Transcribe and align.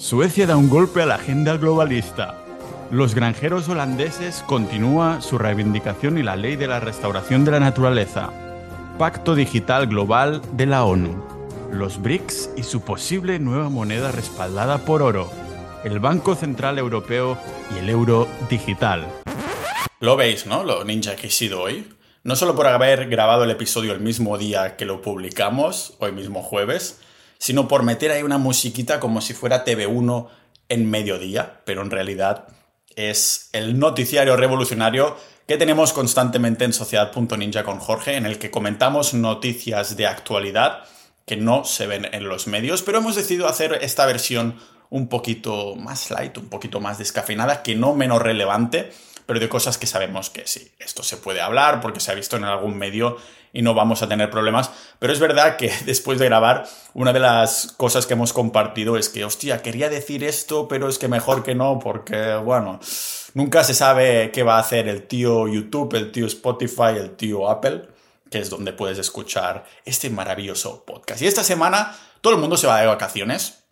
Suecia 0.00 0.46
da 0.46 0.56
un 0.56 0.70
golpe 0.70 1.02
a 1.02 1.06
la 1.06 1.16
agenda 1.16 1.58
globalista. 1.58 2.34
Los 2.90 3.14
granjeros 3.14 3.68
holandeses 3.68 4.42
continúa 4.46 5.20
su 5.20 5.36
reivindicación 5.36 6.16
y 6.16 6.22
la 6.22 6.36
ley 6.36 6.56
de 6.56 6.66
la 6.66 6.80
restauración 6.80 7.44
de 7.44 7.50
la 7.50 7.60
naturaleza. 7.60 8.32
Pacto 8.98 9.34
Digital 9.34 9.88
Global 9.88 10.40
de 10.52 10.64
la 10.64 10.84
ONU. 10.84 11.22
Los 11.70 12.00
BRICS 12.00 12.48
y 12.56 12.62
su 12.62 12.80
posible 12.80 13.38
nueva 13.38 13.68
moneda 13.68 14.10
respaldada 14.10 14.78
por 14.78 15.02
oro. 15.02 15.30
El 15.84 16.00
Banco 16.00 16.34
Central 16.34 16.78
Europeo 16.78 17.36
y 17.74 17.80
el 17.80 17.90
euro 17.90 18.26
digital. 18.48 19.06
Lo 20.00 20.16
veis, 20.16 20.46
¿no? 20.46 20.64
Lo 20.64 20.82
ninja 20.82 21.14
que 21.14 21.26
he 21.26 21.30
sido 21.30 21.60
hoy. 21.60 21.86
No 22.24 22.36
solo 22.36 22.56
por 22.56 22.66
haber 22.68 23.10
grabado 23.10 23.44
el 23.44 23.50
episodio 23.50 23.92
el 23.92 24.00
mismo 24.00 24.38
día 24.38 24.76
que 24.76 24.86
lo 24.86 25.02
publicamos, 25.02 25.94
hoy 25.98 26.12
mismo 26.12 26.42
jueves, 26.42 27.00
sino 27.40 27.66
por 27.66 27.82
meter 27.82 28.12
ahí 28.12 28.22
una 28.22 28.38
musiquita 28.38 29.00
como 29.00 29.22
si 29.22 29.32
fuera 29.32 29.64
TV1 29.64 30.28
en 30.68 30.88
mediodía, 30.88 31.62
pero 31.64 31.80
en 31.80 31.90
realidad 31.90 32.46
es 32.94 33.48
el 33.52 33.78
noticiario 33.78 34.36
revolucionario 34.36 35.16
que 35.48 35.56
tenemos 35.56 35.94
constantemente 35.94 36.64
en 36.64 36.74
Sociedad.ninja 36.74 37.64
con 37.64 37.80
Jorge, 37.80 38.16
en 38.16 38.26
el 38.26 38.38
que 38.38 38.50
comentamos 38.50 39.14
noticias 39.14 39.96
de 39.96 40.06
actualidad 40.06 40.84
que 41.26 41.36
no 41.36 41.64
se 41.64 41.86
ven 41.86 42.06
en 42.12 42.28
los 42.28 42.46
medios, 42.46 42.82
pero 42.82 42.98
hemos 42.98 43.16
decidido 43.16 43.48
hacer 43.48 43.78
esta 43.80 44.04
versión 44.04 44.60
un 44.90 45.08
poquito 45.08 45.76
más 45.76 46.10
light, 46.10 46.36
un 46.36 46.50
poquito 46.50 46.78
más 46.80 46.98
descafeinada, 46.98 47.62
que 47.62 47.74
no 47.74 47.94
menos 47.94 48.20
relevante, 48.20 48.92
pero 49.24 49.40
de 49.40 49.48
cosas 49.48 49.78
que 49.78 49.86
sabemos 49.86 50.28
que 50.28 50.46
sí, 50.46 50.72
esto 50.78 51.02
se 51.02 51.16
puede 51.16 51.40
hablar 51.40 51.80
porque 51.80 52.00
se 52.00 52.10
ha 52.10 52.14
visto 52.14 52.36
en 52.36 52.44
algún 52.44 52.76
medio 52.76 53.16
y 53.52 53.62
no 53.62 53.74
vamos 53.74 54.02
a 54.02 54.08
tener 54.08 54.30
problemas. 54.30 54.70
Pero 54.98 55.12
es 55.12 55.20
verdad 55.20 55.56
que 55.56 55.72
después 55.86 56.18
de 56.18 56.26
grabar, 56.26 56.66
una 56.94 57.12
de 57.12 57.20
las 57.20 57.74
cosas 57.76 58.06
que 58.06 58.14
hemos 58.14 58.32
compartido 58.32 58.96
es 58.96 59.08
que, 59.08 59.24
hostia, 59.24 59.62
quería 59.62 59.88
decir 59.88 60.24
esto, 60.24 60.68
pero 60.68 60.88
es 60.88 60.98
que 60.98 61.08
mejor 61.08 61.42
que 61.42 61.54
no, 61.54 61.78
porque, 61.78 62.34
bueno, 62.36 62.80
nunca 63.34 63.64
se 63.64 63.74
sabe 63.74 64.30
qué 64.32 64.42
va 64.42 64.56
a 64.56 64.60
hacer 64.60 64.88
el 64.88 65.06
tío 65.06 65.48
YouTube, 65.48 65.94
el 65.94 66.12
tío 66.12 66.26
Spotify, 66.26 66.96
el 66.96 67.16
tío 67.16 67.48
Apple, 67.48 67.82
que 68.30 68.38
es 68.38 68.50
donde 68.50 68.72
puedes 68.72 68.98
escuchar 68.98 69.64
este 69.84 70.10
maravilloso 70.10 70.84
podcast. 70.84 71.20
Y 71.22 71.26
esta 71.26 71.44
semana 71.44 71.96
todo 72.20 72.34
el 72.34 72.40
mundo 72.40 72.56
se 72.56 72.66
va 72.66 72.80
de 72.80 72.86
vacaciones 72.86 73.64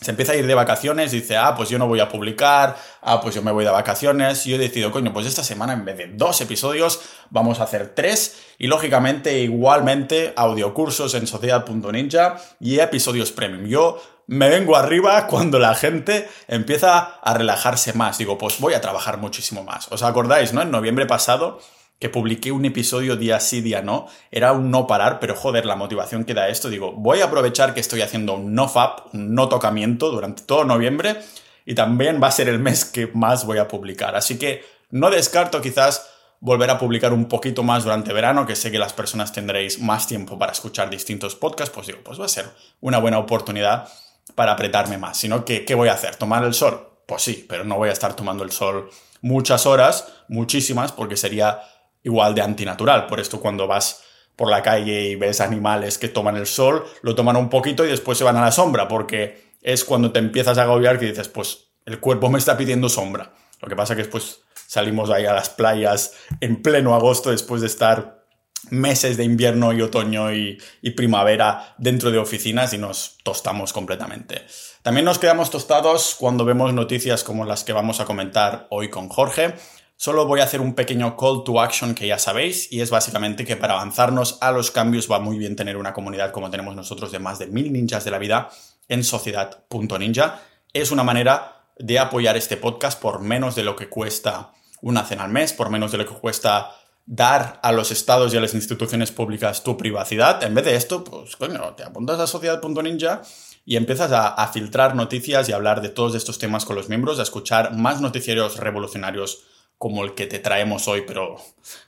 se 0.00 0.10
empieza 0.10 0.32
a 0.32 0.36
ir 0.36 0.46
de 0.46 0.54
vacaciones, 0.54 1.12
dice, 1.12 1.36
ah, 1.36 1.54
pues 1.54 1.68
yo 1.68 1.78
no 1.78 1.86
voy 1.86 2.00
a 2.00 2.08
publicar, 2.08 2.76
ah, 3.02 3.20
pues 3.20 3.34
yo 3.34 3.42
me 3.42 3.52
voy 3.52 3.64
de 3.64 3.70
vacaciones, 3.70 4.46
y 4.46 4.50
yo 4.50 4.56
he 4.56 4.58
decidido, 4.58 4.90
coño, 4.90 5.12
pues 5.12 5.26
esta 5.26 5.44
semana 5.44 5.74
en 5.74 5.84
vez 5.84 5.98
de 5.98 6.06
dos 6.14 6.40
episodios, 6.40 7.00
vamos 7.28 7.60
a 7.60 7.64
hacer 7.64 7.92
tres, 7.94 8.40
y 8.58 8.66
lógicamente 8.66 9.40
igualmente 9.40 10.32
audiocursos 10.36 11.14
en 11.14 11.26
sociedad.ninja 11.26 12.36
y 12.60 12.78
episodios 12.78 13.30
premium. 13.32 13.66
Yo 13.66 14.00
me 14.26 14.48
vengo 14.48 14.76
arriba 14.76 15.26
cuando 15.28 15.58
la 15.58 15.74
gente 15.74 16.28
empieza 16.48 16.98
a 17.22 17.34
relajarse 17.34 17.92
más, 17.92 18.16
digo, 18.16 18.38
pues 18.38 18.58
voy 18.58 18.72
a 18.72 18.80
trabajar 18.80 19.18
muchísimo 19.18 19.64
más. 19.64 19.92
¿Os 19.92 20.02
acordáis, 20.02 20.54
no? 20.54 20.62
En 20.62 20.70
noviembre 20.70 21.04
pasado 21.04 21.60
que 22.00 22.08
publiqué 22.08 22.50
un 22.50 22.64
episodio 22.64 23.14
día 23.14 23.38
sí, 23.40 23.60
día 23.60 23.82
no, 23.82 24.08
era 24.30 24.52
un 24.52 24.70
no 24.70 24.86
parar, 24.86 25.20
pero 25.20 25.36
joder, 25.36 25.66
la 25.66 25.76
motivación 25.76 26.24
que 26.24 26.32
da 26.32 26.48
esto, 26.48 26.70
digo, 26.70 26.92
voy 26.92 27.20
a 27.20 27.26
aprovechar 27.26 27.74
que 27.74 27.80
estoy 27.80 28.00
haciendo 28.00 28.34
un 28.34 28.54
no 28.54 28.68
fap, 28.68 29.14
un 29.14 29.34
no 29.34 29.48
tocamiento 29.50 30.10
durante 30.10 30.42
todo 30.42 30.64
noviembre 30.64 31.20
y 31.66 31.74
también 31.74 32.20
va 32.20 32.28
a 32.28 32.32
ser 32.32 32.48
el 32.48 32.58
mes 32.58 32.86
que 32.86 33.08
más 33.08 33.44
voy 33.44 33.58
a 33.58 33.68
publicar. 33.68 34.16
Así 34.16 34.38
que 34.38 34.64
no 34.90 35.10
descarto 35.10 35.60
quizás 35.60 36.08
volver 36.40 36.70
a 36.70 36.78
publicar 36.78 37.12
un 37.12 37.26
poquito 37.26 37.62
más 37.62 37.84
durante 37.84 38.14
verano, 38.14 38.46
que 38.46 38.56
sé 38.56 38.70
que 38.70 38.78
las 38.78 38.94
personas 38.94 39.32
tendréis 39.34 39.78
más 39.78 40.06
tiempo 40.06 40.38
para 40.38 40.52
escuchar 40.52 40.88
distintos 40.88 41.36
podcasts, 41.36 41.74
pues 41.74 41.86
digo, 41.88 41.98
pues 42.02 42.18
va 42.18 42.24
a 42.24 42.28
ser 42.28 42.46
una 42.80 42.98
buena 42.98 43.18
oportunidad 43.18 43.88
para 44.34 44.52
apretarme 44.52 44.96
más. 44.96 45.18
Sino 45.18 45.44
que, 45.44 45.66
¿qué 45.66 45.74
voy 45.74 45.90
a 45.90 45.92
hacer? 45.92 46.16
¿Tomar 46.16 46.44
el 46.44 46.54
sol? 46.54 46.88
Pues 47.04 47.20
sí, 47.20 47.44
pero 47.46 47.64
no 47.64 47.76
voy 47.76 47.90
a 47.90 47.92
estar 47.92 48.16
tomando 48.16 48.42
el 48.42 48.52
sol 48.52 48.88
muchas 49.20 49.66
horas, 49.66 50.08
muchísimas, 50.28 50.92
porque 50.92 51.18
sería 51.18 51.60
igual 52.02 52.34
de 52.34 52.42
antinatural. 52.42 53.06
Por 53.06 53.20
esto 53.20 53.40
cuando 53.40 53.66
vas 53.66 54.02
por 54.36 54.50
la 54.50 54.62
calle 54.62 55.08
y 55.08 55.16
ves 55.16 55.40
animales 55.40 55.98
que 55.98 56.08
toman 56.08 56.36
el 56.36 56.46
sol, 56.46 56.84
lo 57.02 57.14
toman 57.14 57.36
un 57.36 57.50
poquito 57.50 57.84
y 57.84 57.88
después 57.88 58.16
se 58.16 58.24
van 58.24 58.36
a 58.36 58.40
la 58.40 58.52
sombra, 58.52 58.88
porque 58.88 59.50
es 59.62 59.84
cuando 59.84 60.12
te 60.12 60.18
empiezas 60.18 60.56
a 60.58 60.62
agobiar 60.62 60.98
que 60.98 61.06
dices, 61.06 61.28
pues 61.28 61.68
el 61.84 62.00
cuerpo 62.00 62.30
me 62.30 62.38
está 62.38 62.56
pidiendo 62.56 62.88
sombra. 62.88 63.34
Lo 63.60 63.68
que 63.68 63.76
pasa 63.76 63.94
que 63.94 64.02
después 64.02 64.40
salimos 64.66 65.10
ahí 65.10 65.26
a 65.26 65.34
las 65.34 65.50
playas 65.50 66.14
en 66.40 66.62
pleno 66.62 66.94
agosto 66.94 67.30
después 67.30 67.60
de 67.60 67.66
estar 67.66 68.24
meses 68.70 69.16
de 69.16 69.24
invierno 69.24 69.72
y 69.72 69.82
otoño 69.82 70.32
y, 70.32 70.58
y, 70.82 70.90
primavera 70.90 71.74
dentro 71.78 72.10
de 72.10 72.18
oficinas 72.18 72.72
y 72.72 72.78
nos 72.78 73.18
tostamos 73.24 73.72
completamente. 73.72 74.46
También 74.82 75.04
nos 75.04 75.18
quedamos 75.18 75.50
tostados 75.50 76.14
cuando 76.18 76.44
vemos 76.44 76.72
noticias 76.72 77.24
como 77.24 77.44
las 77.44 77.64
que 77.64 77.72
vamos 77.72 78.00
a 78.00 78.04
comentar 78.04 78.66
hoy 78.70 78.90
con 78.90 79.08
Jorge, 79.08 79.54
Solo 80.02 80.24
voy 80.24 80.40
a 80.40 80.44
hacer 80.44 80.62
un 80.62 80.72
pequeño 80.72 81.14
call 81.14 81.44
to 81.44 81.60
action 81.60 81.94
que 81.94 82.06
ya 82.06 82.18
sabéis 82.18 82.72
y 82.72 82.80
es 82.80 82.88
básicamente 82.88 83.44
que 83.44 83.56
para 83.56 83.74
avanzarnos 83.74 84.38
a 84.40 84.50
los 84.50 84.70
cambios 84.70 85.12
va 85.12 85.20
muy 85.20 85.36
bien 85.36 85.56
tener 85.56 85.76
una 85.76 85.92
comunidad 85.92 86.32
como 86.32 86.48
tenemos 86.48 86.74
nosotros 86.74 87.12
de 87.12 87.18
más 87.18 87.38
de 87.38 87.48
mil 87.48 87.70
ninjas 87.70 88.02
de 88.02 88.10
la 88.10 88.18
vida 88.18 88.48
en 88.88 89.04
sociedad.ninja. 89.04 90.40
Es 90.72 90.90
una 90.90 91.02
manera 91.02 91.66
de 91.78 91.98
apoyar 91.98 92.38
este 92.38 92.56
podcast 92.56 92.98
por 92.98 93.20
menos 93.20 93.54
de 93.56 93.62
lo 93.62 93.76
que 93.76 93.90
cuesta 93.90 94.52
una 94.80 95.04
cena 95.04 95.24
al 95.24 95.32
mes, 95.32 95.52
por 95.52 95.68
menos 95.68 95.92
de 95.92 95.98
lo 95.98 96.06
que 96.06 96.14
cuesta 96.14 96.70
dar 97.04 97.60
a 97.62 97.70
los 97.70 97.90
estados 97.90 98.32
y 98.32 98.38
a 98.38 98.40
las 98.40 98.54
instituciones 98.54 99.12
públicas 99.12 99.62
tu 99.62 99.76
privacidad. 99.76 100.42
En 100.42 100.54
vez 100.54 100.64
de 100.64 100.76
esto, 100.76 101.04
pues 101.04 101.36
coño, 101.36 101.74
te 101.74 101.84
apuntas 101.84 102.18
a 102.18 102.26
sociedad.ninja 102.26 103.20
y 103.66 103.76
empiezas 103.76 104.12
a, 104.12 104.28
a, 104.28 104.48
filtrar 104.48 104.96
noticias 104.96 105.46
y 105.50 105.52
a 105.52 105.56
hablar 105.56 105.82
de 105.82 105.90
todos 105.90 106.14
estos 106.14 106.38
temas 106.38 106.64
con 106.64 106.76
los 106.76 106.88
miembros, 106.88 107.18
a 107.18 107.22
escuchar 107.22 107.76
más 107.76 108.00
noticiarios 108.00 108.56
revolucionarios 108.56 109.44
como 109.80 110.04
el 110.04 110.14
que 110.14 110.26
te 110.26 110.38
traemos 110.38 110.88
hoy, 110.88 111.04
pero 111.06 111.36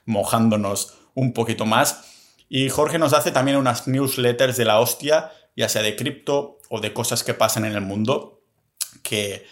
mojándonos 0.05 0.95
un 1.13 1.31
poquito 1.31 1.67
más. 1.67 2.05
Y 2.49 2.69
Jorge 2.69 2.97
nos 2.97 3.13
hace 3.13 3.29
también 3.29 3.55
unas 3.55 3.87
newsletters 3.87 4.57
de 4.57 4.65
la 4.65 4.79
hostia, 4.79 5.31
ya 5.55 5.69
sea 5.69 5.83
de 5.83 5.95
cripto 5.95 6.57
o 6.69 6.81
de 6.81 6.91
cosas 6.91 7.23
que 7.23 7.35
pasan 7.35 7.65
en 7.65 7.73
el 7.73 7.81
mundo, 7.81 8.41
que, 9.03 9.45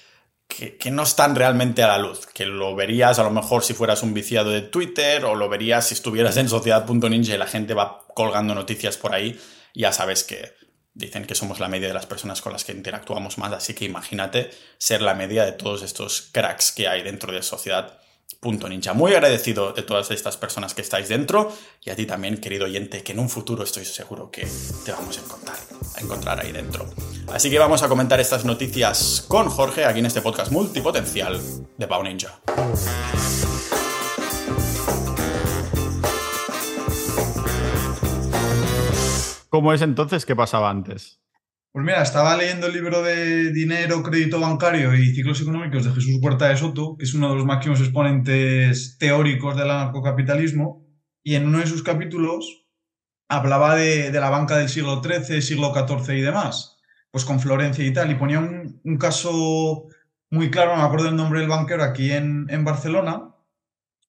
que, 0.47 0.89
no 0.89 1.03
están 1.03 1.35
realmente 1.35 1.83
a 1.83 1.87
la 1.89 1.99
luz, 1.99 2.25
que 2.25 2.47
lo 2.47 2.75
verías 2.75 3.19
a 3.19 3.23
lo 3.23 3.29
mejor 3.29 3.63
si 3.63 3.75
fueras 3.75 4.01
un 4.01 4.15
viciado 4.15 4.49
de 4.49 4.61
Twitter 4.61 5.23
o 5.23 5.35
lo 5.35 5.47
verías 5.47 5.89
si 5.89 5.93
estuvieras 5.93 6.35
en 6.37 6.49
sociedad.ninja 6.49 7.35
y 7.35 7.37
la 7.37 7.45
gente 7.45 7.75
va 7.75 8.07
colgando 8.15 8.55
noticias 8.55 8.97
por 8.97 9.13
ahí, 9.13 9.39
ya 9.75 9.91
sabes 9.91 10.23
que 10.23 10.55
dicen 10.95 11.25
que 11.25 11.35
somos 11.35 11.59
la 11.59 11.67
media 11.67 11.89
de 11.89 11.93
las 11.93 12.07
personas 12.07 12.41
con 12.41 12.53
las 12.53 12.63
que 12.63 12.71
interactuamos 12.71 13.37
más, 13.37 13.53
así 13.53 13.75
que 13.75 13.85
imagínate 13.85 14.49
ser 14.79 15.03
la 15.03 15.13
media 15.13 15.45
de 15.45 15.51
todos 15.51 15.83
estos 15.83 16.23
cracks 16.31 16.71
que 16.71 16.87
hay 16.87 17.03
dentro 17.03 17.31
de 17.31 17.43
sociedad 17.43 18.00
Punto 18.39 18.67
Ninja. 18.69 18.93
Muy 18.93 19.13
agradecido 19.13 19.73
de 19.73 19.83
todas 19.83 20.11
estas 20.11 20.37
personas 20.37 20.73
que 20.73 20.81
estáis 20.81 21.09
dentro 21.09 21.51
y 21.83 21.89
a 21.89 21.95
ti 21.95 22.05
también, 22.05 22.37
querido 22.37 22.65
oyente, 22.65 23.03
que 23.03 23.11
en 23.11 23.19
un 23.19 23.29
futuro 23.29 23.63
estoy 23.63 23.85
seguro 23.85 24.31
que 24.31 24.47
te 24.85 24.91
vamos 24.91 25.17
a 25.17 25.21
encontrar, 25.21 25.57
a 25.95 26.01
encontrar 26.01 26.39
ahí 26.39 26.51
dentro. 26.51 26.85
Así 27.31 27.49
que 27.49 27.59
vamos 27.59 27.83
a 27.83 27.89
comentar 27.89 28.19
estas 28.19 28.45
noticias 28.45 29.25
con 29.27 29.49
Jorge 29.49 29.85
aquí 29.85 29.99
en 29.99 30.05
este 30.05 30.21
podcast 30.21 30.51
multipotencial 30.51 31.39
de 31.77 31.87
Pau 31.87 32.03
Ninja. 32.03 32.41
¿Cómo 39.49 39.73
es 39.73 39.81
entonces 39.81 40.25
qué 40.25 40.35
pasaba 40.35 40.69
antes? 40.69 41.19
Pues 41.73 41.85
mira, 41.85 42.01
estaba 42.01 42.35
leyendo 42.35 42.67
el 42.67 42.73
libro 42.73 43.01
de 43.01 43.53
Dinero, 43.53 44.03
Crédito 44.03 44.41
Bancario 44.41 44.93
y 44.93 45.15
Ciclos 45.15 45.39
Económicos 45.39 45.85
de 45.85 45.91
Jesús 45.91 46.19
Huerta 46.21 46.49
de 46.49 46.57
Soto, 46.57 46.97
que 46.97 47.05
es 47.05 47.13
uno 47.13 47.29
de 47.29 47.35
los 47.35 47.45
máximos 47.45 47.79
exponentes 47.79 48.97
teóricos 48.99 49.55
del 49.55 49.71
anarcocapitalismo, 49.71 50.85
y 51.23 51.35
en 51.35 51.47
uno 51.47 51.59
de 51.59 51.67
sus 51.67 51.81
capítulos 51.81 52.67
hablaba 53.29 53.77
de, 53.77 54.11
la 54.11 54.29
banca 54.29 54.57
del 54.57 54.67
siglo 54.67 55.01
XIII, 55.01 55.41
siglo 55.41 55.73
XIV 55.73 56.13
y 56.17 56.21
demás, 56.21 56.77
pues 57.09 57.23
con 57.23 57.39
Florencia 57.39 57.85
y 57.85 57.93
tal, 57.93 58.11
y 58.11 58.15
ponía 58.15 58.39
un, 58.39 58.97
caso 58.99 59.87
muy 60.29 60.51
claro, 60.51 60.71
no 60.71 60.79
me 60.79 60.87
acuerdo 60.87 61.07
el 61.07 61.15
nombre 61.15 61.39
del 61.39 61.47
banquero, 61.47 61.85
aquí 61.85 62.11
en, 62.11 62.47
en 62.49 62.65
Barcelona, 62.65 63.33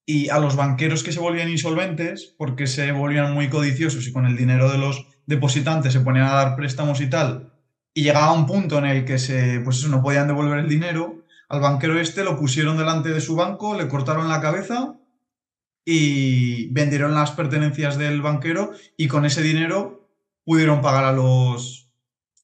y 0.05 0.31
a 0.31 0.41
los 0.41 0.57
banqueros 0.57 1.05
que 1.05 1.13
se 1.13 1.21
volvían 1.21 1.49
insolventes 1.49 2.35
porque 2.37 2.67
se 2.67 2.91
volvían 2.91 3.35
muy 3.35 3.49
codiciosos 3.49 4.09
y 4.09 4.13
con 4.13 4.27
el 4.27 4.37
dinero 4.37 4.69
de 4.69 4.79
los 4.79 5.07
depositantes 5.27 5.93
se 5.93 6.01
ponían 6.01 6.27
a 6.27 6.35
dar 6.35 6.57
préstamos 6.57 7.01
y 7.01 7.09
tal, 7.09 7.52
y 7.95 8.03
llegaba 8.03 8.33
un 8.33 8.47
punto 8.47 8.79
en 8.79 8.87
el 8.87 9.05
que 9.05 9.19
se, 9.19 9.61
pues 9.61 9.79
eso, 9.79 9.89
no 9.89 10.03
podían 10.03 10.27
devolver 10.27 10.59
el 10.59 10.69
dinero, 10.69 11.25
al 11.49 11.61
banquero 11.61 11.99
este 12.01 12.25
lo 12.25 12.39
pusieron 12.39 12.79
delante 12.79 13.11
de 13.11 13.21
su 13.21 13.37
banco, 13.37 13.77
le 13.77 13.89
cortaron 13.89 14.29
la 14.29 14.41
cabeza 14.41 14.95
y 15.85 16.73
vendieron 16.73 17.15
las 17.15 17.33
pertenencias 17.33 17.99
del 17.99 18.23
banquero 18.23 18.73
y 18.97 19.09
con 19.09 19.25
ese 19.25 19.43
dinero 19.43 20.09
pudieron 20.45 20.81
pagar 20.81 21.05
a 21.05 21.13
los 21.13 21.91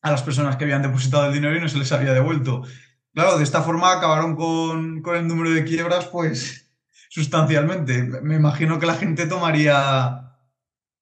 a 0.03 0.11
las 0.11 0.23
personas 0.23 0.57
que 0.57 0.65
habían 0.65 0.83
depositado 0.83 1.27
el 1.27 1.33
dinero 1.33 1.57
y 1.57 1.61
no 1.61 1.69
se 1.69 1.79
les 1.79 1.91
había 1.93 2.13
devuelto. 2.13 2.63
Claro, 3.15 3.37
de 3.37 3.45
esta 3.45 3.63
forma 3.63 3.93
acabaron 3.93 4.37
con, 4.37 5.03
con 5.03 5.17
el 5.17 5.27
número 5.27 5.51
de 5.51 5.65
quiebras, 5.65 6.07
pues 6.07 6.71
sustancialmente. 7.09 8.03
Me 8.03 8.37
imagino 8.37 8.79
que 8.79 8.87
la 8.87 8.95
gente 8.95 9.27
tomaría, 9.27 10.28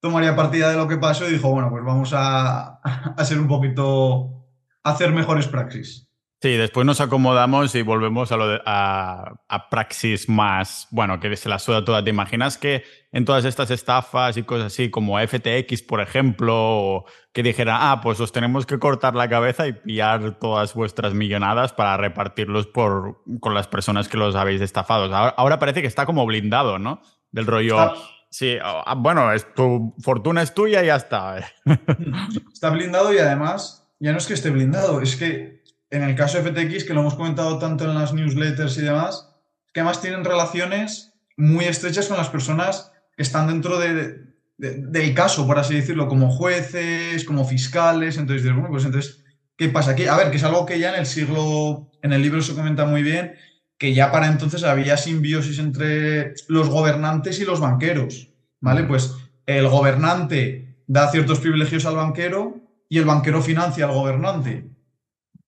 tomaría 0.00 0.37
partida 0.37 0.70
de 0.70 0.76
lo 0.76 0.88
que 0.88 0.96
pasó 0.96 1.28
y 1.28 1.32
dijo, 1.32 1.50
bueno, 1.50 1.70
pues 1.70 1.84
vamos 1.84 2.12
a, 2.14 2.81
a 2.82 3.25
ser 3.25 3.40
un 3.40 3.48
poquito 3.48 4.46
hacer 4.82 5.12
mejores 5.12 5.48
praxis. 5.48 6.06
Sí, 6.43 6.50
después 6.50 6.84
nos 6.84 7.00
acomodamos 7.00 7.75
y 7.75 7.81
volvemos 7.81 8.31
a, 8.31 8.37
lo 8.37 8.60
a, 8.66 9.69
praxis 9.70 10.28
más, 10.28 10.87
bueno, 10.90 11.19
que 11.19 11.34
se 11.34 11.48
la 11.48 11.58
suda 11.58 11.82
toda. 11.82 12.04
¿Te 12.04 12.10
imaginas 12.10 12.58
que 12.58 12.84
en 13.10 13.25
todas 13.25 13.46
estas 13.46 13.70
estafas 13.70 14.37
y 14.37 14.43
cosas 14.43 14.66
así, 14.66 14.90
como 14.90 15.19
FTX, 15.19 15.82
por 15.82 16.02
ejemplo, 16.02 17.06
que 17.32 17.43
dijera, 17.43 17.90
ah, 17.90 18.02
pues 18.02 18.20
os 18.20 18.32
tenemos 18.32 18.66
que 18.66 18.78
cortar 18.78 19.14
la 19.14 19.31
cabeza 19.31 19.66
y 19.66 19.72
pillar 19.72 20.38
todas 20.38 20.75
vuestras 20.75 21.14
millonadas 21.14 21.72
para 21.72 21.96
repartirlos 21.96 22.66
por, 22.66 23.22
con 23.40 23.54
las 23.54 23.66
personas 23.66 24.08
que 24.08 24.19
los 24.19 24.37
habéis 24.37 24.60
estafado? 24.60 25.12
Ahora, 25.16 25.58
parece 25.58 25.81
que 25.81 25.88
está 25.88 26.04
como 26.04 26.26
blindado, 26.26 26.78
¿no? 26.78 27.00
Del 27.32 27.46
rollo... 27.46 27.94
Sí, 28.38 28.59
ah, 28.62 28.94
bueno, 28.99 29.33
es 29.33 29.47
tu 29.55 29.94
fortuna 29.99 30.43
es 30.43 30.53
tuya 30.53 30.83
y 30.83 30.88
ya 30.88 30.97
está. 30.97 31.38
Está 32.53 32.69
blindado 32.69 33.11
y 33.15 33.17
además, 33.17 33.88
ya 33.99 34.12
no 34.12 34.19
es 34.19 34.27
que 34.27 34.35
esté 34.35 34.50
blindado, 34.50 35.00
es 35.00 35.17
que 35.17 35.62
en 35.88 36.03
el 36.03 36.15
caso 36.15 36.43
de 36.43 36.50
FTX, 36.50 36.85
que 36.85 36.93
lo 36.93 37.00
hemos 37.00 37.15
comentado 37.15 37.59
tanto 37.59 37.85
en 37.85 37.94
las 37.94 38.12
newsletters 38.12 38.77
y 38.77 38.83
demás, 38.83 39.35
que 39.73 39.81
además 39.81 40.03
tienen 40.03 40.23
relaciones 40.23 41.15
muy 41.38 41.65
estrechas 41.65 42.09
con 42.09 42.19
las 42.19 42.29
personas 42.29 42.93
que 43.17 43.23
están 43.23 43.47
dentro 43.47 43.79
de, 43.79 44.27
del 44.59 45.15
caso, 45.15 45.47
por 45.47 45.59
así 45.59 45.75
decirlo, 45.75 46.06
como 46.06 46.31
jueces, 46.31 47.25
como 47.25 47.47
fiscales. 47.47 48.19
Entonces, 48.19 48.53
bueno, 48.53 48.69
pues 48.69 48.85
entonces, 48.85 49.25
¿qué 49.56 49.71
pasa 49.71 49.93
aquí? 49.93 50.09
A 50.09 50.17
ver, 50.17 50.31
que 50.31 50.37
es 50.37 50.44
algo 50.44 50.67
que 50.67 50.79
ya 50.79 50.93
en 50.93 51.00
el 51.00 51.06
siglo, 51.06 51.91
en 52.03 52.12
el 52.12 52.21
libro 52.21 52.43
se 52.43 52.55
comenta 52.55 52.85
muy 52.85 53.03
bien, 53.03 53.35
que 53.78 53.94
ya 53.94 54.11
para 54.11 54.28
entonces 54.28 54.64
había 54.64 54.96
simbiosis 54.96 55.58
entre 55.58 56.34
los 56.49 56.69
gobernantes 56.69 57.40
y 57.40 57.44
los 57.44 57.61
banqueros, 57.61 58.31
¿vale? 58.61 58.84
Pues 58.84 59.14
el 59.44 59.69
gobernante 59.69 60.76
da 60.87 61.11
ciertos 61.11 61.40
privilegios 61.40 61.84
al 61.84 61.96
banquero 61.96 62.61
y 62.88 62.99
el 62.99 63.05
banquero 63.05 63.43
financia 63.43 63.84
al 63.84 63.93
gobernante. 63.93 64.64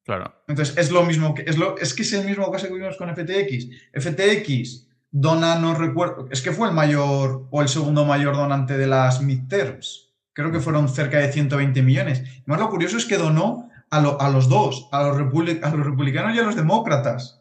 Claro. 0.05 0.35
Entonces, 0.47 0.77
es 0.79 0.91
lo 0.91 1.05
mismo 1.05 1.35
que 1.35 1.43
es, 1.47 1.59
lo, 1.59 1.77
es 1.79 1.93
que 1.95 2.03
es 2.03 2.13
el 2.13 2.27
mismo 2.27 2.51
caso 2.51 2.67
que 2.67 2.75
vimos 2.75 2.97
con 2.97 3.15
FTX. 3.15 3.69
FTX 3.93 4.89
dona, 5.11 5.57
no 5.57 5.75
recuerdo, 5.75 6.29
es 6.31 6.43
que 6.43 6.53
fue 6.53 6.69
el 6.69 6.75
mayor 6.75 7.47
o 7.51 7.63
el 7.63 7.69
segundo 7.69 8.05
mayor 8.05 8.37
donante 8.37 8.77
de 8.77 8.87
las 8.87 9.23
midterms. 9.23 10.15
Creo 10.33 10.53
que 10.53 10.61
fueron 10.61 10.89
cerca 10.89 11.19
de 11.19 11.33
120 11.33 11.83
millones. 11.83 12.23
Y 12.39 12.43
más 12.47 12.61
lo 12.61 12.71
curioso 12.71 12.97
es 12.97 13.05
que 13.05 13.19
donó 13.19 13.71
a, 13.91 13.99
a 13.99 14.31
los 14.31 14.49
dos, 14.49 14.89
a 14.93 15.03
los, 15.03 15.17
a 15.17 15.77
los 15.77 15.87
republicanos 15.87 16.35
y 16.35 16.39
a 16.39 16.43
los 16.43 16.57
demócratas. 16.57 17.38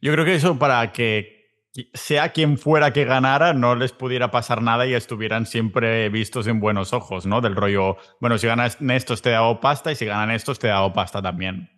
Yo 0.00 0.12
creo 0.12 0.24
que 0.24 0.34
eso 0.34 0.58
para 0.58 0.92
que 0.92 1.44
sea 1.92 2.30
quien 2.30 2.56
fuera 2.56 2.92
que 2.92 3.04
ganara, 3.04 3.52
no 3.52 3.74
les 3.74 3.92
pudiera 3.92 4.30
pasar 4.30 4.62
nada 4.62 4.86
y 4.86 4.94
estuvieran 4.94 5.44
siempre 5.44 6.08
vistos 6.08 6.46
en 6.46 6.60
buenos 6.60 6.92
ojos, 6.92 7.26
¿no? 7.26 7.40
Del 7.40 7.56
rollo, 7.56 7.96
bueno, 8.20 8.38
si 8.38 8.46
ganan 8.46 8.70
estos 8.90 9.22
te 9.22 9.34
hago 9.34 9.60
pasta 9.60 9.92
y 9.92 9.96
si 9.96 10.06
ganan 10.06 10.30
estos 10.30 10.58
te 10.58 10.70
hago 10.70 10.92
pasta 10.92 11.20
también 11.20 11.68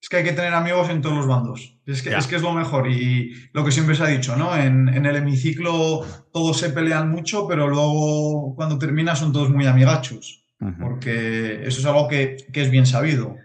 es 0.00 0.08
que 0.08 0.16
hay 0.16 0.24
que 0.24 0.32
tener 0.32 0.54
amigos 0.54 0.88
en 0.88 1.02
todos 1.02 1.16
los 1.16 1.26
bandos. 1.26 1.78
Es 1.84 2.02
que, 2.02 2.14
es 2.14 2.26
que 2.26 2.36
es 2.36 2.42
lo 2.42 2.52
mejor. 2.52 2.90
Y 2.90 3.34
lo 3.52 3.64
que 3.64 3.70
siempre 3.70 3.94
se 3.94 4.02
ha 4.02 4.06
dicho, 4.06 4.34
¿no? 4.34 4.56
En, 4.56 4.88
el 4.88 5.16
hemiciclo 5.16 6.06
todos 6.32 6.58
se 6.58 6.70
pelean 6.70 7.10
mucho, 7.10 7.46
pero 7.46 7.68
luego 7.68 8.54
cuando 8.54 8.78
termina 8.78 9.14
son 9.14 9.32
todos 9.32 9.50
muy 9.50 9.66
amigachos. 9.66 10.46
Porque 10.78 11.66
eso 11.66 11.80
es 11.80 11.86
algo 11.86 12.06
que, 12.06 12.36
es 12.52 12.70
bien 12.70 12.84
sabido. 12.84 13.36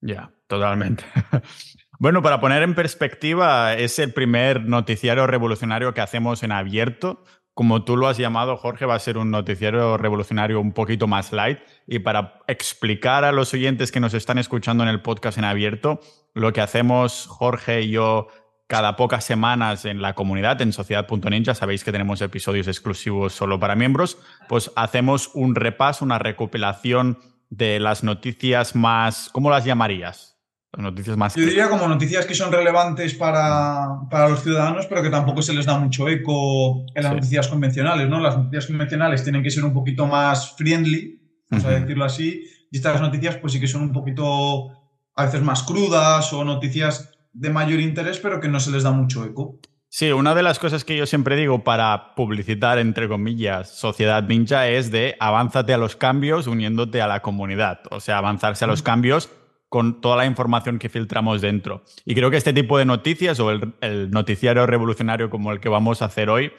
Ya, 0.00 0.32
totalmente. 0.46 1.04
bueno, 1.98 2.22
para 2.22 2.40
poner 2.40 2.62
en 2.62 2.74
perspectiva, 2.74 3.74
es 3.74 3.98
el 3.98 4.12
primer 4.12 4.64
noticiario 4.64 5.26
revolucionario 5.26 5.94
que 5.94 6.00
hacemos 6.00 6.42
en 6.42 6.52
abierto 6.52 7.24
como 7.58 7.82
tú 7.82 7.96
lo 7.96 8.06
has 8.06 8.16
llamado, 8.16 8.56
Jorge, 8.56 8.86
va 8.86 8.94
a 8.94 9.00
ser 9.00 9.18
un 9.18 9.32
noticiero 9.32 9.96
revolucionario 9.96 10.60
un 10.60 10.70
poquito 10.70 11.08
más 11.08 11.32
light. 11.32 11.58
Y 11.88 11.98
para 11.98 12.38
explicar 12.46 13.24
a 13.24 13.32
los 13.32 13.52
oyentes 13.52 13.90
que 13.90 13.98
nos 13.98 14.14
están 14.14 14.38
escuchando 14.38 14.84
en 14.84 14.88
el 14.88 15.02
podcast 15.02 15.38
en 15.38 15.44
abierto, 15.44 15.98
lo 16.34 16.52
que 16.52 16.60
hacemos 16.60 17.26
Jorge 17.26 17.82
y 17.82 17.90
yo 17.90 18.28
cada 18.68 18.94
pocas 18.94 19.24
semanas 19.24 19.86
en 19.86 20.00
la 20.00 20.14
comunidad, 20.14 20.62
en 20.62 20.72
sociedad.ninja, 20.72 21.56
sabéis 21.56 21.82
que 21.82 21.90
tenemos 21.90 22.20
episodios 22.20 22.68
exclusivos 22.68 23.32
solo 23.32 23.58
para 23.58 23.74
miembros, 23.74 24.18
pues 24.48 24.70
hacemos 24.76 25.32
un 25.34 25.56
repaso, 25.56 26.04
una 26.04 26.20
recopilación 26.20 27.18
de 27.50 27.80
las 27.80 28.04
noticias 28.04 28.76
más, 28.76 29.30
¿cómo 29.32 29.50
las 29.50 29.64
llamarías? 29.64 30.27
Noticias 30.76 31.16
más... 31.16 31.34
Yo 31.34 31.46
diría 31.46 31.68
como 31.68 31.88
noticias 31.88 32.26
que 32.26 32.34
son 32.34 32.52
relevantes 32.52 33.14
para, 33.14 33.88
para, 34.10 34.28
los 34.28 34.42
ciudadanos, 34.42 34.86
pero 34.86 35.02
que 35.02 35.10
tampoco 35.10 35.42
se 35.42 35.54
les 35.54 35.66
da 35.66 35.78
mucho 35.78 36.08
eco 36.08 36.84
en 36.94 37.02
las 37.02 37.14
noticias 37.14 37.48
convencionales, 37.48 38.08
¿no? 38.08 38.20
Las 38.20 38.36
noticias 38.36 38.66
convencionales 38.66 39.22
tienen 39.22 39.42
que 39.42 39.50
ser 39.50 39.64
un 39.64 39.72
poquito 39.72 40.06
más 40.06 40.54
friendly, 40.56 41.20
vamos 41.50 41.66
a 41.66 41.70
decirlo 41.70 42.04
así, 42.04 42.44
y 42.70 42.76
estas 42.76 43.00
noticias 43.00 43.36
pues 43.36 43.54
sí 43.54 43.60
que 43.60 43.66
son 43.66 43.82
un 43.82 43.92
poquito 43.92 44.70
a 45.16 45.24
veces 45.24 45.42
más 45.42 45.62
crudas 45.62 46.32
o 46.32 46.44
noticias 46.44 47.10
de 47.32 47.50
mayor 47.50 47.80
interés, 47.80 48.18
pero 48.18 48.40
que 48.40 48.48
no 48.48 48.60
se 48.60 48.70
les 48.70 48.82
da 48.82 48.90
mucho 48.90 49.24
eco. 49.24 49.58
Sí, 49.90 50.12
una 50.12 50.34
de 50.34 50.42
las 50.42 50.58
cosas 50.58 50.84
que 50.84 50.96
yo 50.98 51.06
siempre 51.06 51.34
digo 51.34 51.64
para 51.64 52.14
publicitar, 52.14 52.78
entre 52.78 53.08
comillas, 53.08 53.70
Sociedad 53.70 54.22
Ninja 54.22 54.68
es 54.68 54.90
de 54.90 55.16
avánzate 55.18 55.72
a 55.72 55.78
los 55.78 55.96
cambios 55.96 56.46
uniéndote 56.46 57.00
a 57.00 57.06
la 57.06 57.22
comunidad. 57.22 57.80
O 57.90 57.98
sea, 57.98 58.18
avanzarse 58.18 58.66
a 58.66 58.68
los 58.68 58.82
cambios 58.82 59.30
con 59.68 60.00
toda 60.00 60.16
la 60.16 60.26
información 60.26 60.78
que 60.78 60.88
filtramos 60.88 61.40
dentro. 61.40 61.84
Y 62.04 62.14
creo 62.14 62.30
que 62.30 62.38
este 62.38 62.52
tipo 62.52 62.78
de 62.78 62.84
noticias 62.84 63.38
o 63.40 63.50
el, 63.50 64.10
noticiario 64.10 64.66
revolucionario 64.66 65.30
como 65.30 65.52
el 65.52 65.60
que 65.60 65.68
vamos 65.68 66.00
a 66.00 66.06
hacer 66.06 66.30
hoy, 66.30 66.52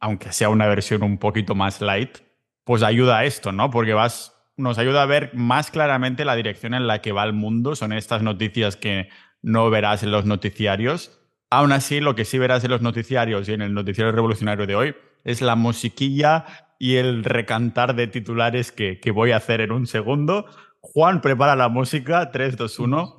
aunque 0.00 0.32
sea 0.32 0.48
una 0.48 0.66
versión 0.66 1.02
un 1.02 1.18
poquito 1.18 1.54
más 1.54 1.80
light, 1.80 2.18
pues 2.64 2.82
ayuda 2.82 3.18
a 3.18 3.24
esto, 3.24 3.52
¿no? 3.52 3.70
Porque 3.70 3.94
vas, 3.94 4.34
nos 4.56 4.78
ayuda 4.78 5.02
a 5.02 5.06
ver 5.06 5.30
más 5.34 5.70
claramente 5.70 6.24
la 6.24 6.36
dirección 6.36 6.74
en 6.74 6.86
la 6.86 7.00
que 7.00 7.12
va 7.12 7.24
el 7.24 7.32
mundo. 7.32 7.74
Son 7.74 7.92
estas 7.92 8.22
noticias 8.22 8.76
que 8.76 9.08
no 9.40 9.70
verás 9.70 10.02
en 10.02 10.10
los 10.10 10.26
noticiarios. 10.26 11.18
Aún 11.48 11.72
así, 11.72 12.00
lo 12.00 12.14
que 12.14 12.24
sí 12.24 12.38
verás 12.38 12.64
en 12.64 12.70
los 12.70 12.82
noticiarios 12.82 13.48
y 13.48 13.52
en 13.52 13.62
el 13.62 13.72
noticiario 13.72 14.12
revolucionario 14.12 14.66
de 14.66 14.74
hoy 14.74 14.96
es 15.24 15.40
la 15.40 15.54
musiquilla 15.54 16.44
y 16.78 16.96
el 16.96 17.24
recantar 17.24 17.94
de 17.94 18.08
titulares 18.08 18.72
que, 18.72 19.00
que 19.00 19.10
voy 19.10 19.30
a 19.30 19.36
hacer 19.36 19.60
en 19.60 19.72
un 19.72 19.86
segundo 19.86 20.46
Juan 20.94 21.20
prepara 21.20 21.56
la 21.56 21.68
música. 21.68 22.30
3, 22.30 22.56
2, 22.56 22.78
1. 22.78 23.18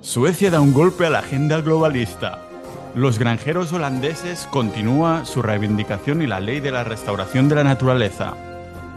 Suecia 0.00 0.50
da 0.50 0.60
un 0.60 0.72
golpe 0.72 1.06
a 1.06 1.10
la 1.10 1.18
agenda 1.18 1.60
globalista. 1.60 2.42
Los 2.94 3.18
granjeros 3.18 3.72
holandeses 3.72 4.48
continúa 4.50 5.24
su 5.24 5.42
reivindicación 5.42 6.22
y 6.22 6.26
la 6.26 6.40
ley 6.40 6.60
de 6.60 6.70
la 6.70 6.84
restauración 6.84 7.48
de 7.48 7.56
la 7.56 7.64
naturaleza. 7.64 8.34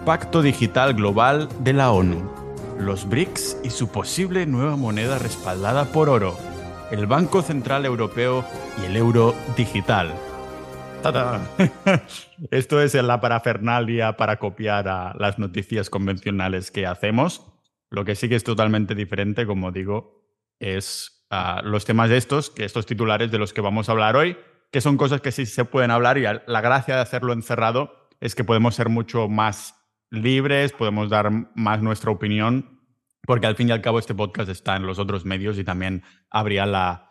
Pacto 0.06 0.42
Digital 0.42 0.94
Global 0.94 1.50
de 1.60 1.74
la 1.74 1.92
ONU. 1.92 2.32
Los 2.80 3.10
BRICS 3.10 3.58
y 3.64 3.72
su 3.72 3.90
posible 3.90 4.46
nueva 4.46 4.78
moneda 4.78 5.20
respaldada 5.20 5.86
por 5.86 6.08
oro. 6.08 6.38
El 6.92 7.08
Banco 7.08 7.42
Central 7.42 7.86
Europeo 7.86 8.46
y 8.82 8.86
el 8.86 8.96
euro 8.96 9.36
digital. 9.58 10.14
Esto 12.52 12.82
es 12.82 12.94
la 12.94 13.22
parafernalia 13.22 14.18
para 14.18 14.38
copiar 14.38 14.88
a 14.88 15.14
las 15.18 15.40
noticias 15.40 15.90
convencionales 15.90 16.72
que 16.72 16.86
hacemos. 16.86 17.46
Lo 17.90 18.06
que 18.06 18.16
sí 18.16 18.30
que 18.30 18.36
es 18.36 18.44
totalmente 18.44 18.96
diferente, 18.96 19.46
como 19.46 19.72
digo, 19.72 20.26
es 20.60 21.26
ah, 21.30 21.62
los 21.64 21.86
temas 21.86 22.12
estos, 22.12 22.50
que 22.50 22.66
estos 22.66 22.86
titulares 22.86 23.32
de 23.32 23.40
los 23.40 23.54
que 23.54 23.62
vamos 23.62 23.90
a 23.90 23.94
hablar 23.94 24.16
hoy, 24.16 24.38
que 24.72 24.82
son 24.82 24.98
cosas 24.98 25.22
que 25.22 25.32
sí 25.32 25.46
se 25.46 25.66
pueden 25.66 25.92
hablar 25.92 26.18
y 26.18 26.24
la 26.24 26.62
gracia 26.62 26.96
de 26.96 27.02
hacerlo 27.02 27.34
encerrado 27.34 28.10
es 28.20 28.36
que 28.36 28.44
podemos 28.44 28.76
ser 28.76 28.90
mucho 28.90 29.28
más 29.30 29.76
libres, 30.12 30.74
podemos 30.74 31.10
dar 31.10 31.32
más 31.56 31.82
nuestra 31.82 32.12
opinión, 32.12 32.82
porque 33.24 33.48
al 33.48 33.56
fin 33.56 33.70
y 33.70 33.72
al 33.72 33.82
cabo 33.82 34.00
este 34.00 34.14
podcast 34.14 34.50
está 34.50 34.76
en 34.76 34.86
los 34.86 35.00
otros 35.00 35.26
medios 35.26 35.58
y 35.58 35.64
también 35.64 36.04
habría 36.30 36.66
la, 36.66 37.09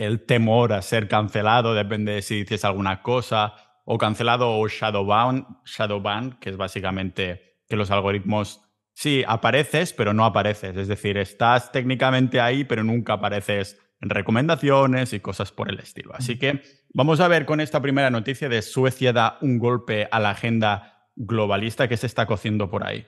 el 0.00 0.24
temor 0.24 0.72
a 0.72 0.80
ser 0.80 1.08
cancelado, 1.08 1.74
depende 1.74 2.12
de 2.12 2.22
si 2.22 2.36
dices 2.36 2.64
alguna 2.64 3.02
cosa, 3.02 3.54
o 3.84 3.98
cancelado 3.98 4.58
o 4.58 4.66
shadowban, 4.66 5.46
shadowban, 5.66 6.38
que 6.40 6.48
es 6.48 6.56
básicamente 6.56 7.58
que 7.68 7.76
los 7.76 7.90
algoritmos, 7.90 8.62
sí, 8.94 9.22
apareces, 9.28 9.92
pero 9.92 10.14
no 10.14 10.24
apareces. 10.24 10.74
Es 10.74 10.88
decir, 10.88 11.18
estás 11.18 11.70
técnicamente 11.70 12.40
ahí, 12.40 12.64
pero 12.64 12.82
nunca 12.82 13.12
apareces 13.12 13.78
en 14.00 14.08
recomendaciones 14.08 15.12
y 15.12 15.20
cosas 15.20 15.52
por 15.52 15.68
el 15.68 15.78
estilo. 15.78 16.14
Así 16.14 16.38
que 16.38 16.62
vamos 16.94 17.20
a 17.20 17.28
ver 17.28 17.44
con 17.44 17.60
esta 17.60 17.82
primera 17.82 18.08
noticia 18.08 18.48
de 18.48 18.62
Suecia 18.62 19.12
da 19.12 19.36
un 19.42 19.58
golpe 19.58 20.08
a 20.10 20.18
la 20.18 20.30
agenda 20.30 21.10
globalista 21.14 21.88
que 21.88 21.98
se 21.98 22.06
está 22.06 22.24
cociendo 22.24 22.70
por 22.70 22.86
ahí. 22.86 23.06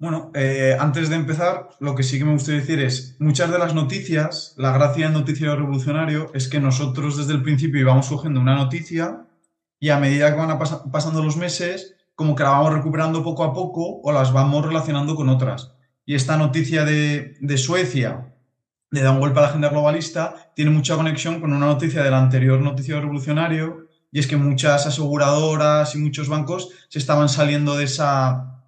Bueno, 0.00 0.30
eh, 0.32 0.78
antes 0.80 1.10
de 1.10 1.16
empezar, 1.16 1.68
lo 1.78 1.94
que 1.94 2.02
sí 2.02 2.18
que 2.18 2.24
me 2.24 2.32
gustaría 2.32 2.62
decir 2.62 2.80
es, 2.80 3.16
muchas 3.18 3.50
de 3.50 3.58
las 3.58 3.74
noticias, 3.74 4.54
la 4.56 4.72
gracia 4.72 5.04
del 5.04 5.12
noticiero 5.12 5.54
revolucionario 5.54 6.30
es 6.32 6.48
que 6.48 6.58
nosotros 6.58 7.18
desde 7.18 7.34
el 7.34 7.42
principio 7.42 7.82
íbamos 7.82 8.08
cogiendo 8.08 8.40
una 8.40 8.56
noticia 8.56 9.26
y 9.78 9.90
a 9.90 9.98
medida 9.98 10.30
que 10.30 10.40
van 10.40 10.58
pasando 10.90 11.22
los 11.22 11.36
meses, 11.36 11.96
como 12.14 12.34
que 12.34 12.44
la 12.44 12.48
vamos 12.48 12.72
recuperando 12.72 13.22
poco 13.22 13.44
a 13.44 13.52
poco 13.52 14.00
o 14.02 14.10
las 14.10 14.32
vamos 14.32 14.64
relacionando 14.64 15.14
con 15.14 15.28
otras. 15.28 15.74
Y 16.06 16.14
esta 16.14 16.38
noticia 16.38 16.86
de, 16.86 17.36
de 17.38 17.58
Suecia, 17.58 18.32
de 18.90 19.02
dar 19.02 19.12
un 19.12 19.20
golpe 19.20 19.40
a 19.40 19.42
la 19.42 19.48
agenda 19.48 19.68
globalista, 19.68 20.50
tiene 20.56 20.70
mucha 20.70 20.96
conexión 20.96 21.42
con 21.42 21.52
una 21.52 21.66
noticia 21.66 22.02
del 22.02 22.14
anterior 22.14 22.58
noticiero 22.62 23.02
revolucionario, 23.02 23.86
y 24.10 24.18
es 24.18 24.26
que 24.26 24.38
muchas 24.38 24.86
aseguradoras 24.86 25.94
y 25.94 25.98
muchos 25.98 26.30
bancos 26.30 26.70
se 26.88 26.98
estaban 26.98 27.28
saliendo 27.28 27.76
de 27.76 27.84
esa 27.84 28.59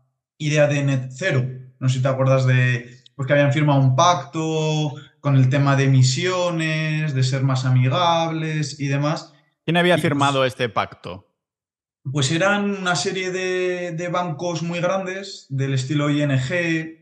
idea 0.46 0.66
de 0.66 0.82
net 0.82 1.10
cero. 1.10 1.44
No 1.78 1.88
sé 1.88 1.96
si 1.96 2.02
te 2.02 2.08
acuerdas 2.08 2.46
de, 2.46 3.02
pues 3.14 3.26
que 3.26 3.32
habían 3.32 3.52
firmado 3.52 3.80
un 3.80 3.96
pacto 3.96 4.94
con 5.20 5.36
el 5.36 5.48
tema 5.48 5.76
de 5.76 5.84
emisiones, 5.84 7.14
de 7.14 7.22
ser 7.22 7.42
más 7.42 7.64
amigables 7.64 8.80
y 8.80 8.88
demás. 8.88 9.32
¿Quién 9.64 9.76
había 9.76 9.96
firmado 9.98 10.44
este 10.44 10.68
pacto? 10.68 11.28
Pues 12.10 12.32
eran 12.32 12.78
una 12.78 12.96
serie 12.96 13.30
de, 13.30 14.08
bancos 14.08 14.62
muy 14.62 14.80
grandes, 14.80 15.46
del 15.48 15.74
estilo 15.74 16.10
ING 16.10 16.98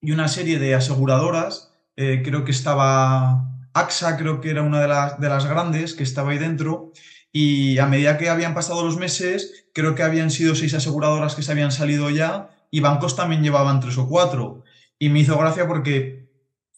y 0.00 0.12
una 0.12 0.28
serie 0.28 0.60
de 0.60 0.76
aseguradoras. 0.76 1.74
Eh, 1.96 2.22
creo 2.24 2.44
que 2.44 2.52
estaba 2.52 3.48
AXA, 3.74 4.16
creo 4.16 4.40
que 4.40 4.50
era 4.50 4.62
una 4.62 4.80
de 4.80 4.88
las, 4.88 5.18
de 5.18 5.28
las 5.28 5.46
grandes 5.46 5.94
que 5.94 6.04
estaba 6.04 6.30
ahí 6.30 6.38
dentro. 6.38 6.92
Y 7.32 7.78
a 7.78 7.86
medida 7.86 8.16
que 8.16 8.28
habían 8.28 8.54
pasado 8.54 8.84
los 8.84 8.96
meses, 8.96 9.68
creo 9.74 9.96
que 9.96 10.04
habían 10.04 10.30
sido 10.30 10.54
seis 10.54 10.74
aseguradoras 10.74 11.34
que 11.34 11.42
se 11.42 11.50
habían 11.50 11.72
salido 11.72 12.10
ya 12.10 12.50
y 12.70 12.80
bancos 12.80 13.16
también 13.16 13.42
llevaban 13.42 13.80
tres 13.80 13.98
o 13.98 14.08
cuatro. 14.08 14.64
Y 14.98 15.08
me 15.08 15.20
hizo 15.20 15.38
gracia 15.38 15.66
porque 15.66 16.28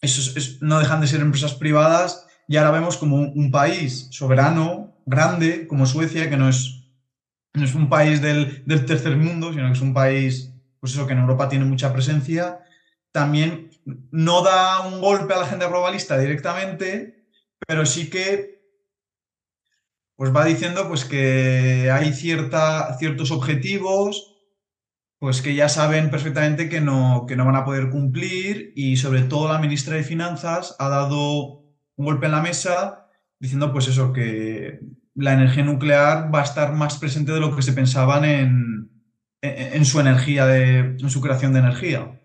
eso 0.01 0.39
no 0.61 0.79
dejan 0.79 1.01
de 1.01 1.07
ser 1.07 1.21
empresas 1.21 1.55
privadas 1.55 2.27
y 2.49 2.57
ahora 2.57 2.71
vemos 2.71 2.97
como 2.97 3.17
un 3.17 3.51
país 3.51 4.09
soberano, 4.11 4.97
grande, 5.07 5.67
como 5.67 5.87
Suecia, 5.87 6.29
que 6.29 6.37
no 6.37 6.49
es 6.49 6.81
no 7.55 7.65
es 7.65 7.75
un 7.75 7.89
país 7.89 8.21
del, 8.23 8.65
tercer 8.87 9.17
mundo, 9.17 9.53
sino 9.53 9.67
que 9.67 9.73
es 9.73 9.81
un 9.81 9.95
país, 9.95 10.55
pues 10.79 10.93
eso, 10.93 11.07
que 11.07 11.13
en 11.13 11.21
Europa 11.21 11.49
tiene 11.49 11.65
mucha 11.65 11.93
presencia, 11.93 12.61
también 13.13 13.71
no 14.11 14.43
da 14.43 14.87
un 14.87 15.01
golpe 15.01 15.35
a 15.35 15.39
la 15.39 15.45
agenda 15.45 15.69
globalista 15.69 16.19
directamente, 16.19 17.27
pero 17.67 17.87
sí 17.87 18.09
que 18.09 18.61
pues 20.17 20.35
va 20.37 20.45
diciendo 20.45 20.87
pues 20.87 21.05
que 21.05 21.91
hay 21.91 22.13
cierta, 22.13 22.97
ciertos 22.99 23.31
objetivos 23.31 24.30
pues 25.21 25.43
que 25.43 25.55
ya 25.55 25.69
saben 25.69 26.11
perfectamente 26.11 26.71
que 26.71 26.81
no, 26.81 27.27
que 27.29 27.37
no 27.37 27.45
van 27.45 27.55
a 27.55 27.65
poder 27.65 27.91
cumplir 27.91 28.73
y 28.75 28.97
sobre 28.97 29.23
todo 29.23 29.53
la 29.53 29.59
ministra 29.59 29.95
de 29.95 30.03
Finanzas 30.03 30.75
ha 30.79 30.89
dado 30.89 31.63
un 31.97 32.07
golpe 32.07 32.25
en 32.27 32.33
la 32.33 32.41
mesa 32.41 33.07
diciendo 33.39 33.71
pues 33.71 33.87
eso, 33.87 34.15
que 34.15 34.81
la 35.15 35.35
energía 35.35 35.63
nuclear 35.63 36.35
va 36.35 36.41
a 36.41 36.45
estar 36.45 36.73
más 36.73 36.99
presente 36.99 37.33
de 37.33 37.41
lo 37.41 37.55
que 37.55 37.61
se 37.61 37.75
pensaban 37.75 38.25
en, 38.25 38.91
en, 39.43 39.85
su 39.85 40.01
energía, 40.01 40.47
de, 40.47 40.79
en 40.79 41.11
su 41.11 41.21
creación 41.21 41.53
de 41.53 41.59
energía. 41.59 42.19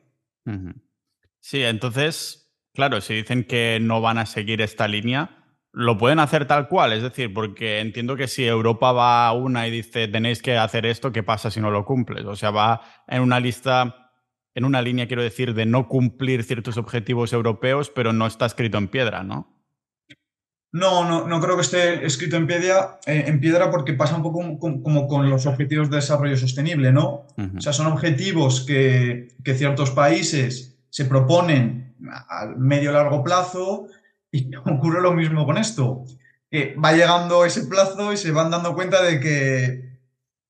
Sí, 1.41 1.63
entonces, 1.63 2.53
claro, 2.73 3.01
si 3.01 3.13
dicen 3.13 3.43
que 3.43 3.79
no 3.81 3.99
van 3.99 4.19
a 4.19 4.25
seguir 4.25 4.61
esta 4.61 4.87
línea, 4.87 5.44
lo 5.77 5.98
pueden 5.98 6.20
hacer 6.20 6.48
tal 6.48 6.70
cual, 6.70 6.94
es 6.94 7.03
decir, 7.03 7.34
porque 7.34 7.82
entiendo 7.82 8.15
que 8.15 8.29
si 8.29 8.46
Europa 8.46 8.94
va 8.94 9.27
a 9.27 9.34
una 9.34 9.67
y 9.67 9.72
dice 9.72 10.08
tenéis 10.08 10.41
que 10.41 10.58
hacer 10.58 10.86
esto, 10.86 11.12
¿qué 11.12 11.22
pasa 11.22 11.51
si 11.51 11.60
no 11.60 11.70
lo 11.70 11.84
cumples? 11.84 12.24
O 12.25 12.38
sea, 12.38 12.51
va 12.51 12.82
en 13.08 13.22
una 13.22 13.41
lista, 13.41 14.12
en 14.53 14.63
una 14.63 14.82
línea, 14.82 15.08
quiero 15.08 15.22
decir, 15.22 15.53
de 15.53 15.65
no 15.65 15.89
cumplir 15.89 16.46
ciertos 16.46 16.77
objetivos 16.77 17.34
europeos, 17.34 17.91
pero 17.94 18.13
no 18.13 18.25
está 18.25 18.46
escrito 18.46 18.77
en 18.77 18.88
piedra, 18.88 19.24
¿no? 19.24 19.53
No, 20.72 21.03
no, 21.03 21.27
no 21.27 21.41
creo 21.41 21.55
que 21.55 21.62
esté 21.62 22.05
escrito 22.05 22.38
en 22.38 22.48
piedra, 22.48 23.00
eh, 23.05 23.25
en 23.27 23.41
piedra 23.41 23.70
porque 23.70 23.94
pasa 23.94 24.15
un 24.15 24.24
poco 24.24 24.58
como, 24.58 25.08
con 25.08 25.29
los 25.29 25.46
objetivos 25.46 25.89
de 25.89 25.98
desarrollo 25.98 26.38
sostenible, 26.38 26.94
¿no? 26.94 27.27
O 27.58 27.62
sea, 27.62 27.74
son 27.74 27.88
objetivos 27.88 28.62
que, 28.62 29.27
ciertos 29.44 29.91
países 29.91 30.77
se 30.89 31.03
proponen 31.03 31.96
a 32.29 32.46
medio 32.58 32.94
largo 32.94 33.24
plazo 33.24 33.88
y 34.35 34.55
ocurre 34.65 35.01
lo 35.01 35.13
mismo 35.13 35.45
con 35.45 35.57
esto, 35.57 36.03
que 36.51 36.75
va 36.75 36.91
llegando 36.91 37.45
ese 37.45 37.65
plazo 37.65 38.11
y 38.11 38.17
se 38.17 38.31
van 38.31 38.51
dando 38.51 38.75
cuenta 38.75 39.01
de 39.01 39.19
que 39.19 39.99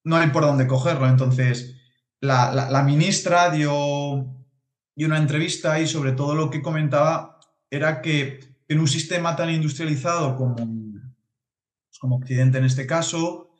no 0.03 0.17
hay 0.17 0.29
por 0.29 0.43
dónde 0.43 0.67
cogerlo. 0.67 1.07
Entonces, 1.07 1.75
la, 2.19 2.83
ministra 2.85 3.51
dio, 3.51 3.73
una 3.73 5.17
entrevista 5.17 5.79
y 5.79 5.87
sobre 5.87 6.13
todo 6.13 6.35
lo 6.35 6.49
que 6.49 6.61
comentaba 6.61 7.39
era 7.69 8.01
que 8.01 8.39
en 8.67 8.79
un 8.79 8.87
sistema 8.87 9.35
tan 9.35 9.49
industrializado 9.51 10.35
como, 10.35 10.55
pues, 10.55 11.99
como 11.99 12.15
Occidente 12.17 12.57
en 12.57 12.65
este 12.65 12.87
caso, 12.87 13.51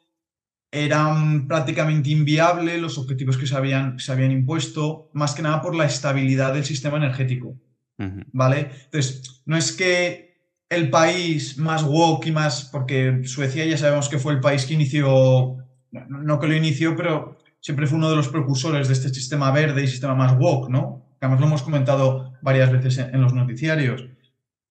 eran 0.72 1.48
prácticamente 1.48 2.10
inviables 2.10 2.82
los 2.82 2.98
objetivos 2.98 3.38
que 3.38 3.48
se 3.48 3.56
habían, 3.56 4.00
se 4.00 4.12
habían 4.12 4.32
impuesto, 4.32 5.10
más 5.14 5.36
que 5.36 5.44
nada 5.44 5.62
por 5.62 5.76
la 5.76 5.86
estabilidad 5.86 6.54
del 6.54 6.66
sistema 6.66 6.98
energético. 6.98 7.56
¿Vale? 7.98 8.72
Entonces, 8.86 9.42
no 9.46 9.56
es 9.56 9.72
que 9.72 10.36
el 10.70 10.90
país 10.90 11.58
más 11.58 11.84
woke 11.84 12.28
y 12.28 12.32
más, 12.32 12.70
porque 12.72 13.22
Suecia 13.24 13.66
ya 13.66 13.78
sabemos 13.78 14.10
que 14.10 14.20
fue 14.20 14.34
el 14.34 14.40
país 14.40 14.66
que 14.66 14.74
inició, 14.74 15.58
no, 15.92 16.40
que 16.40 16.48
lo 16.48 16.56
inició, 16.56 16.96
pero 16.96 17.38
siempre 17.62 17.88
fue 17.88 17.98
uno 17.98 18.10
de 18.10 18.16
los 18.18 18.28
precursores 18.28 18.88
de 18.88 18.94
este 18.94 19.10
sistema 19.10 19.52
verde 19.52 19.84
y 19.84 19.88
sistema 19.88 20.16
más 20.16 20.38
woke, 20.38 20.70
¿no? 20.70 21.06
Que 21.20 21.26
además 21.26 21.40
lo 21.40 21.48
hemos 21.48 21.64
comentado 21.64 22.34
varias 22.42 22.72
veces 22.72 22.98
en 22.98 23.22
los 23.22 23.34
noticiarios 23.34 24.06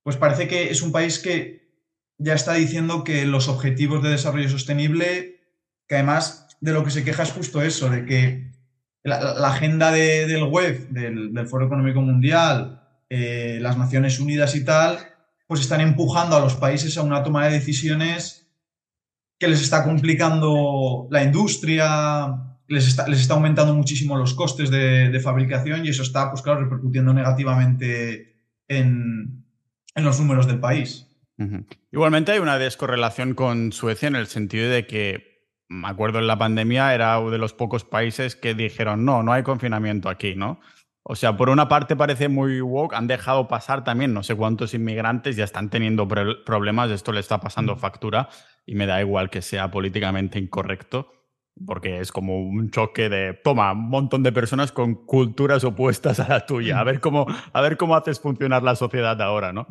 pues 0.04 0.16
parece 0.16 0.46
que 0.46 0.70
es 0.70 0.82
un 0.82 0.92
país 0.92 1.18
que 1.18 1.64
ya 2.18 2.34
está 2.34 2.52
diciendo 2.52 3.02
que 3.02 3.24
los 3.24 3.48
objetivos 3.48 4.02
de 4.02 4.10
desarrollo 4.10 4.48
sostenible, 4.48 5.40
que 5.88 5.96
además 5.96 6.46
de 6.60 6.72
lo 6.72 6.84
que 6.84 6.90
se 6.90 7.04
queja 7.04 7.24
es 7.24 7.32
justo 7.32 7.62
eso, 7.62 7.90
de 7.90 8.04
que 8.04 8.52
la, 9.02 9.48
agenda 9.48 9.90
del 9.90 10.44
web, 10.44 10.88
del, 10.90 11.48
Foro 11.48 11.66
Económico 11.66 12.02
Mundial, 12.02 12.83
eh, 13.08 13.58
las 13.60 13.76
Naciones 13.76 14.18
Unidas 14.18 14.54
y 14.56 14.64
tal, 14.64 14.98
pues 15.46 15.60
están 15.60 15.80
empujando 15.80 16.36
a 16.36 16.40
los 16.40 16.54
países 16.54 16.96
a 16.96 17.02
una 17.02 17.22
toma 17.22 17.46
de 17.46 17.54
decisiones 17.54 18.48
que 19.38 19.48
les 19.48 19.60
está 19.60 19.84
complicando 19.84 21.08
la 21.10 21.22
industria, 21.22 22.56
les 22.68 22.88
está, 22.88 23.06
les 23.08 23.20
está 23.20 23.34
aumentando 23.34 23.74
muchísimo 23.74 24.16
los 24.16 24.34
costes 24.34 24.70
de, 24.70 25.20
fabricación 25.22 25.84
y 25.84 25.90
eso 25.90 26.02
está, 26.02 26.30
pues 26.30 26.42
claro, 26.42 26.60
repercutiendo 26.60 27.12
negativamente 27.12 28.36
en, 28.68 29.44
en 29.94 30.04
los 30.04 30.18
números 30.18 30.46
del 30.46 30.60
país. 30.60 31.08
Igualmente 31.90 32.32
hay 32.32 32.38
una 32.38 32.58
descorrelación 32.58 33.34
con 33.34 33.72
Suecia 33.72 34.08
en 34.08 34.16
el 34.16 34.28
sentido 34.28 34.70
de 34.70 34.86
que, 34.86 35.34
me 35.68 35.88
acuerdo 35.88 36.20
en 36.20 36.26
la 36.26 36.38
pandemia, 36.38 36.94
era 36.94 37.18
uno 37.18 37.30
de 37.30 37.38
los 37.38 37.52
pocos 37.54 37.84
países 37.84 38.36
que 38.36 38.54
dijeron, 38.54 39.04
no, 39.04 39.22
no 39.22 39.32
hay 39.32 39.42
confinamiento 39.42 40.08
aquí, 40.08 40.34
¿no? 40.36 40.60
O 41.06 41.16
sea, 41.16 41.36
por 41.36 41.50
una 41.50 41.68
parte 41.68 41.96
parece 41.96 42.30
muy 42.30 42.62
woke, 42.62 42.94
han 42.94 43.06
dejado 43.06 43.46
pasar 43.46 43.84
también 43.84 44.14
no 44.14 44.22
sé 44.22 44.34
cuántos 44.34 44.72
inmigrantes, 44.72 45.36
ya 45.36 45.44
están 45.44 45.68
teniendo 45.68 46.08
problemas, 46.08 46.90
esto 46.90 47.12
le 47.12 47.20
está 47.20 47.40
pasando 47.40 47.76
factura 47.76 48.30
y 48.64 48.74
me 48.74 48.86
da 48.86 49.02
igual 49.02 49.28
que 49.28 49.42
sea 49.42 49.70
políticamente 49.70 50.38
incorrecto, 50.38 51.12
porque 51.66 52.00
es 52.00 52.10
como 52.10 52.40
un 52.40 52.70
choque 52.70 53.10
de, 53.10 53.34
toma, 53.34 53.72
un 53.72 53.90
montón 53.90 54.22
de 54.22 54.32
personas 54.32 54.72
con 54.72 55.04
culturas 55.04 55.62
opuestas 55.64 56.20
a 56.20 56.28
la 56.28 56.46
tuya, 56.46 56.80
a 56.80 56.84
ver 56.84 57.00
cómo, 57.00 57.26
a 57.52 57.60
ver 57.60 57.76
cómo 57.76 57.96
haces 57.96 58.18
funcionar 58.18 58.62
la 58.62 58.74
sociedad 58.74 59.20
ahora, 59.20 59.52
¿no? 59.52 59.66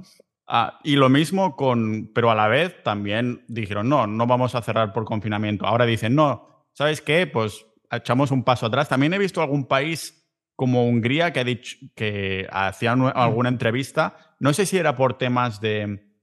Ah, 0.46 0.80
y 0.84 0.98
lo 0.98 1.10
mismo 1.10 1.56
con, 1.56 2.12
pero 2.14 2.30
a 2.30 2.36
la 2.36 2.48
vez 2.48 2.84
también 2.84 3.44
dijeron, 3.48 3.90
no, 3.90 4.06
no 4.06 4.28
vamos 4.28 4.54
a 4.54 4.62
cerrar 4.62 4.94
por 4.94 5.06
confinamiento. 5.06 5.66
Ahora 5.66 5.86
dicen, 5.86 6.14
no, 6.14 6.68
¿sabes 6.74 7.02
qué? 7.02 7.26
Pues 7.26 7.66
echamos 7.90 8.30
un 8.30 8.44
paso 8.44 8.66
atrás. 8.66 8.90
También 8.90 9.14
he 9.14 9.18
visto 9.18 9.42
algún 9.42 9.66
país 9.66 10.23
como 10.56 10.88
Hungría 10.88 11.34
que 11.34 11.40
ha 11.40 11.44
dicho 11.44 11.78
que 11.96 12.48
hacía 12.52 12.92
alguna 12.92 13.50
entrevista, 13.50 14.36
no 14.40 14.54
sé 14.54 14.66
si 14.66 14.78
era 14.78 14.96
por 14.96 15.18
temas 15.18 15.62
de, 15.62 16.14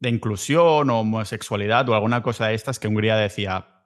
de 0.00 0.08
inclusión 0.08 0.90
o 0.90 1.00
homosexualidad 1.00 1.88
o 1.88 1.94
alguna 1.94 2.22
cosa 2.22 2.48
de 2.48 2.54
estas, 2.54 2.78
que 2.78 2.88
Hungría 2.88 3.16
decía, 3.16 3.84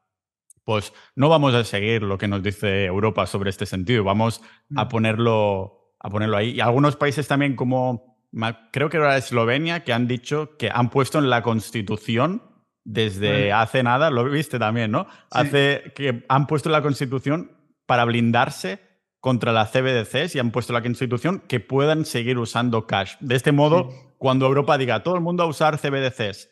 pues 0.65 0.93
no 1.15 1.29
vamos 1.29 1.55
a 1.55 1.65
seguir 1.65 2.03
lo 2.03 2.19
que 2.19 2.29
nos 2.29 2.43
dice 2.43 2.87
Europa 2.87 3.27
sobre 3.27 3.51
este 3.51 3.67
sentido, 3.67 4.05
vamos 4.05 4.41
a 4.75 4.85
mm. 4.85 4.89
ponerlo, 4.89 5.95
a 6.01 6.11
ponerlo 6.11 6.37
ahí. 6.37 6.51
Y 6.51 6.61
algunos 6.61 6.97
países 6.97 7.29
también 7.29 7.55
como, 7.57 8.19
creo 8.73 8.89
que 8.89 8.97
era 8.97 9.17
Eslovenia, 9.17 9.85
que 9.85 9.93
han 9.93 10.09
dicho 10.09 10.57
que 10.57 10.71
han 10.73 10.91
puesto 10.91 11.19
en 11.19 11.31
la 11.31 11.43
Constitución 11.43 12.43
desde 12.85 13.51
hace 13.51 13.83
nada, 13.83 14.11
lo 14.11 14.25
viste 14.25 14.59
también, 14.59 14.91
¿no? 14.91 15.07
Hace 15.31 15.93
que 15.95 16.25
han 16.29 16.47
puesto 16.47 16.69
en 16.69 16.75
la 16.75 16.83
Constitución 16.83 17.57
para 17.87 18.05
blindarse 18.05 18.94
contra 19.25 19.53
la 19.53 19.65
CBDCs 19.65 20.35
y 20.35 20.39
han 20.39 20.51
puesto 20.51 20.75
la 20.75 20.83
Constitución 20.83 21.43
que 21.49 21.59
puedan 21.59 22.05
seguir 22.05 22.37
usando 22.37 22.87
cash. 22.87 23.15
De 23.21 23.37
este 23.37 23.53
modo, 23.53 23.89
cuando 24.19 24.45
Europa 24.45 24.77
diga 24.77 25.03
todo 25.03 25.15
el 25.15 25.23
mundo 25.23 25.43
a 25.43 25.47
usar 25.47 25.79
CBDCs, 25.79 26.51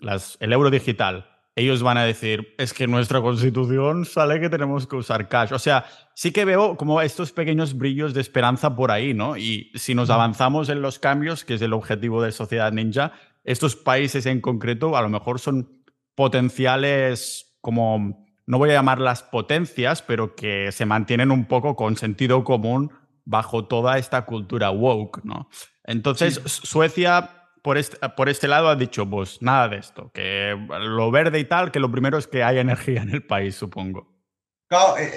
las, 0.00 0.38
el 0.40 0.54
euro 0.54 0.70
digital, 0.70 1.28
ellos 1.54 1.82
van 1.82 1.98
a 1.98 2.04
decir, 2.04 2.54
es 2.56 2.72
que 2.72 2.86
nuestra 2.86 3.20
constitución 3.20 4.06
sale 4.06 4.40
que 4.40 4.48
tenemos 4.48 4.86
que 4.86 4.96
usar 4.96 5.28
cash. 5.28 5.52
O 5.52 5.58
sea, 5.58 5.84
sí 6.14 6.32
que 6.32 6.46
veo 6.46 6.78
como 6.78 7.02
estos 7.02 7.32
pequeños 7.32 7.76
brillos 7.76 8.14
de 8.14 8.22
esperanza 8.22 8.74
por 8.74 8.92
ahí, 8.92 9.12
¿no? 9.12 9.36
Y 9.36 9.70
si 9.74 9.94
nos 9.94 10.08
avanzamos 10.08 10.70
en 10.70 10.80
los 10.80 10.98
cambios, 10.98 11.44
que 11.44 11.52
es 11.52 11.60
el 11.60 11.74
objetivo 11.74 12.22
de 12.22 12.32
Sociedad 12.32 12.72
Ninja, 12.72 13.12
estos 13.44 13.76
países 13.76 14.24
en 14.24 14.40
concreto 14.40 14.96
a 14.96 15.02
lo 15.02 15.10
mejor 15.10 15.38
son 15.38 15.84
potenciales 16.14 17.58
como, 17.60 18.25
no 18.46 18.58
voy 18.58 18.70
a 18.70 18.74
llamarlas 18.74 19.22
potencias, 19.22 20.02
pero 20.02 20.34
que 20.34 20.70
se 20.72 20.86
mantienen 20.86 21.30
un 21.30 21.46
poco 21.46 21.76
con 21.76 21.96
sentido 21.96 22.44
común 22.44 22.92
bajo 23.24 23.66
toda 23.66 23.98
esta 23.98 24.24
cultura 24.24 24.70
woke, 24.70 25.24
¿no? 25.24 25.48
Entonces, 25.84 26.40
Suecia 26.44 27.30
por 27.66 27.78
este, 27.78 27.96
por 28.10 28.28
este 28.28 28.46
lado 28.46 28.68
ha 28.68 28.76
dicho, 28.76 29.10
pues 29.10 29.42
nada 29.42 29.68
de 29.68 29.78
esto, 29.78 30.12
que 30.14 30.56
lo 30.80 31.10
verde 31.10 31.40
y 31.40 31.44
tal, 31.46 31.72
que 31.72 31.80
lo 31.80 31.90
primero 31.90 32.16
es 32.16 32.28
que 32.28 32.44
haya 32.44 32.60
energía 32.60 33.02
en 33.02 33.10
el 33.10 33.26
país, 33.26 33.56
supongo. 33.56 34.06
Claro, 34.68 34.96
eh, 34.98 35.16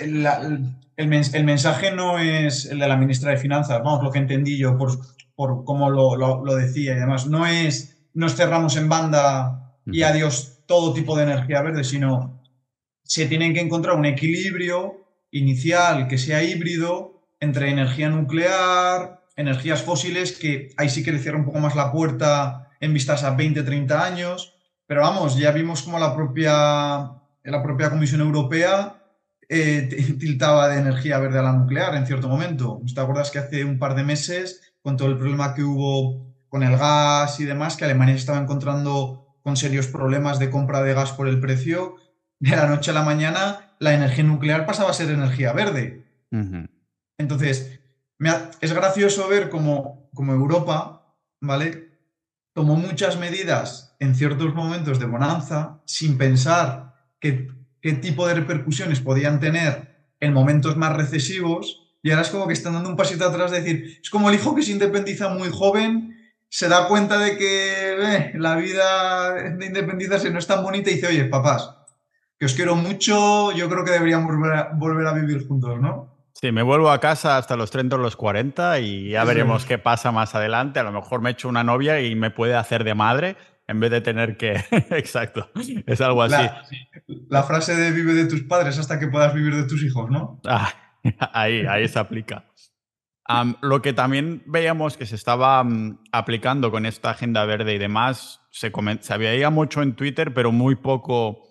el, 0.98 1.44
mensaje 1.46 1.92
no 1.92 2.18
es 2.18 2.66
el 2.66 2.80
de 2.80 2.88
la 2.88 2.98
ministra 2.98 3.30
de 3.30 3.38
Finanzas, 3.38 3.80
vamos, 3.84 4.04
lo 4.04 4.12
que 4.12 4.18
entendí 4.18 4.58
yo 4.58 4.78
por, 4.80 4.98
por 5.36 5.64
cómo 5.64 5.92
lo, 5.92 6.56
decía 6.56 6.94
y 6.94 7.00
demás. 7.00 7.28
No 7.28 7.46
es 7.46 8.08
nos 8.16 8.36
cerramos 8.36 8.76
en 8.78 8.90
banda 8.90 9.76
y 9.86 10.02
adiós 10.02 10.64
todo 10.66 10.94
tipo 10.94 11.16
de 11.16 11.24
energía 11.24 11.62
verde, 11.62 11.84
sino 11.84 12.39
se 13.10 13.26
tienen 13.26 13.56
que 13.56 13.60
encontrar 13.60 13.96
un 13.96 14.06
equilibrio 14.06 15.04
inicial 15.32 16.08
que 16.08 16.20
sea 16.20 16.44
híbrido 16.44 17.24
entre 17.40 17.72
energía 17.72 18.08
nuclear, 18.08 19.24
energías 19.36 19.82
fósiles, 19.82 20.38
que 20.38 20.70
ahí 20.78 20.90
sí 20.90 21.04
que 21.04 21.12
le 21.12 21.18
cierra 21.18 21.40
un 21.40 21.46
poco 21.46 21.58
más 21.58 21.76
la 21.76 21.92
puerta 21.92 22.70
en 22.80 22.94
vistas 22.94 23.24
a 23.24 23.32
20, 23.32 23.64
30 23.64 24.06
años. 24.06 24.54
Pero 24.86 25.02
vamos, 25.02 25.38
ya 25.38 25.52
vimos 25.52 25.82
como 25.82 25.98
la 25.98 26.16
propia, 26.16 27.12
la 27.44 27.64
propia 27.64 27.90
Comisión 27.90 28.22
Europea 28.22 29.02
eh, 29.50 29.90
tiltaba 30.20 30.70
de 30.70 30.80
energía 30.80 31.18
verde 31.18 31.40
a 31.40 31.44
la 31.44 31.54
nuclear 31.54 31.96
en 31.96 32.06
cierto 32.06 32.28
momento. 32.30 32.80
¿Te 32.94 33.02
acuerdas 33.02 33.32
que 33.32 33.40
hace 33.40 33.66
un 33.66 33.80
par 33.80 33.96
de 33.96 34.04
meses, 34.04 34.62
con 34.84 34.98
todo 34.98 35.08
el 35.08 35.18
problema 35.18 35.56
que 35.56 35.64
hubo 35.64 36.28
con 36.48 36.62
el 36.62 36.78
gas 36.78 37.40
y 37.40 37.46
demás, 37.46 37.76
que 37.76 37.86
Alemania 37.86 38.14
se 38.14 38.20
estaba 38.20 38.38
encontrando 38.38 39.26
con 39.42 39.58
serios 39.58 39.88
problemas 39.88 40.38
de 40.38 40.52
compra 40.52 40.84
de 40.84 40.94
gas 40.94 41.12
por 41.12 41.28
el 41.28 41.40
precio, 41.40 41.96
de 42.40 42.56
la 42.56 42.68
noche 42.68 42.92
a 42.92 42.94
la 42.94 43.04
mañana 43.04 43.76
la 43.80 43.94
energía 43.94 44.24
nuclear 44.24 44.66
pasaba 44.66 44.90
a 44.90 44.94
ser 44.94 45.10
energía 45.10 45.54
verde. 45.54 46.06
Entonces, 47.18 47.80
es 48.62 48.74
gracioso 48.74 49.28
ver 49.28 49.50
cómo, 49.50 50.10
como 50.14 50.34
Europa, 50.34 51.16
¿vale? 51.42 51.90
Tomó 52.54 52.76
muchas 52.76 53.18
medidas 53.18 53.96
en 54.00 54.16
ciertos 54.16 54.54
momentos 54.54 55.00
de 55.00 55.06
bonanza 55.06 55.82
sin 55.86 56.18
pensar 56.18 56.96
que 57.20 57.48
qué 57.82 57.94
tipo 57.94 58.28
de 58.28 58.34
repercusiones 58.34 59.00
podían 59.00 59.40
tener 59.40 60.14
en 60.20 60.34
momentos 60.34 60.76
más 60.76 60.96
recesivos 60.96 61.90
y 62.02 62.12
ahora 62.12 62.22
es 62.22 62.30
como 62.30 62.48
que 62.48 62.54
están 62.54 62.74
dando 62.74 62.90
un 62.90 62.96
pasito 62.96 63.26
atrás 63.26 63.52
de 63.52 63.62
decir, 63.62 64.00
es 64.02 64.10
como 64.10 64.30
el 64.30 64.36
hijo 64.36 64.56
que 64.56 64.64
se 64.64 64.72
independiza 64.72 65.30
muy 65.30 65.50
joven, 65.50 66.18
se 66.50 66.68
da 66.68 66.88
cuenta 66.88 67.18
de 67.20 67.38
que 67.38 67.96
eh, 68.00 68.32
la 68.36 68.56
vida 68.56 69.34
de 69.34 69.66
independizarse 69.66 70.32
no 70.32 70.40
es 70.40 70.48
tan 70.48 70.64
bonita 70.64 70.90
y 70.90 70.96
dice, 70.96 71.08
oye, 71.08 71.26
papás, 71.26 71.76
que 72.40 72.46
os 72.46 72.54
quiero 72.54 72.76
mucho, 72.76 73.52
yo 73.52 73.70
creo 73.70 73.84
que 73.84 73.92
deberíamos 73.92 74.32
volver 74.78 75.08
a, 75.08 75.14
vivir 75.14 75.46
juntos, 75.46 75.80
¿no? 75.80 76.16
Sí, 76.34 76.54
me 76.54 76.64
vuelvo 76.64 76.90
a 76.90 77.02
casa 77.02 77.38
hasta 77.38 77.58
los 77.58 77.70
30 77.70 77.98
o 77.98 78.00
los 78.00 78.16
40 78.16 78.80
y 78.80 79.10
ya 79.10 79.26
veremos 79.26 79.66
qué 79.66 79.78
pasa 79.78 80.14
más 80.14 80.36
adelante. 80.36 80.80
A 80.80 80.84
lo 80.84 80.94
mejor 80.94 81.22
me 81.22 81.32
echo 81.32 81.50
una 81.50 81.66
novia 81.66 82.00
y 82.00 82.16
me 82.16 82.32
puede 82.32 82.56
hacer 82.56 82.86
de 82.86 82.96
madre 82.96 83.36
en 83.68 83.82
vez 83.82 83.92
de 83.92 84.00
tener 84.00 84.38
que... 84.38 84.54
Exacto, 84.92 85.50
es 85.86 86.00
algo 86.00 86.24
así. 86.24 86.42
La, 87.28 87.44
frase 87.44 87.76
de 87.76 87.92
vive 87.92 88.14
de 88.14 88.26
tus 88.26 88.44
padres 88.44 88.80
hasta 88.80 89.00
que 89.00 89.08
puedas 89.08 89.34
vivir 89.34 89.54
de 89.54 89.66
tus 89.66 89.84
hijos, 89.84 90.10
¿no? 90.10 90.40
Ah, 91.20 91.32
ahí, 91.34 91.66
ahí 91.66 91.88
se 91.88 91.98
aplica. 92.00 92.46
lo 93.62 93.82
que 93.82 93.94
también 93.94 94.44
veíamos 94.46 94.98
que 94.98 95.06
se 95.06 95.16
estaba 95.16 95.66
aplicando 96.12 96.72
con 96.72 96.86
esta 96.86 97.12
agenda 97.12 97.44
verde 97.46 97.74
y 97.74 97.78
demás, 97.78 98.42
se, 98.52 98.72
se 99.02 99.18
veía 99.18 99.50
mucho 99.50 99.82
en 99.82 99.96
Twitter, 99.96 100.34
pero 100.34 100.52
muy 100.52 100.76
poco 100.76 101.49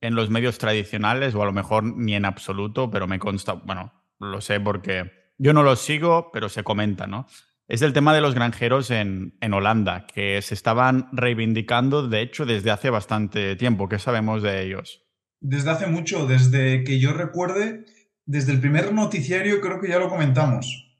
en 0.00 0.14
los 0.14 0.30
medios 0.30 0.58
tradicionales, 0.58 1.34
o 1.34 1.42
a 1.42 1.46
lo 1.46 1.52
mejor 1.52 1.84
ni 1.84 2.14
en 2.14 2.24
absoluto, 2.24 2.90
pero 2.90 3.06
me 3.06 3.18
consta, 3.18 3.54
bueno, 3.54 3.92
lo 4.18 4.40
sé 4.40 4.60
porque 4.60 5.32
yo 5.38 5.52
no 5.52 5.62
los 5.62 5.80
sigo, 5.80 6.30
pero 6.32 6.48
se 6.48 6.62
comenta, 6.62 7.06
¿no? 7.06 7.26
es 7.70 7.82
el 7.82 7.92
tema 7.92 8.12
de 8.12 8.20
los 8.20 8.34
granjeros 8.34 8.90
en, 8.90 9.32
Holanda, 9.52 10.04
que 10.12 10.42
se 10.42 10.54
estaban 10.54 11.08
reivindicando, 11.12 12.08
de 12.08 12.20
hecho, 12.20 12.44
desde 12.44 12.72
hace 12.72 12.90
bastante 12.90 13.54
tiempo. 13.54 13.88
¿Qué 13.88 14.00
sabemos 14.00 14.42
de 14.42 14.64
ellos? 14.64 15.06
Desde 15.40 15.70
hace 15.70 15.86
mucho, 15.86 16.26
desde 16.26 16.82
que 16.82 16.98
yo 16.98 17.12
recuerde, 17.12 17.84
desde 18.26 18.50
el 18.50 18.60
primer 18.60 18.92
noticiario 18.92 19.60
creo 19.60 19.80
que 19.80 19.88
ya 19.88 20.00
lo 20.00 20.08
comentamos, 20.08 20.98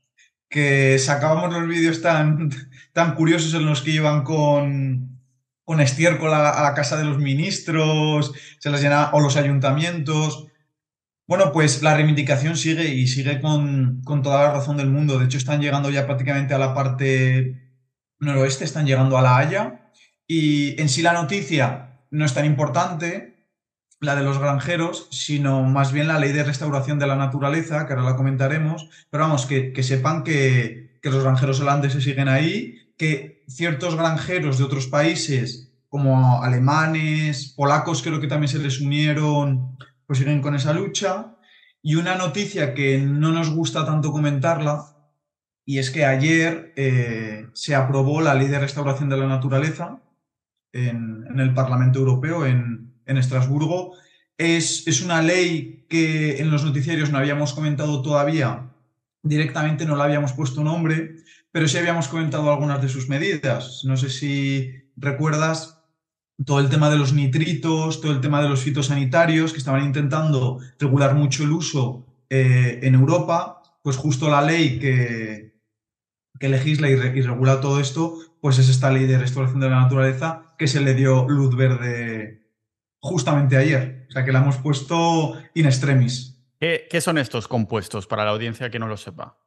que 0.49 0.97
sacábamos 1.01 1.53
los 1.53 1.69
vídeos 1.69 2.03
tan, 2.03 2.51
tan 2.93 3.17
curiosos 3.17 3.53
en 3.55 3.67
los 3.67 3.83
que 3.83 3.91
iban 3.91 4.23
con, 4.23 5.10
con 5.71 5.81
estiércol 5.81 6.35
a, 6.35 6.63
la 6.65 6.75
casa 6.75 6.97
de 6.97 7.05
los 7.05 7.19
ministros, 7.19 8.33
se 8.59 8.71
las 8.71 8.83
llenaba, 8.83 9.11
o 9.13 9.21
los 9.21 9.37
ayuntamientos. 9.37 10.49
Bueno, 11.29 11.53
pues 11.53 11.81
la 11.81 11.95
reivindicación 11.95 12.57
sigue 12.57 12.89
y 12.89 13.07
sigue 13.07 13.41
con, 13.41 14.03
toda 14.03 14.49
la 14.49 14.53
razón 14.53 14.79
del 14.79 14.91
mundo. 14.91 15.17
De 15.17 15.27
hecho, 15.27 15.39
están 15.39 15.61
llegando 15.61 15.89
ya 15.89 16.07
prácticamente 16.07 16.55
a 16.55 16.59
la 16.59 16.75
parte 16.75 17.71
noroeste, 18.19 18.65
están 18.65 18.85
llegando 18.85 19.17
a 19.17 19.23
La 19.23 19.39
Haya. 19.39 19.93
Y 20.27 20.75
en 20.83 20.89
sí 20.89 21.03
la 21.03 21.13
noticia 21.13 22.01
no 22.11 22.25
es 22.25 22.35
tan 22.35 22.47
importante, 22.47 23.47
la 24.01 24.17
de 24.17 24.25
los 24.25 24.41
granjeros, 24.41 25.07
sino 25.13 25.63
más 25.63 25.93
bien 25.93 26.09
la 26.09 26.19
ley 26.19 26.33
de 26.33 26.43
restauración 26.43 26.99
de 26.99 27.07
la 27.07 27.15
naturaleza, 27.15 27.87
que 27.87 27.93
ahora 27.93 28.11
la 28.11 28.17
comentaremos. 28.17 28.91
Pero 29.09 29.23
vamos, 29.23 29.47
que, 29.47 29.83
sepan 29.85 30.25
que, 30.25 30.99
que 31.01 31.11
los 31.11 31.23
granjeros 31.23 31.61
holandeses 31.61 32.03
siguen 32.03 32.27
ahí, 32.27 32.93
que 32.99 33.45
ciertos 33.49 33.95
granjeros 33.95 34.59
de 34.59 34.65
otros 34.65 34.87
países, 34.87 35.70
como 35.91 36.43
alemanes, 36.43 37.53
polacos, 37.55 38.01
creo 38.03 38.21
que 38.21 38.29
también 38.29 38.49
se 38.49 38.61
les 38.61 38.81
unieron 38.81 39.77
pues 40.07 40.19
siguen 40.19 40.41
con 40.41 40.55
esa 40.55 40.73
lucha. 40.73 41.37
Y 41.83 41.97
una 41.97 42.15
noticia 42.17 42.75
que 42.75 42.99
no 42.99 43.31
nos 43.31 43.51
gusta 43.51 43.85
tanto 43.85 44.11
comentarla, 44.11 44.97
y 45.65 45.79
es 45.79 45.91
que 45.91 46.05
ayer 46.05 46.73
eh, 46.77 47.47
se 47.55 47.75
aprobó 47.75 48.21
la 48.21 48.35
ley 48.35 48.49
de 48.49 48.59
restauración 48.59 49.09
de 49.09 49.17
la 49.17 49.29
naturaleza 49.29 50.01
en, 50.73 51.27
el 51.39 51.55
Parlamento 51.55 52.01
Europeo, 52.01 52.45
en, 52.45 52.93
Estrasburgo. 53.07 53.95
Es, 54.37 54.87
es, 54.87 55.01
una 55.01 55.23
ley 55.23 55.87
que 55.89 56.41
en 56.41 56.51
los 56.51 56.65
noticiarios 56.65 57.11
no 57.11 57.19
habíamos 57.19 57.53
comentado 57.53 58.03
todavía, 58.03 58.71
directamente 59.23 59.85
no 59.85 59.97
le 59.97 60.03
habíamos 60.03 60.33
puesto 60.33 60.65
nombre, 60.65 61.17
pero 61.53 61.69
sí 61.69 61.79
habíamos 61.79 62.09
comentado 62.09 62.51
algunas 62.51 62.81
de 62.83 62.89
sus 62.89 63.09
medidas. 63.09 63.83
No 63.85 63.97
sé 63.97 64.11
si 64.11 64.73
recuerdas 64.97 65.80
todo 66.45 66.61
el 66.61 66.69
tema 66.69 66.91
de 66.91 66.97
los 66.97 67.13
nitritos, 67.13 68.01
todo 68.01 68.13
el 68.13 68.21
tema 68.21 68.43
de 68.43 68.49
los 68.49 68.63
fitosanitarios, 68.63 69.53
que 69.53 69.59
estaban 69.59 69.85
intentando 69.85 70.59
regular 70.79 71.15
mucho 71.15 71.45
el 71.45 71.53
uso 71.53 72.07
eh, 72.29 72.81
en 72.83 72.95
Europa, 72.95 73.63
pues 73.83 73.97
justo 73.97 74.31
la 74.31 74.43
ley 74.43 74.79
que, 74.79 75.55
que 76.39 76.49
legisla 76.49 76.89
y, 76.89 76.95
regula 76.95 77.61
todo 77.61 77.81
esto, 77.81 78.19
pues 78.41 78.59
es 78.59 78.69
esta 78.69 78.91
ley 78.91 79.07
de 79.07 79.19
restauración 79.19 79.61
de 79.61 79.71
la 79.71 79.81
naturaleza 79.81 80.55
que 80.59 80.67
se 80.67 80.81
le 80.81 80.95
dio 80.95 81.29
luz 81.29 81.55
verde 81.55 82.47
justamente 83.01 83.57
ayer. 83.57 84.07
O 84.09 84.13
sea 84.13 84.25
que 84.25 84.33
la 84.33 84.41
hemos 84.41 84.57
puesto 84.57 85.35
in 85.55 85.67
extremis. 85.67 86.39
qué 86.59 87.01
son 87.01 87.19
estos 87.19 87.49
compuestos 87.49 88.07
para 88.07 88.25
la 88.25 88.31
audiencia 88.31 88.71
que 88.71 88.79
no 88.79 88.87
lo 88.89 88.97
sepa? 88.97 89.39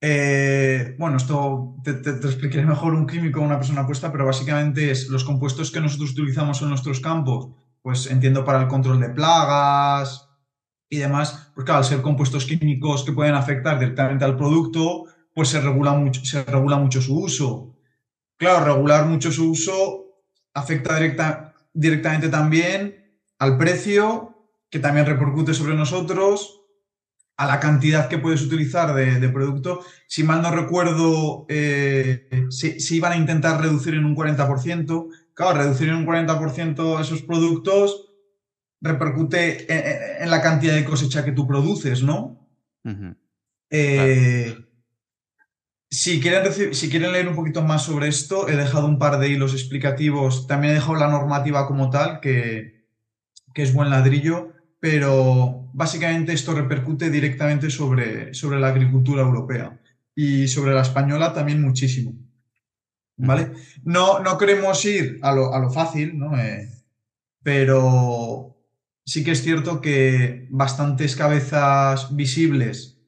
Eh, 0.00 0.94
bueno, 0.98 1.16
esto 1.16 1.74
te, 1.82 1.90
explicaré 1.90 2.64
mejor 2.64 2.94
un 2.94 3.06
químico 3.06 3.40
o 3.40 3.44
una 3.44 3.58
persona 3.58 3.86
puesta, 3.86 4.12
pero 4.12 4.26
básicamente 4.26 4.90
es 4.90 5.08
los 5.08 5.24
compuestos 5.24 5.70
que 5.70 5.80
nosotros 5.80 6.12
utilizamos 6.12 6.62
en 6.62 6.68
nuestros 6.68 7.00
campos, 7.00 7.48
pues 7.82 8.06
entiendo 8.06 8.44
para 8.44 8.62
el 8.62 8.68
control 8.68 9.00
de 9.00 9.10
plagas 9.10 10.28
y 10.88 10.98
demás, 10.98 11.50
pues 11.54 11.64
claro, 11.64 11.78
al 11.78 11.84
ser 11.84 12.00
compuestos 12.00 12.44
químicos 12.44 13.04
que 13.04 13.12
pueden 13.12 13.34
afectar 13.34 13.78
directamente 13.78 14.24
al 14.24 14.36
producto, 14.36 15.04
pues 15.34 15.48
se 15.48 15.60
regula 15.60 15.92
mucho, 15.92 16.24
se 16.24 16.44
regula 16.44 16.76
mucho 16.76 17.00
su 17.00 17.18
uso. 17.18 17.74
Claro, 18.36 18.64
regular 18.64 19.06
mucho 19.06 19.32
su 19.32 19.50
uso 19.50 20.04
afecta 20.54 20.94
directa, 20.94 21.54
directamente 21.72 22.28
también 22.28 23.18
al 23.38 23.58
precio, 23.58 24.34
que 24.70 24.78
también 24.78 25.06
repercute 25.06 25.54
sobre 25.54 25.74
nosotros, 25.74 26.57
a 27.38 27.46
la 27.46 27.60
cantidad 27.60 28.08
que 28.08 28.18
puedes 28.18 28.42
utilizar 28.42 28.92
de, 28.94 29.28
producto. 29.28 29.84
Si 30.08 30.24
mal 30.24 30.42
no 30.42 30.50
recuerdo, 30.50 31.46
eh, 31.48 32.28
se, 32.50 32.76
iban 32.90 33.12
a 33.12 33.16
intentar 33.16 33.60
reducir 33.60 33.94
en 33.94 34.04
un 34.04 34.16
40%. 34.16 35.08
Claro, 35.34 35.58
reducir 35.58 35.88
en 35.88 35.94
un 35.94 36.06
40% 36.06 37.00
esos 37.00 37.22
productos 37.22 38.06
repercute 38.80 40.22
en, 40.22 40.30
la 40.30 40.42
cantidad 40.42 40.74
de 40.74 40.84
cosecha 40.84 41.24
que 41.24 41.30
tú 41.30 41.46
produces, 41.46 42.02
¿no? 42.02 42.48
Eh, 43.70 44.56
si, 45.88 46.20
quieren 46.20 46.74
si 46.74 46.90
quieren 46.90 47.12
leer 47.12 47.28
un 47.28 47.36
poquito 47.36 47.62
más 47.62 47.84
sobre 47.84 48.08
esto, 48.08 48.48
he 48.48 48.56
dejado 48.56 48.88
un 48.88 48.98
par 48.98 49.20
de 49.20 49.28
hilos 49.28 49.52
explicativos. 49.52 50.48
También 50.48 50.72
he 50.72 50.74
dejado 50.74 50.96
la 50.96 51.08
normativa 51.08 51.68
como 51.68 51.88
tal, 51.88 52.18
que, 52.18 52.84
que 53.54 53.62
es 53.62 53.72
buen 53.72 53.90
ladrillo 53.90 54.57
pero 54.80 55.68
básicamente 55.72 56.32
esto 56.32 56.54
repercute 56.54 57.10
directamente 57.10 57.70
sobre, 57.70 58.32
sobre 58.34 58.60
la 58.60 58.68
agricultura 58.68 59.22
europea 59.22 59.78
y 60.14 60.48
sobre 60.48 60.74
la 60.74 60.82
española 60.82 61.32
también 61.32 61.62
muchísimo. 61.62 62.14
¿Vale? 63.16 63.52
No, 63.82 64.20
no 64.20 64.38
queremos 64.38 64.84
ir 64.84 65.18
a 65.22 65.32
lo, 65.32 65.52
a 65.52 65.58
lo 65.58 65.70
fácil, 65.70 66.16
¿no? 66.16 66.38
Eh, 66.38 66.68
pero 67.42 68.56
sí 69.04 69.24
que 69.24 69.32
es 69.32 69.42
cierto 69.42 69.80
que 69.80 70.46
bastantes 70.50 71.16
cabezas 71.16 72.14
visibles 72.14 73.00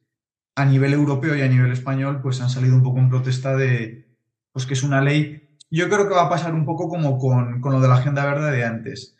a 0.55 0.65
nivel 0.65 0.93
europeo 0.93 1.35
y 1.35 1.41
a 1.41 1.47
nivel 1.47 1.71
español 1.71 2.21
pues 2.21 2.41
han 2.41 2.49
salido 2.49 2.75
un 2.75 2.83
poco 2.83 2.99
en 2.99 3.09
protesta 3.09 3.55
de 3.55 4.09
pues 4.51 4.65
que 4.65 4.73
es 4.73 4.83
una 4.83 5.01
ley. 5.01 5.57
Yo 5.69 5.87
creo 5.87 6.09
que 6.09 6.15
va 6.15 6.23
a 6.23 6.29
pasar 6.29 6.53
un 6.53 6.65
poco 6.65 6.89
como 6.89 7.17
con, 7.17 7.61
con 7.61 7.71
lo 7.71 7.79
de 7.79 7.87
la 7.87 7.95
agenda 7.95 8.25
verde 8.25 8.51
de 8.51 8.65
antes, 8.65 9.15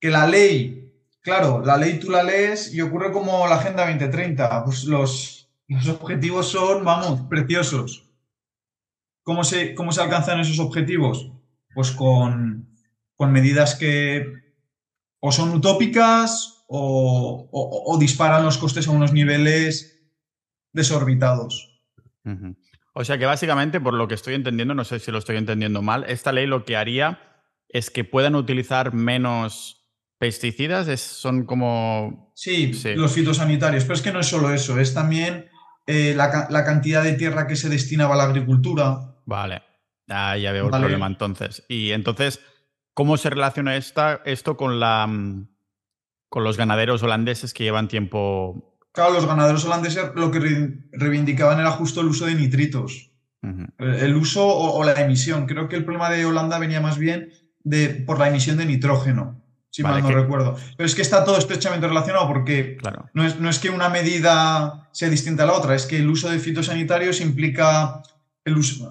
que 0.00 0.10
la 0.10 0.28
ley 0.28 0.85
claro, 1.26 1.60
la 1.64 1.76
ley 1.76 1.98
tú 1.98 2.08
la 2.08 2.22
lees 2.22 2.72
y 2.72 2.80
ocurre 2.80 3.10
como 3.10 3.48
la 3.48 3.56
Agenda 3.56 3.84
2030. 3.84 4.64
Pues 4.64 4.84
los, 4.84 5.50
los 5.66 5.88
objetivos 5.88 6.48
son, 6.48 6.84
vamos, 6.84 7.22
preciosos. 7.28 8.08
¿Cómo 9.24 9.42
se, 9.42 9.74
cómo 9.74 9.90
se 9.90 10.02
alcanzan 10.02 10.38
esos 10.38 10.60
objetivos? 10.60 11.32
Pues 11.74 11.90
con, 11.90 12.68
con 13.16 13.32
medidas 13.32 13.74
que 13.74 14.34
o 15.18 15.32
son 15.32 15.50
utópicas 15.50 16.64
o, 16.68 17.48
o, 17.50 17.98
disparan 17.98 18.44
los 18.44 18.56
costes 18.56 18.86
a 18.86 18.92
unos 18.92 19.12
niveles 19.12 20.00
desorbitados. 20.72 21.82
O 22.92 23.04
sea 23.04 23.18
que 23.18 23.26
básicamente, 23.26 23.80
por 23.80 23.94
lo 23.94 24.06
que 24.06 24.14
estoy 24.14 24.34
entendiendo, 24.34 24.74
no 24.74 24.84
sé 24.84 25.00
si 25.00 25.10
lo 25.10 25.18
estoy 25.18 25.38
entendiendo 25.38 25.82
mal, 25.82 26.04
esta 26.06 26.30
ley 26.30 26.46
lo 26.46 26.64
que 26.64 26.76
haría 26.76 27.18
es 27.68 27.90
que 27.90 28.04
puedan 28.04 28.36
utilizar 28.36 28.94
menos 28.94 29.85
pesticidas, 30.18 30.88
es, 30.88 31.00
son 31.00 31.44
como... 31.44 32.32
Sí, 32.34 32.72
los 32.96 33.12
fitosanitarios, 33.12 33.84
pero 33.84 33.94
es 33.94 34.02
que 34.02 34.12
no 34.12 34.20
es 34.20 34.26
solo 34.26 34.52
eso, 34.52 34.78
es 34.78 34.94
también 34.94 35.46
eh, 35.86 36.14
la, 36.16 36.64
cantidad 36.64 37.02
de 37.02 37.14
tierra 37.14 37.46
que 37.46 37.56
se 37.56 37.68
destinaba 37.68 38.14
a 38.14 38.18
la 38.18 38.24
agricultura. 38.24 39.16
Vale, 39.24 39.62
ah, 40.08 40.36
ya 40.36 40.52
veo 40.52 40.64
el 40.64 40.70
problema 40.70 41.06
entonces. 41.06 41.64
Y 41.68 41.92
entonces, 41.92 42.40
¿cómo 42.94 43.16
se 43.16 43.30
relaciona 43.30 43.76
esta, 43.76 44.22
esto 44.24 44.56
con, 44.56 44.80
la, 44.80 45.08
con 46.28 46.44
los 46.44 46.56
ganaderos 46.56 47.02
holandeses 47.02 47.54
que 47.54 47.64
llevan 47.64 47.88
tiempo 47.88 48.76
Claro, 48.96 49.12
los 49.12 49.26
ganaderos 49.26 49.62
holandeses 49.66 50.12
lo 50.14 50.30
que 50.30 50.80
reivindicaban 50.90 51.60
era 51.60 51.70
justo 51.70 52.00
el 52.00 52.06
uso 52.06 52.24
de 52.24 52.34
nitritos. 52.34 53.12
El 53.78 54.16
uso 54.16 54.48
o, 54.48 54.82
la 54.84 54.94
emisión. 54.94 55.46
Creo 55.46 55.68
que 55.68 55.76
el 55.76 55.84
problema 55.84 56.08
de 56.08 56.24
Holanda 56.24 56.58
venía 56.58 56.80
más 56.80 56.96
bien 56.96 57.28
de, 57.62 57.90
por 57.90 58.18
la 58.18 58.28
emisión 58.28 58.56
de 58.56 58.64
nitrógeno, 58.64 59.44
si 59.70 59.82
mal 59.82 60.02
no 60.02 60.10
recuerdo. 60.10 60.56
Pero 60.76 60.86
es 60.86 60.94
que 60.94 61.02
está 61.02 61.24
todo 61.24 61.38
estrechamente 61.38 61.86
relacionado 61.86 62.26
porque 62.26 62.78
no, 63.12 63.24
es, 63.24 63.38
no, 63.38 63.50
es, 63.50 63.58
que 63.58 63.70
una 63.70 63.88
medida 63.88 64.88
sea 64.92 65.08
distinta 65.08 65.42
a 65.42 65.46
la 65.46 65.52
otra, 65.52 65.74
es 65.74 65.86
que 65.86 65.98
el 65.98 66.08
uso 66.08 66.30
de 66.30 66.38
fitosanitarios 66.38 67.20
implica, 67.20 68.02
el 68.44 68.56
uso, 68.56 68.88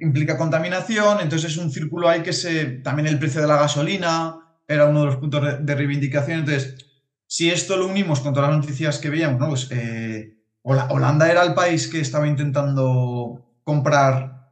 implica 0.00 0.38
contaminación, 0.38 1.20
entonces 1.20 1.52
es 1.52 1.58
un 1.58 1.70
círculo 1.70 2.08
ahí 2.08 2.22
que 2.22 2.32
se... 2.32 2.64
También 2.66 3.08
el 3.08 3.18
precio 3.18 3.40
de 3.40 3.48
la 3.48 3.56
gasolina 3.56 4.36
era 4.66 4.86
uno 4.86 5.00
de 5.00 5.06
los 5.06 5.16
puntos 5.16 5.42
de 5.60 5.74
reivindicación. 5.74 6.40
Entonces, 6.40 6.86
si 7.26 7.50
esto 7.50 7.76
lo 7.76 7.86
unimos 7.86 8.20
con 8.20 8.32
todas 8.32 8.50
las 8.50 8.58
noticias 8.58 8.98
que 8.98 9.10
veíamos, 9.10 9.38
¿no? 9.38 9.48
Pues 9.48 9.68
eh, 9.70 10.38
Holanda 10.62 11.30
era 11.30 11.42
el 11.42 11.54
país 11.54 11.88
que 11.88 12.00
estaba 12.00 12.26
intentando 12.26 13.46
comprar 13.64 14.48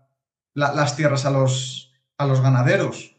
las 0.54 0.96
tierras 0.96 1.26
a 1.26 1.30
los, 1.30 1.92
a 2.16 2.26
los 2.26 2.40
ganaderos, 2.40 3.15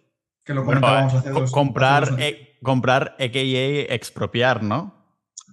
que 0.47 0.53
lo 0.53 0.63
comentábamos 0.63 1.13
hace 1.13 1.29
dos 1.29 1.51
Comprar, 1.51 2.15
e, 2.19 2.57
comprar, 2.63 3.17
a.k.a. 3.19 3.93
expropiar, 3.93 4.63
¿no? 4.63 4.95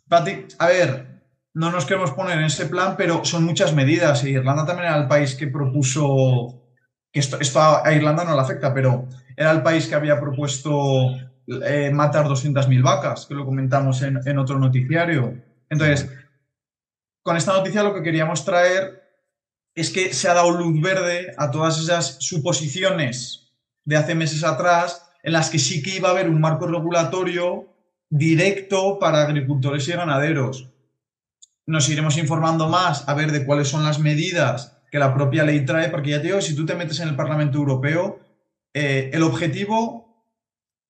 A 0.09 0.69
ver, 0.69 1.25
no 1.53 1.73
nos 1.73 1.85
queremos 1.85 2.13
poner 2.13 2.39
en 2.39 2.45
ese 2.45 2.67
plan, 2.67 2.95
pero 2.97 3.25
son 3.25 3.45
muchas 3.45 3.75
medidas 3.75 4.23
y 4.23 4.31
Irlanda 4.31 4.65
también 4.65 4.89
era 4.89 4.97
el 4.97 5.09
país 5.09 5.35
que 5.35 5.49
propuso, 5.49 6.63
que 7.13 7.19
esto, 7.19 7.41
esto 7.41 7.61
a 7.61 7.93
Irlanda 7.93 8.25
no 8.25 8.37
le 8.37 8.41
afecta, 8.41 8.73
pero 8.73 9.09
era 9.37 9.51
el 9.51 9.63
país 9.63 9.89
que 9.89 9.97
había 9.97 10.21
propuesto 10.21 11.11
eh, 11.47 11.91
matar 11.93 12.27
200.000 12.27 12.83
vacas, 12.83 13.27
que 13.27 13.35
lo 13.35 13.45
comentamos 13.45 14.01
en, 14.03 14.39
otro 14.39 14.61
noticiario. 14.61 15.43
Entonces, 15.69 16.09
con 17.23 17.37
esta 17.37 17.53
noticia 17.53 17.83
lo 17.83 17.95
que 17.95 18.03
queríamos 18.03 18.45
traer 18.45 19.03
es 19.75 19.91
que 19.91 20.13
se 20.13 20.29
ha 20.29 20.35
dado 20.35 20.53
luz 20.53 20.81
verde 20.81 21.35
a 21.37 21.51
todas 21.51 21.81
esas 21.81 22.19
suposiciones 22.21 23.44
de 23.85 23.97
hace 23.97 24.15
meses 24.15 24.45
atrás 24.45 25.11
en 25.23 25.33
las 25.33 25.51
que 25.51 25.59
sí 25.59 25.83
que 25.83 25.97
iba 25.97 26.09
a 26.09 26.13
haber 26.13 26.29
un 26.29 26.41
marco 26.41 26.67
regulatorio 26.67 27.69
directo 28.09 28.99
para 28.99 29.23
agricultores 29.23 29.89
y 29.89 29.93
ganaderos. 29.93 30.71
Nos 31.67 31.89
iremos 31.89 32.19
informando 32.19 32.69
más 32.69 33.09
a 33.09 33.15
ver 33.15 33.33
de 33.33 33.45
cuáles 33.45 33.69
son 33.69 33.85
las 33.85 33.99
medidas 33.99 34.79
que 34.91 34.99
la 34.99 35.15
propia 35.15 35.45
ley 35.45 35.65
trae, 35.65 35.89
porque 35.89 36.11
ya 36.11 36.21
te 36.21 36.29
digo, 36.29 36.41
si 36.41 36.55
tú 36.55 36.67
te 36.67 36.75
metes 36.75 37.01
en 37.01 37.09
el 37.09 37.17
Parlamento 37.17 37.59
Europeo, 37.59 38.21
eh, 38.73 39.11
el 39.13 39.23
objetivo 39.23 40.05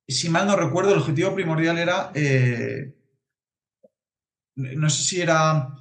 si 0.09 0.29
mal 0.29 0.47
no 0.47 0.57
recuerdo, 0.57 0.93
el 0.93 1.01
objetivo 1.01 1.35
primordial 1.35 1.79
era, 1.79 2.11
eh, 2.15 2.95
no 4.57 4.91
sé 4.91 5.03
si 5.03 5.21
era, 5.21 5.75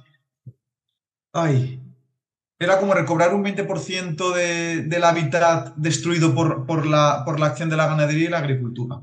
ay, 1.32 1.80
era 2.58 2.78
como 2.78 2.94
recobrar 2.94 3.34
un 3.34 3.44
20% 3.44 4.32
de, 4.32 4.82
del 4.82 5.04
hábitat 5.04 5.74
destruido 5.76 6.34
por, 6.34 6.66
por, 6.66 6.86
la, 6.86 7.22
por 7.24 7.40
la 7.40 7.46
acción 7.46 7.68
de 7.68 7.76
la 7.76 7.86
ganadería 7.86 8.26
y 8.26 8.30
la 8.30 8.38
agricultura. 8.38 9.00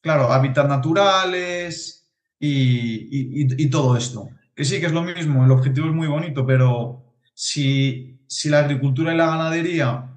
Claro, 0.00 0.32
hábitats 0.32 0.68
naturales 0.68 2.10
y, 2.38 3.52
y, 3.62 3.70
todo 3.70 3.96
esto. 3.96 4.30
Que 4.54 4.64
sí, 4.64 4.80
que 4.80 4.86
es 4.86 4.92
lo 4.92 5.02
mismo, 5.02 5.44
el 5.44 5.50
objetivo 5.50 5.88
es 5.88 5.92
muy 5.92 6.06
bonito, 6.06 6.46
pero 6.46 7.04
si, 7.34 8.24
si 8.26 8.48
la 8.48 8.60
agricultura 8.60 9.12
y 9.12 9.16
la 9.16 9.26
ganadería 9.26 10.10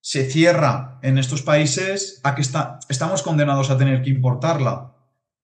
se 0.00 0.30
cierra 0.30 0.98
en 1.02 1.18
estos 1.18 1.42
países, 1.42 2.20
a 2.22 2.34
que 2.34 2.42
está, 2.42 2.78
estamos 2.88 3.22
condenados 3.22 3.70
a 3.70 3.78
tener 3.78 4.02
que 4.02 4.10
importarla. 4.10 4.92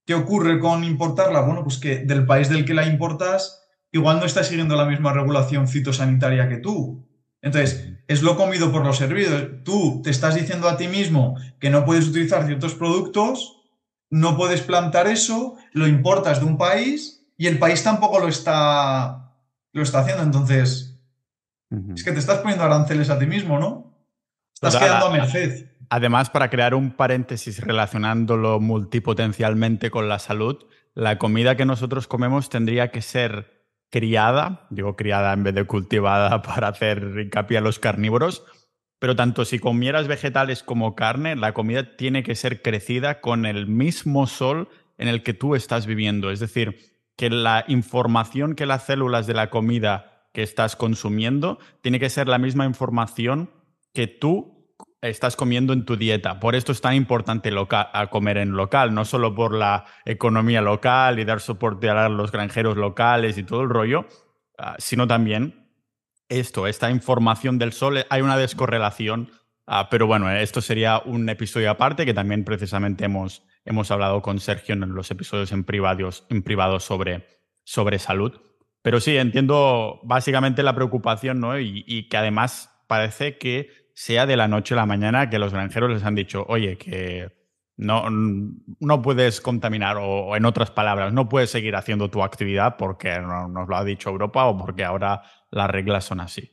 ¿Qué 0.04 0.14
ocurre 0.14 0.58
con 0.58 0.84
importarla? 0.84 1.40
Bueno, 1.40 1.62
pues 1.62 1.78
que 1.78 1.98
del 1.98 2.26
país 2.26 2.48
del 2.48 2.64
que 2.64 2.74
la 2.74 2.86
importas, 2.86 3.61
igual 3.92 4.18
no 4.18 4.26
está 4.26 4.42
siguiendo 4.42 4.74
la 4.74 4.86
misma 4.86 5.12
regulación 5.12 5.68
fitosanitaria 5.68 6.48
que 6.48 6.56
tú. 6.56 7.06
Entonces, 7.42 7.92
es 8.08 8.22
lo 8.22 8.36
comido 8.36 8.72
por 8.72 8.84
lo 8.84 8.92
servido. 8.92 9.46
Tú 9.64 10.00
te 10.02 10.10
estás 10.10 10.34
diciendo 10.34 10.68
a 10.68 10.76
ti 10.76 10.88
mismo 10.88 11.36
que 11.60 11.70
no 11.70 11.84
puedes 11.84 12.08
utilizar 12.08 12.46
ciertos 12.46 12.74
productos, 12.74 13.60
no 14.10 14.36
puedes 14.36 14.62
plantar 14.62 15.06
eso, 15.06 15.56
lo 15.72 15.86
importas 15.86 16.40
de 16.40 16.46
un 16.46 16.56
país 16.56 17.26
y 17.36 17.46
el 17.46 17.58
país 17.58 17.82
tampoco 17.82 18.18
lo 18.18 18.28
está, 18.28 19.34
lo 19.72 19.82
está 19.82 20.00
haciendo. 20.00 20.22
Entonces, 20.22 21.00
es 21.94 22.04
que 22.04 22.12
te 22.12 22.18
estás 22.18 22.38
poniendo 22.38 22.64
aranceles 22.64 23.10
a 23.10 23.18
ti 23.18 23.26
mismo, 23.26 23.58
¿no? 23.58 23.94
Estás 24.54 24.76
quedando 24.76 25.06
a 25.06 25.10
merced. 25.10 25.66
Además, 25.88 26.30
para 26.30 26.48
crear 26.48 26.74
un 26.74 26.92
paréntesis 26.92 27.60
relacionándolo 27.60 28.60
multipotencialmente 28.60 29.90
con 29.90 30.08
la 30.08 30.18
salud, 30.18 30.64
la 30.94 31.18
comida 31.18 31.56
que 31.56 31.64
nosotros 31.64 32.06
comemos 32.06 32.48
tendría 32.48 32.90
que 32.90 33.02
ser 33.02 33.61
criada, 33.92 34.66
digo 34.70 34.96
criada 34.96 35.32
en 35.34 35.44
vez 35.44 35.54
de 35.54 35.64
cultivada 35.64 36.42
para 36.42 36.68
hacer 36.68 37.12
hincapié 37.22 37.58
a 37.58 37.60
los 37.60 37.78
carnívoros, 37.78 38.42
pero 38.98 39.14
tanto 39.14 39.44
si 39.44 39.58
comieras 39.58 40.08
vegetales 40.08 40.62
como 40.62 40.96
carne, 40.96 41.36
la 41.36 41.52
comida 41.52 41.96
tiene 41.96 42.22
que 42.22 42.34
ser 42.34 42.62
crecida 42.62 43.20
con 43.20 43.44
el 43.46 43.66
mismo 43.66 44.26
sol 44.26 44.68
en 44.96 45.08
el 45.08 45.22
que 45.22 45.34
tú 45.34 45.54
estás 45.54 45.86
viviendo. 45.86 46.30
Es 46.30 46.40
decir, 46.40 46.78
que 47.16 47.28
la 47.28 47.64
información 47.68 48.54
que 48.54 48.64
las 48.64 48.86
células 48.86 49.26
de 49.26 49.34
la 49.34 49.50
comida 49.50 50.28
que 50.32 50.42
estás 50.42 50.76
consumiendo 50.76 51.58
tiene 51.82 52.00
que 52.00 52.10
ser 52.10 52.28
la 52.28 52.38
misma 52.38 52.64
información 52.64 53.50
que 53.92 54.06
tú 54.06 54.51
estás 55.02 55.34
comiendo 55.34 55.72
en 55.72 55.84
tu 55.84 55.96
dieta. 55.96 56.38
Por 56.38 56.54
esto 56.54 56.72
es 56.72 56.80
tan 56.80 56.94
importante 56.94 57.50
a 57.70 58.06
comer 58.08 58.38
en 58.38 58.52
local, 58.52 58.94
no 58.94 59.04
solo 59.04 59.34
por 59.34 59.52
la 59.52 59.84
economía 60.04 60.62
local 60.62 61.18
y 61.18 61.24
dar 61.24 61.40
soporte 61.40 61.90
a 61.90 62.08
los 62.08 62.30
granjeros 62.30 62.76
locales 62.76 63.36
y 63.36 63.42
todo 63.42 63.62
el 63.62 63.68
rollo, 63.68 64.06
ah, 64.58 64.76
sino 64.78 65.06
también 65.06 65.68
esto, 66.28 66.66
esta 66.66 66.90
información 66.90 67.58
del 67.58 67.72
sol, 67.72 68.06
hay 68.08 68.22
una 68.22 68.38
descorrelación, 68.38 69.30
ah, 69.66 69.88
pero 69.90 70.06
bueno, 70.06 70.30
esto 70.30 70.60
sería 70.60 71.02
un 71.04 71.28
episodio 71.28 71.70
aparte 71.70 72.06
que 72.06 72.14
también 72.14 72.44
precisamente 72.44 73.04
hemos, 73.04 73.42
hemos 73.64 73.90
hablado 73.90 74.22
con 74.22 74.38
Sergio 74.38 74.74
en 74.74 74.94
los 74.94 75.10
episodios 75.10 75.50
en, 75.50 75.64
privados, 75.64 76.24
en 76.30 76.42
privado 76.42 76.78
sobre, 76.78 77.26
sobre 77.64 77.98
salud. 77.98 78.40
Pero 78.82 79.00
sí, 79.00 79.16
entiendo 79.16 80.00
básicamente 80.04 80.62
la 80.62 80.74
preocupación, 80.74 81.40
¿no? 81.40 81.58
y 81.58 82.08
que 82.08 82.16
además 82.16 82.72
parece 82.88 83.38
que 83.38 83.81
sea 83.94 84.26
de 84.26 84.36
la 84.36 84.48
noche 84.48 84.74
a 84.74 84.78
la 84.78 84.86
mañana 84.86 85.30
que 85.30 85.38
los 85.38 85.52
granjeros 85.52 85.90
les 85.90 86.04
han 86.04 86.14
dicho, 86.14 86.44
oye, 86.48 86.78
que 86.78 87.30
no, 87.76 88.04
no 88.08 89.02
puedes 89.02 89.40
contaminar, 89.40 89.96
o, 90.00 90.36
en 90.36 90.44
otras 90.44 90.70
palabras, 90.70 91.12
no 91.12 91.28
puedes 91.28 91.50
seguir 91.50 91.76
haciendo 91.76 92.10
tu 92.10 92.22
actividad 92.22 92.76
porque 92.76 93.18
nos 93.20 93.68
lo 93.68 93.76
ha 93.76 93.84
dicho 93.84 94.10
Europa 94.10 94.44
o 94.46 94.56
porque 94.56 94.84
ahora 94.84 95.22
las 95.50 95.70
reglas 95.70 96.04
son 96.04 96.20
así. 96.20 96.52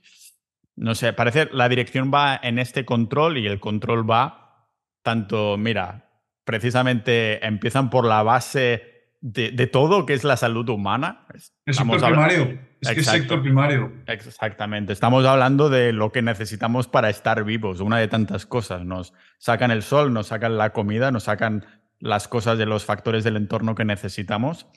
No 0.76 0.96
sé, 0.96 1.14
parece 1.14 1.50
la 1.52 1.68
dirección 1.68 2.12
va 2.14 2.40
en 2.42 2.58
este 2.58 2.86
control 2.86 3.38
y 3.38 3.48
el 3.48 3.60
control 3.60 4.10
va 4.10 4.68
tanto, 5.04 5.58
mira, 5.58 6.10
precisamente 6.46 7.46
empiezan 7.46 7.90
por 7.90 8.06
la 8.06 8.24
base 8.24 8.99
de, 9.22 9.68
todo, 9.68 10.06
que 10.06 10.14
es 10.14 10.24
la 10.24 10.38
salud 10.38 10.68
humana. 10.70 11.26
El 11.66 11.74
sector 11.74 12.00
primario. 12.00 12.60
Es 12.82 12.92
que 12.92 13.00
es 13.02 13.06
sector 13.06 13.42
primario. 13.42 13.92
Exactamente. 14.08 14.94
Estamos 14.94 15.26
hablando 15.26 15.70
de 15.70 15.92
lo 15.92 16.12
que 16.12 16.22
necesitamos 16.22 16.88
para 16.88 17.10
estar 17.10 17.44
vivos, 17.44 17.82
una 17.82 17.98
de 17.98 18.08
tantas 18.08 18.46
cosas. 18.46 18.86
Nos 18.86 19.14
sacan 19.38 19.72
el 19.72 19.84
sol, 19.84 20.14
nos 20.14 20.28
sacan 20.28 20.58
la 20.58 20.72
comida, 20.72 21.12
nos 21.12 21.24
sacan 21.24 21.66
las 22.00 22.28
cosas 22.28 22.58
de 22.58 22.66
los 22.66 22.86
factores 22.86 23.24
del 23.24 23.36
entorno 23.36 23.76
que 23.76 23.86
necesitamos. 23.86 24.68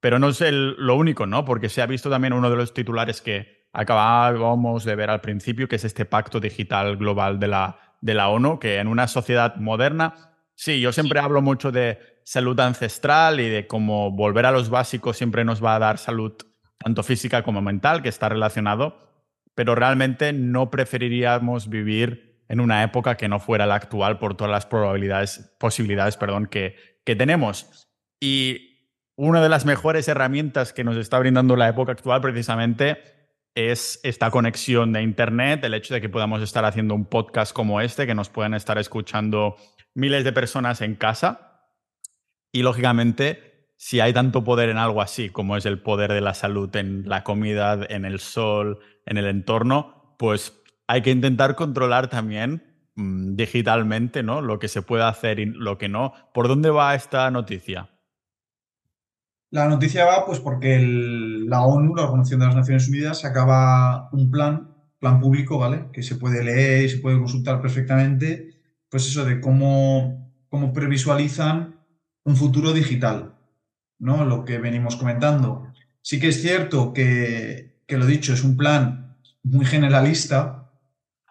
Pero 0.00 0.18
no 0.18 0.28
es 0.28 0.40
lo 0.42 0.96
único, 0.96 1.26
¿no? 1.26 1.44
Porque 1.44 1.68
se 1.68 1.80
ha 1.80 1.86
visto 1.86 2.10
también 2.10 2.32
uno 2.32 2.50
de 2.50 2.56
los 2.56 2.74
titulares 2.74 3.20
que 3.20 3.68
acabábamos 3.72 4.84
de 4.84 4.96
ver 4.96 5.10
al 5.10 5.20
principio, 5.20 5.68
que 5.68 5.76
es 5.76 5.84
este 5.84 6.04
pacto 6.04 6.40
digital 6.40 6.96
global 6.96 7.38
de 7.38 7.48
la, 7.48 7.96
de 8.00 8.14
la 8.14 8.28
ONU, 8.28 8.58
que 8.58 8.78
en 8.78 8.88
una 8.88 9.08
sociedad 9.08 9.56
moderna, 9.56 10.34
sí, 10.54 10.80
yo 10.80 10.92
siempre 10.92 11.20
hablo 11.20 11.40
mucho 11.40 11.72
de 11.72 12.13
salud 12.24 12.58
ancestral 12.58 13.38
y 13.40 13.48
de 13.48 13.66
cómo 13.66 14.10
volver 14.10 14.46
a 14.46 14.50
los 14.50 14.70
básicos 14.70 15.16
siempre 15.16 15.44
nos 15.44 15.62
va 15.62 15.76
a 15.76 15.78
dar 15.78 15.98
salud 15.98 16.32
tanto 16.78 17.02
física 17.02 17.42
como 17.42 17.62
mental, 17.62 18.02
que 18.02 18.08
está 18.08 18.28
relacionado, 18.28 18.98
pero 19.54 19.74
realmente 19.74 20.32
no 20.32 20.70
preferiríamos 20.70 21.68
vivir 21.68 22.42
en 22.48 22.60
una 22.60 22.82
época 22.82 23.16
que 23.16 23.28
no 23.28 23.38
fuera 23.40 23.66
la 23.66 23.76
actual 23.76 24.18
por 24.18 24.36
todas 24.36 24.50
las 24.50 24.66
probabilidades, 24.66 25.54
posibilidades 25.58 26.16
perdón, 26.16 26.46
que, 26.46 26.76
que 27.04 27.16
tenemos. 27.16 27.88
Y 28.20 28.74
una 29.16 29.40
de 29.40 29.48
las 29.48 29.64
mejores 29.64 30.08
herramientas 30.08 30.72
que 30.72 30.84
nos 30.84 30.96
está 30.96 31.18
brindando 31.18 31.56
la 31.56 31.68
época 31.68 31.92
actual 31.92 32.20
precisamente 32.20 32.98
es 33.54 34.00
esta 34.02 34.30
conexión 34.30 34.92
de 34.92 35.02
Internet, 35.02 35.62
el 35.64 35.74
hecho 35.74 35.94
de 35.94 36.00
que 36.00 36.08
podamos 36.08 36.42
estar 36.42 36.64
haciendo 36.64 36.94
un 36.94 37.06
podcast 37.06 37.52
como 37.52 37.80
este, 37.80 38.06
que 38.06 38.14
nos 38.14 38.28
puedan 38.28 38.54
estar 38.54 38.78
escuchando 38.78 39.56
miles 39.94 40.24
de 40.24 40.32
personas 40.32 40.80
en 40.80 40.96
casa. 40.96 41.53
Y 42.54 42.62
lógicamente, 42.62 43.72
si 43.76 43.98
hay 43.98 44.12
tanto 44.12 44.44
poder 44.44 44.68
en 44.68 44.78
algo 44.78 45.02
así, 45.02 45.28
como 45.28 45.56
es 45.56 45.66
el 45.66 45.82
poder 45.82 46.12
de 46.12 46.20
la 46.20 46.34
salud 46.34 46.74
en 46.76 47.02
la 47.08 47.24
comida, 47.24 47.80
en 47.88 48.04
el 48.04 48.20
sol, 48.20 48.78
en 49.06 49.16
el 49.16 49.26
entorno, 49.26 50.14
pues 50.20 50.62
hay 50.86 51.02
que 51.02 51.10
intentar 51.10 51.56
controlar 51.56 52.08
también 52.08 52.62
mm, 52.94 53.34
digitalmente 53.34 54.22
¿no? 54.22 54.40
lo 54.40 54.60
que 54.60 54.68
se 54.68 54.82
puede 54.82 55.02
hacer 55.02 55.40
y 55.40 55.46
lo 55.46 55.78
que 55.78 55.88
no. 55.88 56.12
¿Por 56.32 56.46
dónde 56.46 56.70
va 56.70 56.94
esta 56.94 57.28
noticia? 57.32 57.90
La 59.50 59.68
noticia 59.68 60.04
va 60.04 60.24
pues 60.24 60.38
porque 60.38 60.78
la 60.78 61.62
ONU, 61.62 61.96
la 61.96 62.04
Organización 62.04 62.38
de 62.38 62.46
las 62.46 62.54
Naciones 62.54 62.88
Unidas, 62.88 63.20
sacaba 63.20 64.10
un 64.12 64.30
plan, 64.30 64.76
plan 65.00 65.18
público, 65.18 65.58
¿vale? 65.58 65.86
Que 65.92 66.04
se 66.04 66.14
puede 66.14 66.44
leer 66.44 66.84
y 66.84 66.88
se 66.88 66.98
puede 66.98 67.18
consultar 67.18 67.60
perfectamente, 67.60 68.60
pues 68.88 69.08
eso 69.08 69.24
de 69.24 69.40
cómo, 69.40 70.32
cómo 70.48 70.72
previsualizan 70.72 71.74
un 72.24 72.36
futuro 72.36 72.72
digital, 72.72 73.34
¿no? 73.98 74.24
Lo 74.24 74.44
que 74.44 74.58
venimos 74.58 74.96
comentando. 74.96 75.72
Sí 76.02 76.18
que 76.18 76.28
es 76.28 76.42
cierto 76.42 76.92
que, 76.92 77.80
que 77.86 77.96
lo 77.96 78.06
dicho, 78.06 78.32
es 78.32 78.42
un 78.42 78.56
plan 78.56 79.16
muy 79.42 79.66
generalista, 79.66 80.70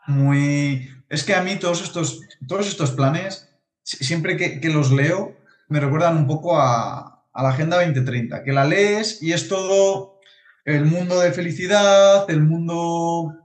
muy... 0.08 0.90
Es 1.10 1.24
que 1.24 1.36
a 1.36 1.44
mí 1.44 1.58
todos 1.58 1.82
estos, 1.84 2.22
todos 2.48 2.68
estos 2.68 2.92
planes, 2.92 3.50
siempre 3.84 4.38
que, 4.38 4.60
que 4.60 4.70
los 4.70 4.92
leo, 4.92 5.36
me 5.68 5.80
recuerdan 5.80 6.18
un 6.18 6.28
poco 6.28 6.60
a, 6.60 7.26
a 7.34 7.44
la 7.44 7.50
Agenda 7.50 7.78
2030, 7.78 8.44
que 8.44 8.54
la 8.54 8.66
lees 8.66 9.22
y 9.22 9.34
es 9.34 9.48
todo 9.48 10.20
el 10.66 10.86
mundo 10.86 11.20
de 11.20 11.32
felicidad, 11.34 12.30
el 12.30 12.42
mundo... 12.42 13.40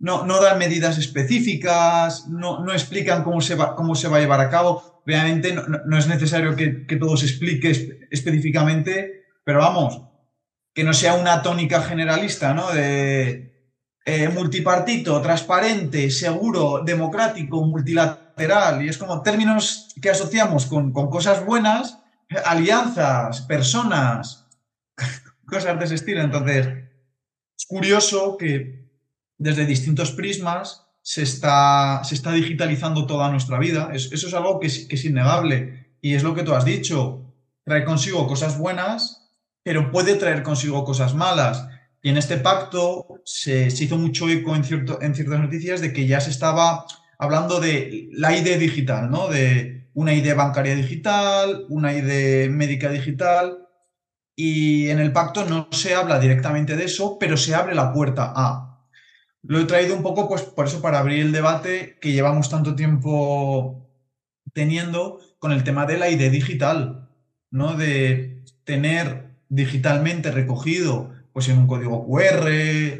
No, 0.00 0.24
no 0.24 0.40
dan 0.40 0.60
medidas 0.60 0.96
específicas, 0.96 2.28
no, 2.28 2.64
no 2.64 2.72
explican 2.72 3.24
cómo 3.24 3.40
se, 3.40 3.56
va, 3.56 3.74
cómo 3.74 3.96
se 3.96 4.06
va 4.06 4.18
a 4.18 4.20
llevar 4.20 4.40
a 4.40 4.48
cabo. 4.48 4.97
Obviamente 5.08 5.54
no, 5.54 5.96
es 5.96 6.06
necesario 6.06 6.54
que, 6.54 6.86
que, 6.86 6.96
todo 6.96 7.16
se 7.16 7.24
explique 7.24 7.70
específicamente, 8.10 9.24
pero 9.42 9.60
vamos, 9.60 10.02
que 10.74 10.84
no 10.84 10.92
sea 10.92 11.14
una 11.14 11.40
tónica 11.40 11.80
generalista, 11.80 12.52
¿no? 12.52 12.70
De 12.70 13.72
eh, 14.04 14.28
multipartito, 14.28 15.18
transparente, 15.22 16.10
seguro, 16.10 16.82
democrático, 16.84 17.64
multilateral, 17.64 18.84
y 18.84 18.90
es 18.90 18.98
como 18.98 19.22
términos 19.22 19.88
que 20.02 20.10
asociamos 20.10 20.66
con, 20.66 20.92
con 20.92 21.08
cosas 21.08 21.42
buenas, 21.42 22.02
alianzas, 22.44 23.40
personas, 23.40 24.46
cosas 25.46 25.78
de 25.78 25.84
ese 25.86 25.94
estilo. 25.94 26.20
Entonces, 26.20 26.66
es 27.56 27.66
curioso 27.66 28.36
que 28.36 28.92
desde 29.38 29.64
distintos 29.64 30.12
prismas 30.12 30.86
se 31.02 31.22
está, 31.22 32.02
se 32.04 32.14
está 32.14 32.32
digitalizando 32.32 33.06
toda 33.06 33.30
nuestra 33.30 33.58
vida. 33.58 33.90
eso 33.92 34.14
es 34.14 34.34
algo 34.34 34.60
que 34.60 34.66
es, 34.66 35.04
innegable. 35.04 35.94
Y 36.00 36.14
es 36.14 36.22
lo 36.22 36.34
que 36.34 36.42
tú 36.42 36.54
has 36.54 36.64
dicho. 36.64 37.34
Trae 37.64 37.84
consigo 37.84 38.26
cosas 38.26 38.58
buenas, 38.58 39.30
pero 39.62 39.90
puede 39.90 40.14
traer 40.14 40.42
consigo 40.42 40.84
cosas 40.84 41.14
malas. 41.14 41.66
Y 42.02 42.10
en 42.10 42.16
este 42.16 42.36
pacto 42.36 43.06
se, 43.24 43.66
hizo 43.66 43.98
mucho 43.98 44.28
eco 44.28 44.54
en, 44.54 44.64
cierto, 44.64 45.00
en 45.02 45.14
ciertas 45.14 45.40
noticias 45.40 45.80
de 45.80 45.92
que 45.92 46.06
ya 46.06 46.20
se 46.20 46.30
estaba 46.30 46.84
hablando 47.18 47.60
de 47.60 48.08
la 48.12 48.36
ID 48.36 48.58
digital, 48.58 49.10
¿no? 49.10 49.28
De, 49.28 49.78
una 49.98 50.14
ID 50.14 50.36
bancaria 50.36 50.76
digital, 50.76 51.66
una 51.70 51.92
ID 51.92 52.48
médica 52.50 52.88
digital, 52.88 53.66
y 54.36 54.90
en 54.90 55.00
el 55.00 55.10
pacto 55.10 55.44
no 55.44 55.66
se 55.72 55.92
habla 55.92 56.20
directamente 56.20 56.76
de 56.76 56.84
eso, 56.84 57.18
pero 57.18 57.36
se 57.36 57.56
abre 57.56 57.74
la 57.74 57.92
puerta 57.92 58.32
a. 58.34 58.67
Lo 59.42 59.60
he 59.60 59.64
traído 59.64 59.94
un 59.94 60.02
poco, 60.02 60.28
pues, 60.28 60.42
por 60.42 60.66
eso, 60.66 60.80
para 60.80 60.98
abrir 60.98 61.20
el 61.20 61.32
debate 61.32 61.98
que 62.00 62.12
llevamos 62.12 62.50
tanto 62.50 62.74
tiempo 62.74 63.88
teniendo 64.52 65.20
con 65.38 65.52
el 65.52 65.64
tema 65.64 65.86
de 65.86 65.98
la 65.98 66.10
ID 66.10 66.30
digital, 66.30 67.08
¿no? 67.50 67.74
De 67.74 68.44
tener 68.64 69.28
digitalmente 69.48 70.30
recogido, 70.30 71.10
pues 71.32 71.48
en 71.48 71.58
un 71.58 71.66
código 71.66 72.06
QR, 72.06 72.48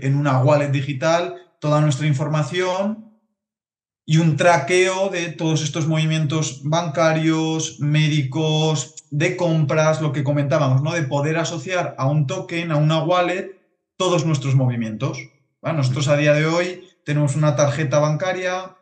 en 0.07 0.17
una 0.17 0.39
wallet 0.43 0.71
digital, 0.71 1.35
toda 1.59 1.81
nuestra 1.81 2.07
información 2.07 3.09
y 4.07 4.19
un 4.19 4.37
traqueo 4.37 5.11
de 5.11 5.33
todos 5.33 5.63
estos 5.63 5.87
movimientos 5.87 6.61
bancarios, 6.63 7.81
médicos, 7.81 8.95
de 9.11 9.37
compras, 9.37 10.01
lo 10.01 10.13
que 10.13 10.25
comentábamos, 10.25 10.83
¿no? 10.83 10.93
De 10.93 11.03
poder 11.03 11.37
asociar 11.37 11.95
a 11.99 12.07
un 12.07 12.27
token, 12.27 12.71
a 12.71 12.77
una 12.77 13.03
wallet, 13.03 13.59
todos 13.97 14.25
nuestros 14.25 14.55
movimientos. 14.55 15.19
Nosotros 15.63 16.09
a 16.09 16.17
día 16.17 16.35
de 16.35 16.47
hoy 16.47 16.89
tenemos 17.05 17.37
una 17.37 17.57
tarjeta 17.57 17.99
bancaria, 17.99 18.77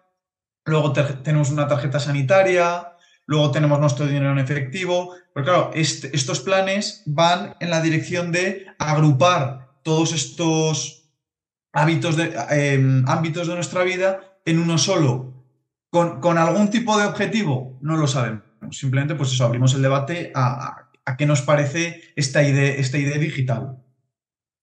luego 0.65 0.93
tenemos 0.93 1.51
una 1.51 1.67
tarjeta 1.67 2.01
sanitaria, 2.01 2.93
luego 3.27 3.51
tenemos 3.51 3.81
nuestro 3.81 4.07
dinero 4.07 4.33
en 4.33 4.39
efectivo. 4.39 5.15
Pero 5.35 5.45
claro, 5.45 5.71
estos 5.75 6.41
planes 6.41 7.03
van 7.07 7.57
en 7.61 7.71
la 7.71 7.81
dirección 7.81 8.31
de 8.33 8.67
agrupar 8.79 9.71
todos 9.83 10.13
estos 10.13 11.11
hábitos 11.73 12.17
de, 12.17 12.35
em, 12.51 13.05
ámbitos 13.09 13.47
de 13.47 13.55
nuestra 13.55 13.83
vida 13.83 14.39
en 14.45 14.59
uno 14.59 14.79
solo, 14.79 15.35
con, 15.91 16.39
algún 16.39 16.71
tipo 16.71 16.99
de 16.99 17.07
objetivo, 17.07 17.79
no 17.81 17.97
lo 17.97 18.07
sabemos. 18.07 18.43
Simplemente, 18.71 19.15
pues 19.15 19.33
eso, 19.33 19.45
abrimos 19.45 19.75
el 19.75 19.83
debate 19.83 20.33
a, 20.35 20.91
qué 21.17 21.27
nos 21.27 21.43
parece 21.43 22.03
esta 22.17 22.43
idea, 22.43 22.75
esta 22.75 22.99
idea 22.99 23.19
digital. 23.19 23.79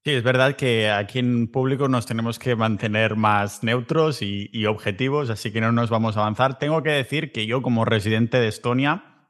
Sí, 0.06 0.12
es 0.12 0.24
verdad 0.24 0.58
que 0.58 0.89
aquí 0.92 1.20
en 1.20 1.48
público 1.48 1.88
nos 1.88 2.06
tenemos 2.06 2.38
que 2.38 2.58
mantener 2.58 3.16
más 3.16 3.63
neutros 3.63 4.22
y, 4.22 4.66
objetivos, 4.66 5.30
así 5.30 5.54
que 5.54 5.62
no 5.62 5.72
nos 5.72 5.89
vamos 5.89 6.18
a 6.18 6.22
avanzar. 6.22 6.60
Tengo 6.60 6.84
que 6.84 6.89
decir 6.89 7.32
que 7.32 7.46
yo 7.46 7.62
como 7.62 7.86
residente 7.86 8.38
de 8.38 8.50
Estonia 8.50 9.30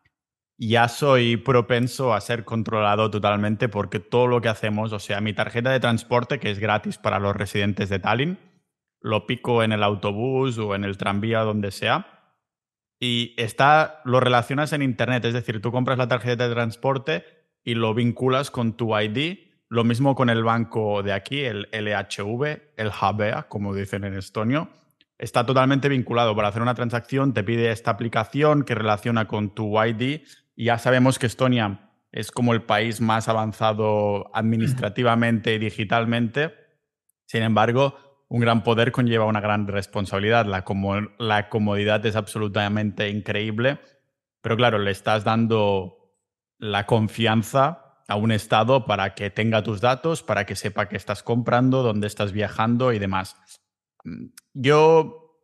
ya 0.58 0.88
soy 0.88 1.38
propenso 1.38 2.12
a 2.12 2.22
ser 2.22 2.44
controlado 2.44 3.12
totalmente 3.12 3.70
porque 3.70 4.00
todo 4.00 4.26
lo 4.26 4.42
que 4.42 4.50
hacemos, 4.50 4.94
o 4.94 5.00
sea, 5.00 5.22
mi 5.22 5.34
tarjeta 5.34 5.70
de 5.70 5.80
transporte, 5.80 6.40
que 6.40 6.50
es 6.50 6.58
gratis 6.58 6.98
para 6.98 7.20
los 7.20 7.36
residentes 7.36 7.90
de 7.90 8.00
Tallinn, 8.00 8.40
lo 9.00 9.28
pico 9.28 9.62
en 9.62 9.74
el 9.74 9.84
autobús 9.84 10.58
o 10.58 10.74
en 10.74 10.86
el 10.86 10.98
tranvía, 10.98 11.42
donde 11.42 11.70
sea, 11.70 12.32
y 13.00 13.36
está, 13.38 14.02
lo 14.06 14.20
relacionas 14.20 14.74
en 14.74 14.82
Internet, 14.82 15.24
es 15.26 15.34
decir, 15.36 15.62
tú 15.62 15.72
compras 15.72 16.00
la 16.00 16.08
tarjeta 16.08 16.48
de 16.48 16.56
transporte 16.56 17.26
y 17.64 17.76
lo 17.76 17.94
vinculas 17.94 18.50
con 18.50 18.76
tu 18.76 18.98
ID, 18.98 19.53
lo 19.74 19.84
mismo 19.84 20.14
con 20.14 20.30
el 20.30 20.44
banco 20.44 21.02
de 21.02 21.14
aquí, 21.14 21.42
el 21.42 21.68
LHV, 21.72 22.44
el 22.78 22.92
HBA, 22.92 23.48
como 23.50 23.74
dicen 23.74 24.04
en 24.04 24.14
estonio, 24.14 24.70
está 25.18 25.48
totalmente 25.48 25.90
vinculado. 25.90 26.36
Para 26.36 26.50
hacer 26.50 26.62
una 26.62 26.76
transacción 26.76 27.34
te 27.34 27.44
pide 27.44 27.72
esta 27.72 27.90
aplicación 27.90 28.66
que 28.66 28.76
relaciona 28.76 29.28
con 29.28 29.50
tu 29.56 29.84
ID 29.84 30.22
y 30.56 30.66
ya 30.66 30.78
sabemos 30.78 31.18
que 31.18 31.26
Estonia 31.26 31.90
es 32.12 32.30
como 32.30 32.54
el 32.54 32.62
país 32.62 33.02
más 33.02 33.28
avanzado 33.28 34.30
administrativamente 34.36 35.56
y 35.56 35.58
digitalmente. 35.58 36.54
Sin 37.26 37.42
embargo, 37.42 37.98
un 38.28 38.42
gran 38.42 38.62
poder 38.62 38.92
conlleva 38.92 39.26
una 39.26 39.42
gran 39.42 39.66
responsabilidad. 39.66 40.46
La, 40.46 40.64
la 41.18 41.50
comodidad 41.50 42.06
es 42.06 42.16
absolutamente 42.16 43.10
increíble, 43.10 43.80
pero 44.42 44.56
claro, 44.56 44.78
le 44.78 44.92
estás 44.92 45.24
dando 45.24 45.98
la 46.60 46.86
confianza 46.86 47.83
a 48.08 48.16
un 48.16 48.32
Estado 48.32 48.86
para 48.86 49.16
que 49.16 49.30
tenga 49.30 49.64
tus 49.64 49.82
datos, 49.82 50.24
para 50.24 50.46
que 50.46 50.56
sepa 50.56 50.90
qué 50.90 50.98
estás 50.98 51.24
comprando, 51.24 51.84
dónde 51.84 52.08
estás 52.08 52.32
viajando 52.32 52.94
y 52.94 53.00
demás. 53.00 53.36
Yo, 54.54 55.40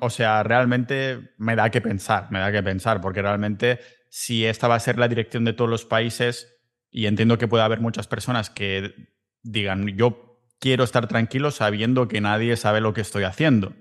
o 0.00 0.10
sea, 0.10 0.42
realmente 0.42 1.34
me 1.36 1.56
da 1.56 1.70
que 1.70 1.80
pensar, 1.80 2.30
me 2.30 2.38
da 2.38 2.50
que 2.52 2.62
pensar, 2.62 3.00
porque 3.00 3.22
realmente 3.22 3.80
si 4.10 4.44
esta 4.44 4.68
va 4.68 4.74
a 4.74 4.80
ser 4.80 4.98
la 4.98 5.08
dirección 5.08 5.44
de 5.44 5.52
todos 5.52 5.70
los 5.70 5.84
países, 5.84 6.60
y 6.90 7.06
entiendo 7.06 7.38
que 7.38 7.48
puede 7.48 7.62
haber 7.62 7.80
muchas 7.80 8.08
personas 8.08 8.50
que 8.50 9.10
digan, 9.42 9.86
yo 9.96 10.40
quiero 10.58 10.84
estar 10.84 11.06
tranquilo 11.06 11.50
sabiendo 11.50 12.08
que 12.08 12.20
nadie 12.20 12.56
sabe 12.56 12.80
lo 12.80 12.92
que 12.92 13.00
estoy 13.00 13.22
haciendo. 13.22 13.74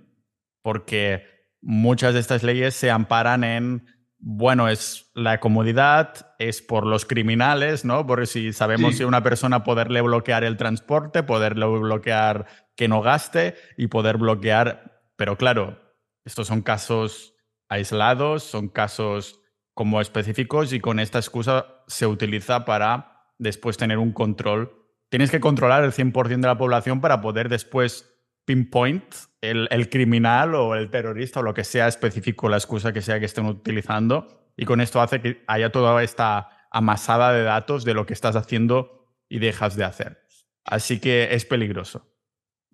Porque 0.62 1.26
muchas 1.62 2.14
de 2.14 2.20
estas 2.20 2.44
leyes 2.44 2.76
se 2.76 2.92
amparan 2.92 3.44
en, 3.44 3.86
bueno, 4.20 4.68
es 4.68 5.10
la 5.14 5.40
comodidad, 5.40 6.36
es 6.40 6.62
por 6.62 6.86
los 6.86 7.06
criminales, 7.06 7.86
¿no? 7.86 8.06
Porque 8.06 8.26
si 8.26 8.52
sabemos 8.52 8.98
si 8.98 9.06
una 9.06 9.24
persona 9.24 9.64
poderle 9.64 10.02
bloquear 10.02 10.44
el 10.44 10.58
transporte, 10.58 11.24
poderle 11.24 11.66
bloquear 11.66 12.46
que 12.76 12.90
no 12.90 13.02
gaste 13.02 13.56
y 13.78 13.88
poder 13.88 14.18
bloquear, 14.18 15.02
pero 15.16 15.38
claro, 15.38 15.80
estos 16.26 16.48
son 16.48 16.62
casos 16.62 17.34
aislados, 17.70 18.44
son 18.44 18.68
casos 18.68 19.40
como 19.74 20.02
específicos 20.02 20.74
y 20.74 20.82
con 20.82 21.00
esta 21.00 21.20
excusa 21.20 21.68
se 21.88 22.06
utiliza 22.06 22.66
para 22.66 23.32
después 23.38 23.78
tener 23.78 23.98
un 23.98 24.12
control. 24.12 24.76
Tienes 25.10 25.32
que 25.32 25.40
controlar 25.40 25.86
el 25.86 25.94
100% 25.94 26.42
de 26.42 26.48
la 26.48 26.58
población 26.58 27.00
para 27.00 27.22
poder 27.22 27.48
después 27.48 28.14
pinpoint 28.44 29.16
el, 29.42 29.68
el, 29.72 29.90
criminal 29.90 30.56
o 30.56 30.76
el 30.76 30.90
terrorista 30.90 31.40
o 31.40 31.44
lo 31.44 31.54
que 31.54 31.64
sea 31.64 31.88
específico, 31.88 32.50
la 32.50 32.58
excusa 32.58 32.94
que 32.94 33.02
sea 33.02 33.20
que 33.20 33.26
estén 33.26 33.46
utilizando. 33.46 34.52
Y 34.58 34.66
con 34.66 34.82
esto 34.82 35.02
hace 35.02 35.22
que 35.22 35.44
haya 35.48 35.72
toda 35.72 36.04
esta 36.04 36.50
amasada 36.72 37.32
de 37.32 37.44
datos 37.44 37.86
de 37.86 37.94
lo 37.94 38.06
que 38.06 38.14
estás 38.14 38.36
haciendo 38.36 39.08
y 39.30 39.40
dejas 39.40 39.76
de 39.76 39.86
hacer. 39.86 40.22
Así 40.66 41.00
que 41.00 41.30
es 41.32 41.46
peligroso. 41.46 42.08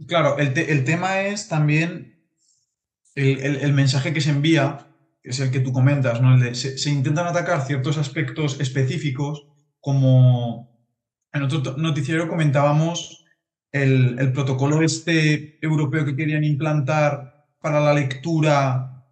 Claro, 0.08 0.38
el, 0.38 0.58
el 0.58 0.84
tema 0.84 1.22
es 1.22 1.48
también 1.48 2.28
el, 3.16 3.58
el, 3.58 3.74
mensaje 3.74 4.14
que 4.14 4.20
se 4.20 4.32
envía, 4.32 4.88
que 5.24 5.30
es 5.30 5.40
el 5.40 5.52
que 5.52 5.62
tú 5.62 5.72
comentas, 5.72 6.22
¿no? 6.22 6.38
se, 6.54 6.78
se, 6.78 6.90
intentan 6.90 7.28
atacar 7.28 7.66
ciertos 7.66 7.98
aspectos 7.98 8.60
específicos, 8.60 9.48
como 9.80 10.76
en 11.32 11.44
otro 11.44 11.78
noticiero 11.78 12.28
comentábamos 12.28 13.25
el, 13.82 14.32
protocolo 14.32 14.82
este 14.82 15.60
europeo 15.62 16.06
que 16.06 16.16
querían 16.16 16.46
implantar 16.46 17.46
para 17.60 17.82
la 17.82 17.94
lectura 17.94 19.04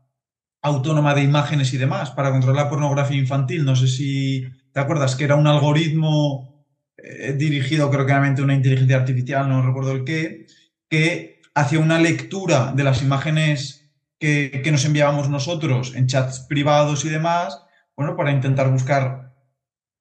autónoma 0.61 1.13
de 1.13 1.23
imágenes 1.23 1.73
y 1.73 1.77
demás, 1.77 2.11
para 2.11 2.31
controlar 2.31 2.63
la 2.63 2.69
pornografía 2.69 3.17
infantil. 3.17 3.65
No 3.65 3.75
sé 3.75 3.87
si 3.87 4.45
te 4.71 4.79
acuerdas 4.79 5.17
que 5.17 5.25
era 5.25 5.35
un 5.35 5.47
algoritmo 5.47 6.65
eh, 6.95 7.33
dirigido 7.33 7.91
creo 7.91 8.05
que 8.05 8.13
a 8.13 8.19
una 8.19 8.55
inteligencia 8.55 8.95
artificial, 8.95 9.49
no 9.49 9.65
recuerdo 9.65 9.91
el 9.91 10.05
qué, 10.05 10.47
que 10.89 11.41
hacía 11.53 11.79
una 11.79 11.99
lectura 11.99 12.71
de 12.73 12.85
las 12.85 13.01
imágenes 13.01 13.91
que, 14.17 14.61
que, 14.63 14.71
nos 14.71 14.85
enviábamos 14.85 15.29
nosotros 15.29 15.93
en 15.95 16.07
chats 16.07 16.39
privados 16.39 17.03
y 17.03 17.09
demás, 17.09 17.61
bueno, 17.97 18.15
para 18.15 18.31
intentar 18.31 18.71
buscar 18.71 19.33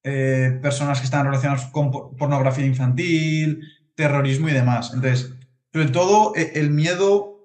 eh, 0.05 0.61
personas 0.63 1.01
que 1.01 1.07
están 1.07 1.27
relacionadas 1.27 1.67
con 1.67 1.91
pornografía 1.91 2.65
infantil, 2.65 3.61
terrorismo 4.03 4.49
y 4.49 4.53
demás. 4.53 4.91
Entonces, 4.95 5.33
sobre 5.73 5.89
todo, 5.89 6.35
e, 6.35 6.53
el 6.57 6.71
miedo 6.71 7.39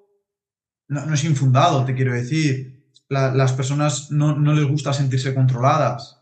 no, 0.87 1.13
es 1.13 1.23
infundado, 1.23 1.85
te 1.85 1.93
quiero 1.93 2.13
decir. 2.13 2.75
las 3.09 3.53
personas 3.53 4.11
no, 4.11 4.35
no, 4.35 4.53
les 4.53 4.65
gusta 4.65 4.91
sentirse 4.91 5.33
controladas. 5.35 6.19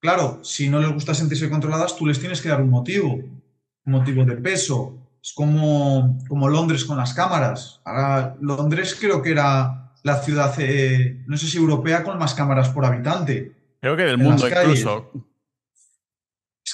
Claro, 0.00 0.40
si 0.42 0.68
no 0.68 0.80
les 0.80 0.92
gusta 0.92 1.14
sentirse 1.14 1.50
controladas, 1.50 1.96
tú 1.96 2.06
les 2.06 2.18
tienes 2.18 2.40
que 2.40 2.48
dar 2.48 2.62
un 2.62 2.70
motivo, 2.70 3.12
un 3.12 3.92
motivo 3.92 4.24
de 4.24 4.36
peso. 4.36 4.98
Es 5.22 5.32
como, 5.32 6.18
como 6.28 6.48
Londres 6.48 6.84
con 6.84 6.96
las 6.96 7.14
cámaras. 7.14 7.80
Ahora, 7.84 8.36
Londres 8.40 8.96
creo 8.98 9.22
que 9.22 9.30
era 9.30 9.92
la 10.02 10.16
ciudad, 10.22 10.52
eh, 10.58 11.24
no 11.26 11.36
sé 11.36 11.46
si 11.46 11.56
europea, 11.58 12.02
con 12.02 12.18
más 12.18 12.34
cámaras 12.34 12.68
por 12.70 12.84
habitante. 12.84 13.52
Creo 13.80 13.96
que 13.96 14.02
del 14.04 14.18
mundo 14.18 14.48
incluso. 14.48 15.10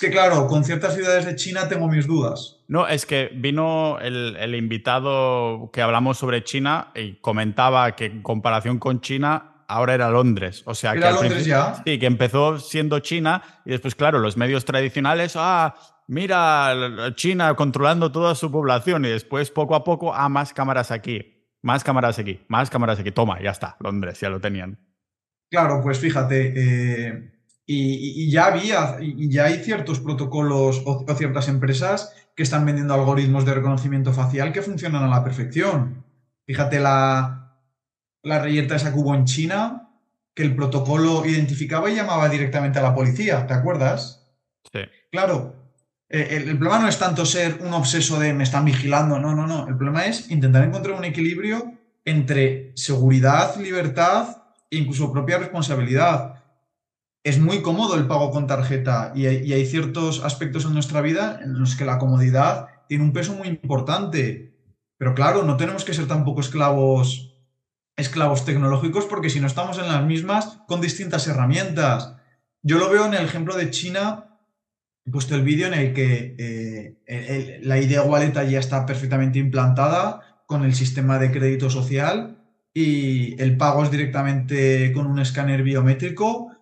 Que 0.00 0.10
claro, 0.10 0.46
con 0.46 0.64
ciertas 0.64 0.94
ciudades 0.94 1.26
de 1.26 1.36
China 1.36 1.68
tengo 1.68 1.86
mis 1.88 2.06
dudas. 2.06 2.56
No, 2.68 2.88
es 2.88 3.06
que 3.06 3.30
vino 3.34 3.98
el, 4.00 4.36
el, 4.36 4.54
invitado 4.54 5.70
que 5.72 5.82
hablamos 5.82 6.18
sobre 6.18 6.42
China 6.42 6.90
y 6.94 7.16
comentaba 7.20 7.94
que 7.94 8.06
en 8.06 8.22
comparación 8.22 8.78
con 8.78 9.00
China 9.00 9.64
ahora 9.70 9.94
era 9.94 10.10
Londres. 10.10 10.62
O 10.66 10.74
sea, 10.74 10.92
¿Era 10.92 11.08
que 11.08 11.14
Londres 11.14 11.44
ya? 11.46 11.82
Sí, 11.84 11.98
que 11.98 12.06
empezó 12.06 12.58
siendo 12.58 12.98
China 13.00 13.42
y 13.64 13.70
después, 13.70 13.94
claro, 13.94 14.18
los 14.18 14.36
medios 14.36 14.64
tradicionales, 14.64 15.34
ah, 15.36 15.74
mira, 16.08 16.74
China 17.14 17.54
controlando 17.54 18.10
toda 18.10 18.34
su 18.34 18.50
población 18.50 19.04
y 19.04 19.08
después 19.08 19.50
poco 19.50 19.74
a 19.74 19.84
poco, 19.84 20.14
ah, 20.14 20.28
más 20.28 20.52
cámaras 20.52 20.90
aquí, 20.90 21.46
más 21.62 21.84
cámaras 21.84 22.18
aquí, 22.18 22.40
más 22.48 22.68
cámaras 22.68 22.98
aquí. 22.98 23.12
Toma, 23.12 23.40
ya 23.40 23.50
está, 23.50 23.76
Londres, 23.80 24.20
ya 24.20 24.28
lo 24.28 24.40
tenían. 24.40 24.78
Claro, 25.50 25.80
pues 25.82 25.98
fíjate, 25.98 26.52
eh, 26.56 27.39
y, 27.72 28.24
y, 28.24 28.30
ya 28.33 28.46
había, 28.46 28.96
y 29.00 29.30
ya 29.30 29.44
hay 29.44 29.62
ciertos 29.62 30.00
protocolos 30.00 30.83
o, 30.85 31.04
o, 31.06 31.14
ciertas 31.14 31.46
empresas 31.46 32.12
que 32.35 32.42
están 32.42 32.66
vendiendo 32.66 32.94
algoritmos 32.94 33.44
de 33.44 33.54
reconocimiento 33.54 34.12
facial 34.12 34.52
que 34.52 34.61
funcionan 34.61 35.04
a 35.04 35.09
la 35.09 35.22
perfección. 35.22 36.04
Fíjate 36.46 36.80
la, 36.80 37.54
la 38.24 38.38
reyerta 38.40 38.74
esa 38.74 38.92
que 38.92 38.98
hubo 38.98 39.14
en 39.14 39.24
China, 39.24 39.88
que 40.35 40.42
el 40.42 40.56
protocolo 40.56 41.24
identificaba 41.24 41.88
y 41.88 41.94
llamaba 41.94 42.28
directamente 42.28 42.80
a 42.80 42.83
la 42.83 42.92
policía, 42.92 43.46
¿te 43.46 43.54
acuerdas? 43.54 44.28
Sí. 44.72 44.80
Claro, 45.12 45.54
eh, 46.09 46.26
el, 46.33 46.48
el, 46.48 46.59
problema 46.59 46.80
no 46.80 46.88
es 46.88 46.98
tanto 46.98 47.24
ser 47.24 47.61
un 47.62 47.72
obseso 47.72 48.18
de 48.18 48.35
me 48.35 48.42
están 48.42 48.64
vigilando, 48.64 49.20
no, 49.20 49.33
no, 49.33 49.46
no. 49.46 49.68
El 49.68 49.76
problema 49.76 50.06
es 50.06 50.28
intentar 50.28 50.64
encontrar 50.64 50.96
un 50.96 51.04
equilibrio 51.04 51.72
entre 52.04 52.72
seguridad, 52.74 53.54
libertad 53.59 54.38
e 54.68 54.76
incluso 54.76 55.12
propia 55.12 55.38
responsabilidad 55.38 56.39
es 57.22 57.38
muy 57.38 57.62
cómodo 57.62 57.96
el 57.96 58.06
pago 58.06 58.30
con 58.30 58.46
tarjeta 58.46 59.12
y 59.14 59.26
hay, 59.26 59.66
ciertos 59.66 60.24
aspectos 60.24 60.64
en 60.64 60.72
nuestra 60.72 61.00
vida 61.00 61.40
en 61.42 61.59
los 61.59 61.76
que 61.76 61.85
la 61.85 61.98
comodidad 61.98 62.68
tiene 62.88 63.04
un 63.04 63.12
peso 63.12 63.35
muy 63.35 63.48
importante. 63.48 64.54
Pero 64.96 65.14
claro, 65.14 65.42
no 65.42 65.56
tenemos 65.56 65.85
que 65.85 65.94
ser 65.94 66.06
tampoco 66.06 66.40
esclavos, 66.40 67.35
esclavos 67.96 68.44
tecnológicos 68.44 69.04
porque 69.04 69.30
si 69.30 69.40
no 69.40 69.46
estamos 69.46 69.78
en 69.78 69.88
las 69.88 70.04
mismas 70.04 70.61
con 70.66 70.80
distintas 70.80 71.26
herramientas. 71.26 72.16
Yo 72.62 72.78
lo 72.78 72.90
veo 72.90 73.06
en 73.06 73.14
el 73.14 73.24
ejemplo 73.24 73.56
de 73.56 73.70
China, 73.70 74.38
he 75.06 75.11
puesto 75.11 75.35
el 75.35 75.42
vídeo 75.42 75.66
en 75.66 75.74
el 75.74 75.94
que 75.94 76.37
eh, 76.38 77.02
el, 77.06 77.68
la 77.68 77.78
idea 77.78 78.02
wallet 78.02 78.33
ya 78.48 78.59
está 78.59 78.85
perfectamente 78.87 79.38
implantada 79.38 80.42
con 80.46 80.64
el 80.64 80.74
sistema 80.74 81.18
de 81.18 81.30
crédito 81.30 81.70
social 81.70 82.38
y 82.74 83.40
el 83.40 83.56
pago 83.56 83.85
es 83.85 83.90
directamente 83.90 84.92
con 84.92 85.06
un 85.06 85.18
escáner 85.18 85.62
biométrico 85.62 86.60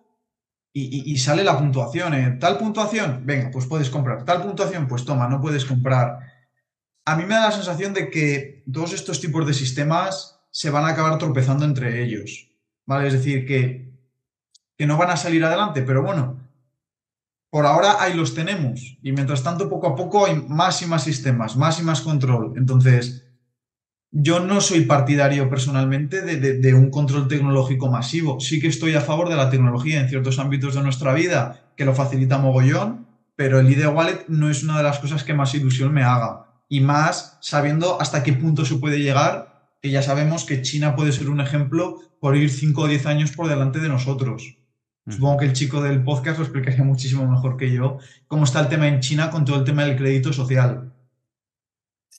y, 0.81 1.17
sale 1.17 1.43
la 1.43 1.57
puntuación. 1.57 2.13
¿eh? 2.13 2.37
Tal 2.39 2.57
puntuación, 2.57 3.23
venga, 3.25 3.49
pues 3.51 3.65
puedes 3.65 3.89
comprar. 3.89 4.25
Tal 4.25 4.41
puntuación, 4.41 4.87
pues 4.87 5.05
toma, 5.05 5.27
no 5.27 5.41
puedes 5.41 5.65
comprar. 5.65 6.19
A 7.05 7.15
mí 7.15 7.23
me 7.23 7.35
da 7.35 7.45
la 7.45 7.51
sensación 7.51 7.93
de 7.93 8.09
que 8.09 8.63
todos 8.71 8.93
estos 8.93 9.19
tipos 9.19 9.45
de 9.45 9.53
sistemas 9.53 10.41
se 10.51 10.69
van 10.69 10.85
a 10.85 10.89
acabar 10.89 11.17
tropezando 11.17 11.65
entre 11.65 12.03
ellos. 12.03 12.49
¿Vale? 12.85 13.07
Es 13.07 13.13
decir, 13.13 13.45
que, 13.45 13.93
que 14.77 14.87
no 14.87 14.97
van 14.97 15.11
a 15.11 15.17
salir 15.17 15.43
adelante, 15.43 15.83
pero 15.83 16.01
bueno, 16.03 16.39
por 17.49 17.65
ahora 17.65 18.01
ahí 18.01 18.13
los 18.13 18.33
tenemos. 18.33 18.97
Y 19.01 19.11
mientras 19.11 19.43
tanto, 19.43 19.69
poco 19.69 19.87
a 19.87 19.95
poco 19.95 20.25
hay 20.25 20.35
más 20.35 20.81
y 20.81 20.85
más 20.85 21.03
sistemas, 21.03 21.55
más 21.55 21.79
y 21.79 21.83
más 21.83 22.01
control. 22.01 22.53
Entonces, 22.57 23.28
yo 24.11 24.39
no 24.39 24.59
soy 24.59 24.81
partidario 24.81 25.49
personalmente 25.49 26.21
de, 26.21 26.37
de, 26.37 26.59
de, 26.59 26.73
un 26.73 26.89
control 26.89 27.27
tecnológico 27.27 27.89
masivo. 27.89 28.39
Sí 28.39 28.59
que 28.59 28.67
estoy 28.67 28.95
a 28.95 29.01
favor 29.01 29.29
de 29.29 29.35
la 29.35 29.49
tecnología 29.49 29.99
en 29.99 30.09
ciertos 30.09 30.39
ámbitos 30.39 30.75
de 30.75 30.81
nuestra 30.81 31.13
vida, 31.13 31.71
que 31.75 31.85
lo 31.85 31.93
facilita 31.93 32.39
mogollón, 32.39 33.07
pero 33.35 33.59
el 33.59 33.69
ID 33.69 33.87
Wallet 33.87 34.25
no 34.27 34.49
es 34.49 34.63
una 34.63 34.77
de 34.77 34.83
las 34.83 34.99
cosas 34.99 35.23
que 35.23 35.33
más 35.33 35.53
ilusión 35.53 35.93
me 35.93 36.03
haga. 36.03 36.47
Y 36.67 36.81
más 36.81 37.37
sabiendo 37.41 38.01
hasta 38.01 38.23
qué 38.23 38.33
punto 38.33 38.65
se 38.65 38.75
puede 38.75 38.99
llegar, 38.99 39.69
que 39.81 39.91
ya 39.91 40.01
sabemos 40.01 40.43
que 40.43 40.61
China 40.61 40.95
puede 40.95 41.11
ser 41.11 41.29
un 41.29 41.39
ejemplo 41.39 41.97
por 42.19 42.35
ir 42.35 42.49
5 42.49 42.81
o 42.81 42.87
10 42.87 43.05
años 43.05 43.31
por 43.31 43.47
delante 43.47 43.79
de 43.79 43.89
nosotros. 43.89 44.57
Mm. 45.05 45.11
Supongo 45.11 45.37
que 45.37 45.45
el 45.45 45.53
chico 45.53 45.81
del 45.81 46.03
podcast 46.03 46.37
lo 46.37 46.43
explicaría 46.43 46.83
muchísimo 46.83 47.25
mejor 47.29 47.57
que 47.57 47.71
yo, 47.71 47.97
cómo 48.27 48.43
está 48.43 48.59
el 48.59 48.67
tema 48.67 48.87
en 48.87 48.99
China 48.99 49.29
con 49.29 49.45
todo 49.45 49.57
el 49.57 49.63
tema 49.63 49.85
del 49.85 49.95
crédito 49.95 50.33
social. 50.33 50.91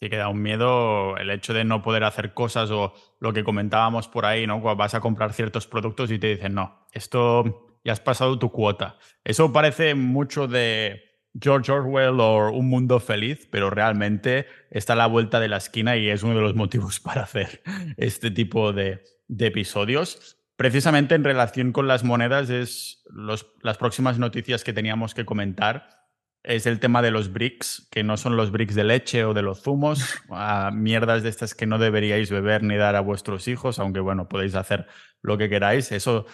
Sí 0.01 0.09
que 0.09 0.17
da 0.17 0.29
un 0.29 0.41
miedo 0.41 1.17
el 1.19 1.31
hecho 1.31 1.53
de 1.53 1.65
no 1.65 1.83
poder 1.83 2.05
hacer 2.05 2.33
cosas 2.33 2.71
o 2.71 2.95
lo 3.21 3.33
que 3.35 3.45
comentábamos 3.45 4.09
por 4.09 4.25
ahí, 4.25 4.47
¿no? 4.47 4.61
Vas 4.61 4.95
a 4.95 5.01
comprar 5.01 5.35
ciertos 5.35 5.67
productos 5.67 6.11
y 6.11 6.19
te 6.19 6.29
dicen, 6.29 6.55
no, 6.55 6.87
esto 6.93 7.69
ya 7.85 7.93
has 7.93 8.01
pasado 8.01 8.39
tu 8.39 8.51
cuota. 8.51 8.97
Eso 9.25 9.53
parece 9.53 9.95
mucho 9.95 10.49
de 10.49 11.03
George 11.39 11.71
Orwell 11.71 12.19
o 12.19 12.51
Un 12.51 12.69
Mundo 12.69 12.99
Feliz, 12.99 13.47
pero 13.51 13.69
realmente 13.69 14.47
está 14.71 14.95
a 14.95 14.97
la 14.97 15.07
vuelta 15.07 15.39
de 15.39 15.49
la 15.49 15.59
esquina 15.59 15.97
y 15.97 16.09
es 16.09 16.23
uno 16.23 16.35
de 16.35 16.43
los 16.43 16.55
motivos 16.55 16.99
para 17.01 17.23
hacer 17.23 17.63
este 17.97 18.31
tipo 18.31 18.73
de, 18.73 19.05
de 19.29 19.47
episodios. 19.47 20.39
Precisamente 20.57 21.15
en 21.15 21.25
relación 21.25 21.73
con 21.73 21.89
las 21.89 22.05
monedas 22.05 22.51
es 22.51 23.03
los, 23.11 23.53
las 23.63 23.79
próximas 23.79 24.19
noticias 24.19 24.65
que 24.65 24.73
teníamos 24.73 25.15
que 25.15 25.25
comentar 25.25 26.00
es 26.43 26.67
el 26.67 26.81
tema 26.81 27.03
de 27.03 27.11
los 27.11 27.33
bricks, 27.33 27.89
que 27.91 28.03
no 28.03 28.17
son 28.17 28.37
los 28.37 28.51
bricks 28.51 28.75
de 28.75 28.85
leche 28.85 29.25
o 29.25 29.35
de 29.35 29.43
los 29.43 29.63
zumos, 29.63 30.03
a 30.31 30.71
mierdas 30.75 31.23
de 31.23 31.29
estas 31.29 31.55
que 31.55 31.67
no 31.67 31.79
deberíais 31.79 32.31
beber 32.31 32.63
ni 32.63 32.77
dar 32.77 32.97
a 32.97 33.01
vuestros 33.01 33.49
hijos, 33.49 33.79
aunque 33.79 34.01
bueno, 34.01 34.29
podéis 34.29 34.55
hacer 34.55 34.87
lo 35.23 35.39
que 35.39 35.49
queráis. 35.49 35.93
Eso, 35.93 36.27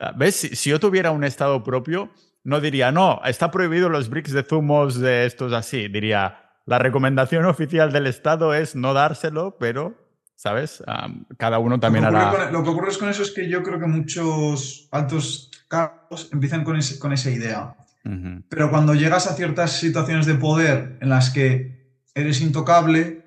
ah, 0.00 0.12
¿ves? 0.16 0.36
Si, 0.36 0.56
si 0.56 0.70
yo 0.70 0.80
tuviera 0.80 1.10
un 1.10 1.24
estado 1.24 1.62
propio, 1.62 2.10
no 2.44 2.60
diría, 2.60 2.90
no, 2.90 3.20
está 3.24 3.50
prohibido 3.50 3.88
los 3.88 4.08
bricks 4.08 4.32
de 4.32 4.42
zumos 4.42 4.98
de 4.98 5.26
estos 5.26 5.52
así. 5.52 5.88
Diría, 5.88 6.42
la 6.66 6.78
recomendación 6.78 7.44
oficial 7.46 7.92
del 7.92 8.06
Estado 8.06 8.54
es 8.54 8.76
no 8.76 8.94
dárselo, 8.94 9.56
pero, 9.58 9.94
¿sabes? 10.34 10.82
Um, 10.86 11.24
cada 11.36 11.58
uno 11.58 11.78
también 11.80 12.04
lo 12.04 12.10
que, 12.10 12.16
hará... 12.16 12.30
con, 12.30 12.52
lo 12.52 12.62
que 12.62 12.70
ocurre 12.70 12.96
con 12.98 13.08
eso 13.08 13.22
es 13.22 13.30
que 13.30 13.48
yo 13.48 13.62
creo 13.62 13.78
que 13.78 13.86
muchos 13.86 14.88
altos 14.90 15.50
cargos 15.68 16.28
empiezan 16.32 16.64
con, 16.64 16.76
ese, 16.76 16.98
con 16.98 17.12
esa 17.12 17.30
idea. 17.30 17.76
Uh 18.04 18.10
-huh. 18.10 18.44
Pero 18.48 18.70
cuando 18.70 18.94
llegas 18.94 19.26
a 19.26 19.34
ciertas 19.34 19.78
situaciones 19.78 20.26
de 20.26 20.34
poder 20.34 20.98
en 21.00 21.08
las 21.08 21.30
que 21.30 21.96
eres 22.14 22.40
intocable, 22.40 23.24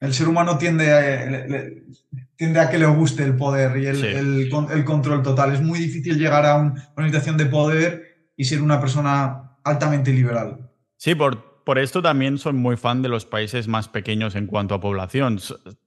el 0.00 0.12
ser 0.12 0.28
humano 0.28 0.58
tiende 0.58 0.92
a... 0.92 1.30
Le, 1.30 1.48
le, 1.48 1.82
tiende 2.42 2.58
a 2.58 2.68
que 2.68 2.76
le 2.76 2.86
guste 2.86 3.22
el 3.22 3.36
poder 3.36 3.76
y 3.76 3.86
el, 3.86 4.84
control 4.84 5.22
total. 5.22 5.54
Es 5.54 5.62
muy 5.62 5.78
difícil 5.78 6.18
llegar 6.18 6.44
a 6.44 6.56
una 6.56 7.06
situación 7.06 7.36
de 7.36 7.46
poder 7.46 8.32
y 8.36 8.46
ser 8.46 8.62
una 8.62 8.80
persona 8.80 9.58
altamente 9.62 10.12
liberal. 10.12 10.68
Sí, 10.96 11.14
por, 11.14 11.62
por 11.62 11.78
esto 11.78 12.02
también 12.02 12.38
soy 12.38 12.52
muy 12.52 12.76
fan 12.76 13.00
de 13.00 13.08
los 13.08 13.26
países 13.26 13.68
más 13.68 13.86
pequeños 13.86 14.34
en 14.34 14.48
cuanto 14.48 14.74
a 14.74 14.80
población. 14.80 15.38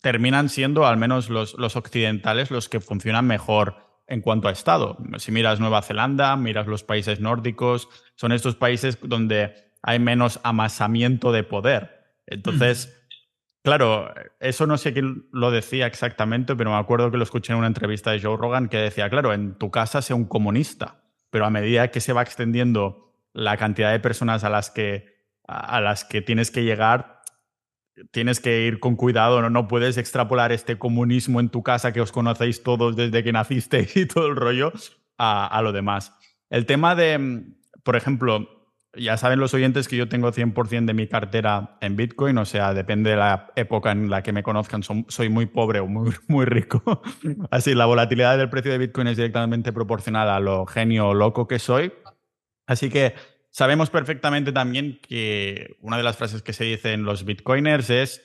Terminan 0.01 0.47
siendo, 0.47 0.87
al 0.87 0.95
menos 0.95 1.29
los, 1.29 1.55
los 1.55 1.75
occidentales, 1.75 2.51
los 2.51 2.69
que 2.69 2.79
funcionan 2.79 3.27
mejor 3.27 3.84
en 4.07 4.21
cuanto 4.21 4.47
a 4.47 4.51
Estado. 4.51 4.97
Si 5.17 5.31
miras 5.31 5.59
Nueva 5.59 5.81
Zelanda, 5.81 6.35
miras 6.35 6.67
los 6.67 6.83
países 6.83 7.19
nórdicos, 7.19 7.89
son 8.15 8.31
estos 8.31 8.55
países 8.55 8.97
donde 9.01 9.53
hay 9.81 9.99
menos 9.99 10.39
amasamiento 10.43 11.31
de 11.31 11.43
poder. 11.43 12.15
Entonces, 12.27 12.95
claro, 13.63 14.13
eso 14.39 14.67
no 14.67 14.77
sé 14.77 14.93
quién 14.93 15.27
lo 15.31 15.51
decía 15.51 15.87
exactamente, 15.87 16.55
pero 16.55 16.71
me 16.71 16.77
acuerdo 16.77 17.11
que 17.11 17.17
lo 17.17 17.23
escuché 17.23 17.53
en 17.53 17.59
una 17.59 17.67
entrevista 17.67 18.11
de 18.11 18.21
Joe 18.21 18.37
Rogan 18.37 18.67
que 18.67 18.77
decía, 18.77 19.09
claro, 19.09 19.33
en 19.33 19.55
tu 19.55 19.71
casa 19.71 20.01
sea 20.01 20.15
un 20.15 20.25
comunista, 20.25 21.03
pero 21.29 21.45
a 21.45 21.49
medida 21.49 21.91
que 21.91 22.01
se 22.01 22.13
va 22.13 22.21
extendiendo 22.21 23.13
la 23.33 23.57
cantidad 23.57 23.91
de 23.91 23.99
personas 23.99 24.43
a 24.43 24.49
las 24.49 24.71
que, 24.71 25.13
a 25.47 25.81
las 25.81 26.03
que 26.05 26.21
tienes 26.21 26.51
que 26.51 26.63
llegar, 26.63 27.14
tienes 28.11 28.39
que 28.39 28.65
ir 28.65 28.79
con 28.79 28.95
cuidado, 28.95 29.41
¿no? 29.41 29.49
no 29.49 29.67
puedes 29.67 29.97
extrapolar 29.97 30.51
este 30.51 30.77
comunismo 30.77 31.39
en 31.39 31.49
tu 31.49 31.63
casa 31.63 31.93
que 31.93 32.01
os 32.01 32.11
conocéis 32.11 32.63
todos 32.63 32.95
desde 32.95 33.23
que 33.23 33.31
naciste 33.31 33.87
y 33.95 34.05
todo 34.05 34.27
el 34.27 34.35
rollo 34.35 34.71
a, 35.17 35.47
a 35.47 35.61
lo 35.61 35.71
demás. 35.71 36.13
El 36.49 36.65
tema 36.65 36.95
de, 36.95 37.43
por 37.83 37.95
ejemplo, 37.95 38.55
ya 38.97 39.17
saben 39.17 39.39
los 39.39 39.53
oyentes 39.53 39.87
que 39.87 39.97
yo 39.97 40.07
tengo 40.07 40.31
100% 40.31 40.85
de 40.85 40.93
mi 40.93 41.07
cartera 41.07 41.77
en 41.81 41.95
Bitcoin, 41.95 42.37
o 42.37 42.45
sea, 42.45 42.73
depende 42.73 43.11
de 43.11 43.17
la 43.17 43.51
época 43.55 43.91
en 43.91 44.09
la 44.09 44.23
que 44.23 44.31
me 44.31 44.43
conozcan, 44.43 44.81
soy 44.83 45.29
muy 45.29 45.45
pobre 45.45 45.79
o 45.79 45.87
muy, 45.87 46.13
muy 46.27 46.45
rico. 46.45 47.01
Así, 47.51 47.73
la 47.73 47.85
volatilidad 47.85 48.37
del 48.37 48.49
precio 48.49 48.71
de 48.71 48.77
Bitcoin 48.77 49.07
es 49.07 49.17
directamente 49.17 49.73
proporcional 49.73 50.29
a 50.29 50.39
lo 50.39 50.65
genio 50.65 51.09
o 51.09 51.13
loco 51.13 51.47
que 51.47 51.59
soy. 51.59 51.93
Así 52.67 52.89
que 52.89 53.13
sabemos 53.55 53.89
perfectamente 53.89 54.51
también 54.51 54.99
que 55.01 55.77
una 55.79 55.95
de 55.95 56.03
las 56.03 56.17
frases 56.17 56.41
que 56.41 56.51
se 56.51 56.65
dicen 56.65 57.03
los 57.03 57.23
Bitcoiners 57.23 57.89
es 57.89 58.21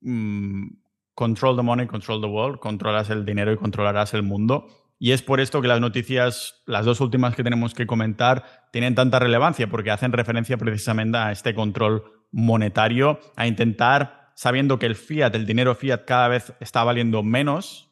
mm, 0.00 0.68
control 1.12 1.56
the 1.56 1.62
money, 1.64 1.88
control 1.88 2.20
the 2.20 2.28
world, 2.28 2.60
controlas 2.60 3.10
el 3.10 3.24
dinero 3.24 3.52
y 3.52 3.56
controlarás 3.56 4.14
el 4.14 4.22
mundo. 4.22 4.68
Y 5.00 5.10
es 5.10 5.22
por 5.22 5.40
esto 5.40 5.60
que 5.60 5.66
las 5.66 5.80
noticias, 5.80 6.62
las 6.66 6.84
dos 6.84 7.00
últimas 7.00 7.34
que 7.34 7.42
tenemos 7.42 7.74
que 7.74 7.88
comentar, 7.88 8.68
tienen 8.70 8.94
tanta 8.94 9.18
relevancia, 9.18 9.68
porque 9.68 9.90
hacen 9.90 10.12
referencia 10.12 10.56
precisamente 10.56 11.18
a 11.18 11.32
este 11.32 11.52
control 11.52 12.04
monetario, 12.30 13.18
a 13.34 13.48
intentar, 13.48 14.30
sabiendo 14.36 14.78
que 14.78 14.86
el 14.86 14.94
fiat, 14.94 15.34
el 15.34 15.46
dinero 15.46 15.74
fiat 15.74 16.04
cada 16.06 16.28
vez 16.28 16.52
está 16.60 16.84
valiendo 16.84 17.24
menos, 17.24 17.90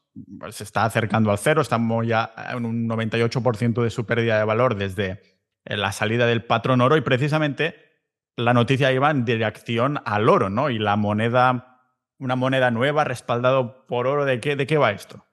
se 0.51 0.63
está 0.63 0.85
acercando 0.85 1.33
al 1.33 1.39
cero, 1.39 1.61
estamos 1.61 2.07
ya 2.07 2.33
en 2.53 2.65
un 2.65 2.89
98% 2.89 3.83
de 3.83 3.91
su 3.91 4.07
pérdida 4.07 4.39
de 4.39 4.45
valor 4.45 4.77
desde 4.77 5.36
la 5.69 5.93
salida 5.93 6.27
del 6.27 6.45
patrón 6.45 6.81
oro 6.81 6.97
y 6.97 7.01
precisamente 7.01 7.75
la 8.37 8.55
noticia 8.55 8.93
iba 8.93 9.11
en 9.11 9.25
dirección 9.25 9.99
al 10.05 10.29
oro, 10.29 10.51
¿no? 10.51 10.71
Y 10.71 10.79
la 10.79 10.97
moneda, 10.97 11.83
una 12.19 12.37
moneda 12.37 12.71
nueva 12.71 13.05
respaldado 13.05 13.87
por 13.87 14.07
oro, 14.07 14.25
¿de 14.25 14.41
qué, 14.41 14.57
de 14.57 14.67
qué 14.67 14.77
va 14.77 14.93
esto? 14.93 15.25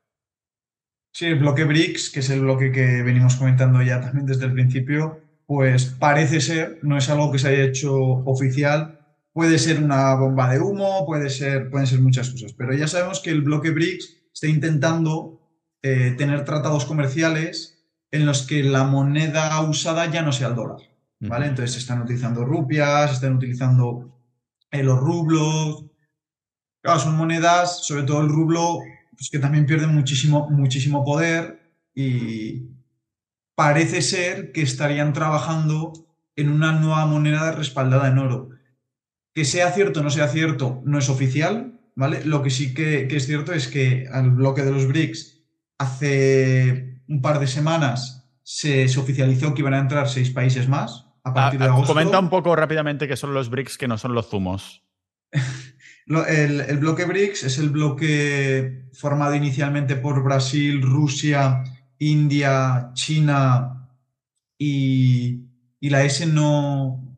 Sí, 1.11 1.27
el 1.27 1.35
bloque 1.35 1.65
BRICS, 1.65 2.09
que 2.09 2.21
es 2.21 2.29
el 2.31 2.41
bloque 2.41 2.71
que 2.71 3.03
venimos 3.03 3.35
comentando 3.35 3.81
ya 3.83 4.01
también 4.01 4.25
desde 4.25 4.45
el 4.45 4.53
principio, 4.53 5.21
pues 5.45 5.85
parece 5.85 6.41
ser, 6.41 6.79
no 6.81 6.97
es 6.97 7.09
algo 7.09 7.31
que 7.31 7.37
se 7.37 7.49
haya 7.49 7.63
hecho 7.65 7.93
oficial, 7.93 8.99
puede 9.31 9.59
ser 9.59 9.83
una 9.83 10.15
bomba 10.15 10.51
de 10.51 10.59
humo, 10.59 11.05
puede 11.05 11.29
ser, 11.29 11.69
pueden 11.69 11.85
ser 11.85 11.99
muchas 11.99 12.31
cosas, 12.31 12.53
pero 12.53 12.73
ya 12.73 12.87
sabemos 12.87 13.19
que 13.19 13.29
el 13.29 13.41
bloque 13.41 13.69
BRICS 13.69 14.23
está 14.33 14.47
intentando 14.47 15.39
eh, 15.83 16.15
tener 16.17 16.45
tratados 16.45 16.85
comerciales 16.85 17.72
en 18.13 18.27
los 18.27 18.43
que 18.43 18.61
la 18.61 18.83
moneda 18.83 19.59
usada 19.61 20.05
ya 20.05 20.21
no 20.21 20.31
sea 20.31 20.49
el 20.49 20.55
dólar, 20.55 20.77
¿vale? 21.19 21.47
Entonces 21.47 21.77
están 21.77 22.03
utilizando 22.03 22.45
rupias, 22.45 23.11
están 23.11 23.37
utilizando 23.37 24.21
eh, 24.69 24.83
los 24.83 24.99
rublos, 24.99 25.85
claro, 26.83 26.99
son 26.99 27.17
monedas, 27.17 27.83
sobre 27.83 28.03
todo 28.03 28.21
el 28.21 28.29
rublo, 28.29 28.81
pues 29.17 29.31
que 29.31 29.39
también 29.39 29.65
pierden 29.65 29.95
muchísimo, 29.95 30.47
muchísimo 30.51 31.03
poder 31.03 31.73
y 31.95 32.67
parece 33.55 34.03
ser 34.03 34.51
que 34.51 34.61
estarían 34.61 35.11
trabajando 35.13 35.93
en 36.35 36.51
una 36.51 36.71
nueva 36.71 37.07
moneda 37.07 37.51
respaldada 37.51 38.09
en 38.09 38.19
oro. 38.19 38.49
Que 39.33 39.43
sea 39.43 39.71
cierto 39.71 40.01
o 40.01 40.03
no 40.03 40.11
sea 40.11 40.27
cierto, 40.27 40.83
no 40.85 40.99
es 40.99 41.09
oficial, 41.09 41.79
¿vale? 41.95 42.23
Lo 42.25 42.43
que 42.43 42.51
sí 42.51 42.75
que, 42.75 43.07
es 43.09 43.25
cierto 43.25 43.53
es 43.53 43.67
que 43.67 44.07
al 44.11 44.29
bloque 44.29 44.61
de 44.61 44.71
los 44.71 44.87
BRICS 44.87 45.41
hace 45.79 46.92
un 47.07 47.21
par 47.21 47.39
de 47.39 47.47
semanas 47.47 48.29
se, 48.43 48.85
oficializó 48.97 49.53
que 49.53 49.61
iban 49.61 49.73
a 49.73 49.79
entrar 49.79 50.09
seis 50.09 50.29
países 50.29 50.67
más 50.67 51.07
a 51.23 51.33
partir 51.33 51.59
de 51.59 51.65
ah, 51.65 51.69
agosto. 51.69 51.93
Comenta 51.93 52.19
un 52.19 52.29
poco 52.29 52.55
rápidamente 52.55 53.07
qué 53.07 53.15
son 53.15 53.33
los 53.33 53.49
BRICS, 53.49 53.77
que 53.77 53.87
no 53.87 53.97
son 53.97 54.13
los 54.13 54.29
zumos. 54.29 54.83
El, 56.05 56.77
bloque 56.79 57.05
BRICS 57.05 57.43
es 57.43 57.57
el 57.59 57.69
bloque 57.69 58.89
formado 58.93 59.35
inicialmente 59.35 59.95
por 59.95 60.21
Brasil, 60.21 60.81
Rusia, 60.81 61.63
India, 61.97 62.91
China 62.93 63.87
y, 64.57 65.39
la 65.79 66.03
S 66.03 66.25
no, 66.25 67.17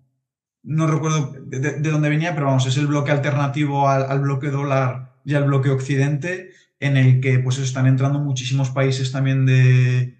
no 0.63 0.87
recuerdo 0.87 1.33
de, 1.45 1.79
dónde 1.79 2.09
venía, 2.09 2.33
pero 2.35 2.47
vamos, 2.47 2.67
es 2.67 2.77
el 2.77 2.87
bloque 2.87 3.11
alternativo 3.11 3.89
al, 3.89 4.19
bloque 4.19 4.49
dólar 4.49 5.15
y 5.23 5.33
al 5.33 5.45
bloque 5.45 5.69
occidente, 5.69 6.51
en 6.85 6.97
el 6.97 7.19
que 7.21 7.39
pues 7.39 7.57
están 7.57 7.87
entrando 7.87 8.19
muchísimos 8.19 8.69
países 8.69 9.11
también 9.11 9.45
de, 9.45 10.17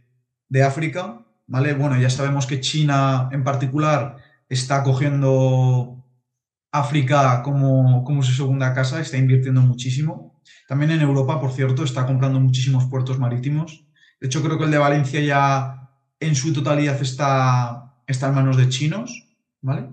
de 0.50 0.64
África. 0.64 1.26
¿vale? 1.48 1.74
Bueno, 1.74 2.00
ya 2.00 2.10
sabemos 2.10 2.46
que 2.46 2.60
China 2.60 3.30
en 3.32 3.44
particular 3.44 4.18
está 4.50 4.84
cogiendo 4.84 6.04
África 6.72 7.42
como, 7.44 8.04
como 8.04 8.24
su 8.24 8.34
segunda 8.34 8.74
casa, 8.74 9.00
está 9.00 9.18
invirtiendo 9.18 9.62
muchísimo. 9.62 10.42
También 10.68 10.92
en 10.92 11.02
Europa, 11.02 11.40
por 11.40 11.52
cierto, 11.52 11.84
está 11.84 12.06
comprando 12.06 12.40
muchísimos 12.40 12.86
puertos 12.86 13.20
marítimos. 13.20 13.86
De 14.20 14.28
hecho, 14.28 14.44
creo 14.44 14.58
que 14.58 14.66
el 14.66 14.72
de 14.72 14.78
Valencia 14.78 15.22
ya 15.22 15.90
en 16.20 16.36
su 16.36 16.54
totalidad 16.54 17.02
está, 17.02 18.02
está 18.08 18.28
en 18.30 18.36
manos 18.36 18.58
de 18.58 18.70
chinos, 18.70 19.28
¿vale? 19.62 19.90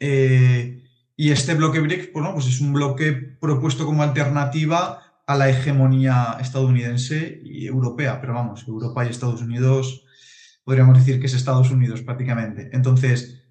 Eh, 0.00 0.82
y 1.16 1.30
este 1.30 1.54
bloque 1.54 1.80
BRICS, 1.80 2.12
bueno, 2.12 2.32
pues 2.34 2.46
es 2.46 2.60
un 2.60 2.72
bloque 2.72 3.12
propuesto 3.12 3.86
como 3.86 4.02
alternativa 4.02 5.03
a 5.26 5.36
la 5.36 5.48
hegemonía 5.48 6.36
estadounidense 6.40 7.40
y 7.44 7.66
europea, 7.66 8.20
pero 8.20 8.34
vamos, 8.34 8.66
Europa 8.68 9.04
y 9.04 9.08
Estados 9.08 9.42
Unidos, 9.42 10.04
podríamos 10.64 10.98
decir 10.98 11.20
que 11.20 11.26
es 11.26 11.34
Estados 11.34 11.70
Unidos 11.70 12.02
prácticamente. 12.02 12.70
Entonces, 12.72 13.44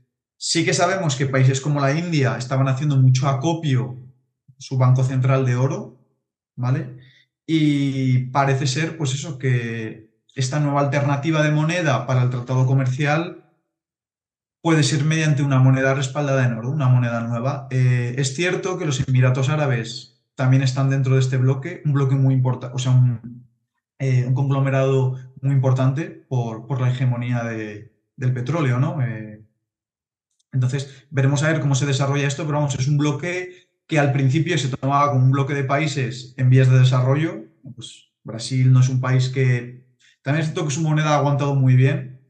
Sí 0.46 0.66
que 0.66 0.74
sabemos 0.74 1.16
que 1.16 1.26
países 1.26 1.62
como 1.62 1.80
la 1.80 1.98
India 1.98 2.36
estaban 2.38 2.68
haciendo 2.68 2.98
mucho 2.98 3.30
acopio 3.30 3.98
su 4.58 4.78
banco 4.78 5.02
central 5.02 5.46
de 5.46 5.56
oro, 5.56 6.06
¿vale? 6.58 6.98
Y 7.48 8.26
parece 8.26 8.68
ser, 8.68 8.98
pues 8.98 9.14
eso, 9.14 9.40
que 9.40 10.12
esta 10.36 10.60
nueva 10.60 10.82
alternativa 10.82 11.44
de 11.44 11.52
moneda 11.52 12.06
para 12.06 12.24
el 12.24 12.30
tratado 12.30 12.66
comercial 12.66 13.54
puede 14.62 14.84
ser 14.84 15.06
mediante 15.06 15.44
una 15.44 15.60
moneda 15.60 15.94
respaldada 15.94 16.46
en 16.46 16.58
oro, 16.58 16.72
una 16.72 16.90
moneda 16.90 17.22
nueva. 17.22 17.70
Eh, 17.72 18.16
es 18.18 18.36
cierto 18.36 18.78
que 18.78 18.86
los 18.86 19.00
Emiratos 19.08 19.48
Árabes 19.48 20.13
también 20.36 20.64
están 20.64 20.90
dentro 20.90 21.14
de 21.16 21.22
este 21.22 21.38
bloque, 21.38 21.82
un 21.86 21.94
bloque 21.94 22.16
muy 22.16 22.34
importante, 22.34 22.76
o 22.76 22.80
sea, 22.80 22.92
un, 22.92 23.48
eh, 24.00 24.30
conglomerado 24.34 25.18
muy 25.42 25.54
importante 25.54 26.06
por, 26.28 26.80
la 26.82 26.90
hegemonía 26.90 27.44
del 27.44 28.34
petróleo, 28.34 28.80
¿no? 28.80 29.02
Eh, 29.02 29.44
entonces, 30.52 31.08
veremos 31.10 31.44
a 31.44 31.48
ver 31.52 31.60
cómo 31.60 31.76
se 31.76 31.86
desarrolla 31.86 32.28
esto, 32.28 32.46
pero 32.46 32.60
vamos, 32.60 32.76
es 32.76 32.88
un 32.88 32.98
bloque 32.98 33.68
que 33.88 34.00
al 34.00 34.14
principio 34.14 34.58
se 34.58 34.70
tomaba 34.70 35.12
como 35.12 35.26
un 35.26 35.32
bloque 35.32 35.54
de 35.54 35.64
países 35.64 36.34
en 36.38 36.50
vías 36.50 36.70
de 36.70 36.80
desarrollo. 36.80 37.46
Pues 37.76 38.12
Brasil 38.24 38.72
no 38.72 38.80
es 38.80 38.90
un 38.90 39.02
país 39.02 39.30
que... 39.30 39.84
También 40.22 40.42
es 40.42 40.48
cierto 40.48 40.66
que 40.66 40.74
su 40.74 40.82
moneda 40.82 41.12
ha 41.12 41.18
aguantado 41.18 41.56
muy 41.56 41.76
bien, 41.76 42.22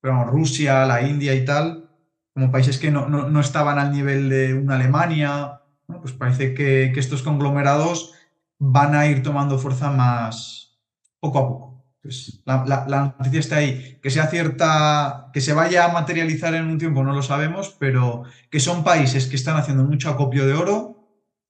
pero 0.00 0.14
vamos, 0.14 0.32
Rusia, 0.32 0.84
la 0.86 1.06
India 1.06 1.34
y 1.34 1.44
tal, 1.44 1.88
como 2.34 2.50
países 2.50 2.78
que 2.78 2.90
no, 2.90 3.40
estaban 3.40 3.78
al 3.78 3.92
nivel 3.92 4.28
de 4.28 4.54
una 4.54 4.74
Alemania, 4.74 5.61
pues 5.86 6.12
parece 6.12 6.54
que, 6.54 6.92
estos 6.96 7.22
conglomerados 7.22 8.14
van 8.58 8.94
a 8.94 9.06
ir 9.06 9.22
tomando 9.22 9.58
fuerza 9.58 9.90
más 9.90 10.78
poco 11.20 11.38
a 11.38 11.48
poco. 11.48 11.84
Pues 12.02 12.42
la, 12.44 13.14
noticia 13.18 13.40
está 13.40 13.56
ahí. 13.56 13.98
Que 14.02 14.10
sea 14.10 14.26
cierta, 14.26 15.30
que 15.32 15.40
se 15.40 15.52
vaya 15.52 15.84
a 15.84 15.92
materializar 15.92 16.54
en 16.54 16.66
un 16.66 16.78
tiempo, 16.78 17.04
no 17.04 17.12
lo 17.12 17.22
sabemos, 17.22 17.76
pero 17.78 18.24
que 18.50 18.60
son 18.60 18.82
países 18.82 19.26
que 19.26 19.36
están 19.36 19.56
haciendo 19.56 19.84
mucho 19.84 20.10
acopio 20.10 20.46
de 20.46 20.54
oro, 20.54 21.02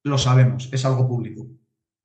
lo 0.04 0.18
sabemos, 0.18 0.68
es 0.72 0.84
algo 0.84 1.08
público. 1.08 1.46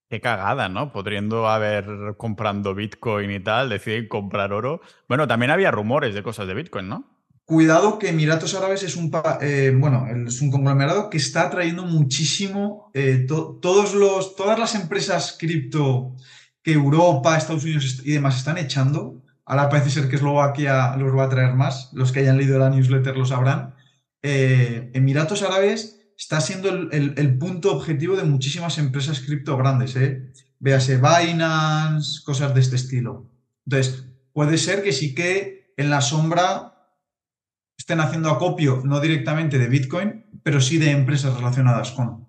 Qué 0.10 0.22
cagada, 0.22 0.70
¿no? 0.70 0.94
Podriendo 0.94 1.50
haber 1.50 2.16
comprando 2.18 2.74
Bitcoin 2.74 3.30
y 3.30 3.42
tal, 3.42 3.68
deciden 3.70 4.08
comprar 4.08 4.54
oro. 4.54 4.80
Bueno, 5.10 5.28
también 5.28 5.52
había 5.52 5.72
rumores 5.72 6.16
de 6.16 6.24
cosas 6.24 6.48
de 6.48 6.54
Bitcoin, 6.54 6.88
¿no? 6.88 7.17
Cuidado 7.48 7.98
que 7.98 8.10
Emiratos 8.10 8.56
Árabes 8.56 8.84
es 8.84 8.98
un, 8.98 9.10
eh, 9.40 9.74
bueno, 9.74 10.06
es 10.28 10.42
un 10.42 10.52
conglomerado 10.52 11.10
que 11.10 11.16
está 11.16 11.44
atrayendo 11.44 11.86
muchísimo 11.86 12.92
eh, 12.94 13.26
todos 13.26 13.96
los, 13.96 14.36
todas 14.36 14.60
las 14.60 14.76
empresas 14.76 15.38
cripto 15.40 16.14
que 16.62 16.74
Europa, 16.74 17.38
Estados 17.38 17.64
Unidos 17.64 18.02
y 18.04 18.12
demás 18.12 18.38
están 18.38 18.58
echando. 18.58 19.24
Ahora 19.46 19.70
parece 19.70 19.92
ser 19.92 20.10
que 20.10 20.18
Eslovaquia 20.18 20.98
los 20.98 21.16
va 21.16 21.24
a 21.24 21.30
traer 21.30 21.54
más. 21.54 21.90
Los 21.94 22.12
que 22.12 22.20
hayan 22.20 22.36
leído 22.36 22.60
la 22.60 22.70
newsletter 22.70 23.16
lo 23.16 23.26
sabrán. 23.26 23.76
Eh, 24.22 24.92
Emiratos 24.94 25.42
Árabes 25.42 26.02
está 26.18 26.42
siendo 26.42 26.68
el, 26.68 27.38
punto 27.38 27.72
objetivo 27.72 28.18
de 28.18 28.24
muchísimas 28.24 28.78
empresas 28.78 29.22
cripto 29.22 29.56
grandes. 29.56 29.96
Véase 30.60 30.98
Binance, 30.98 32.22
cosas 32.26 32.54
de 32.54 32.60
este 32.60 32.76
estilo. 32.76 33.32
Entonces, 33.66 34.04
puede 34.34 34.58
ser 34.58 34.84
que 34.84 34.92
sí 34.92 35.16
que 35.16 35.72
en 35.78 35.90
la 35.90 36.02
sombra 36.02 36.74
estén 37.78 38.00
haciendo 38.00 38.32
acopio, 38.32 38.82
no 38.84 39.00
directamente 39.00 39.60
de 39.60 39.68
Bitcoin, 39.68 40.26
pero 40.44 40.60
sí 40.60 40.78
de 40.78 40.92
empresas 40.92 41.36
relacionadas 41.38 41.92
con. 41.92 42.28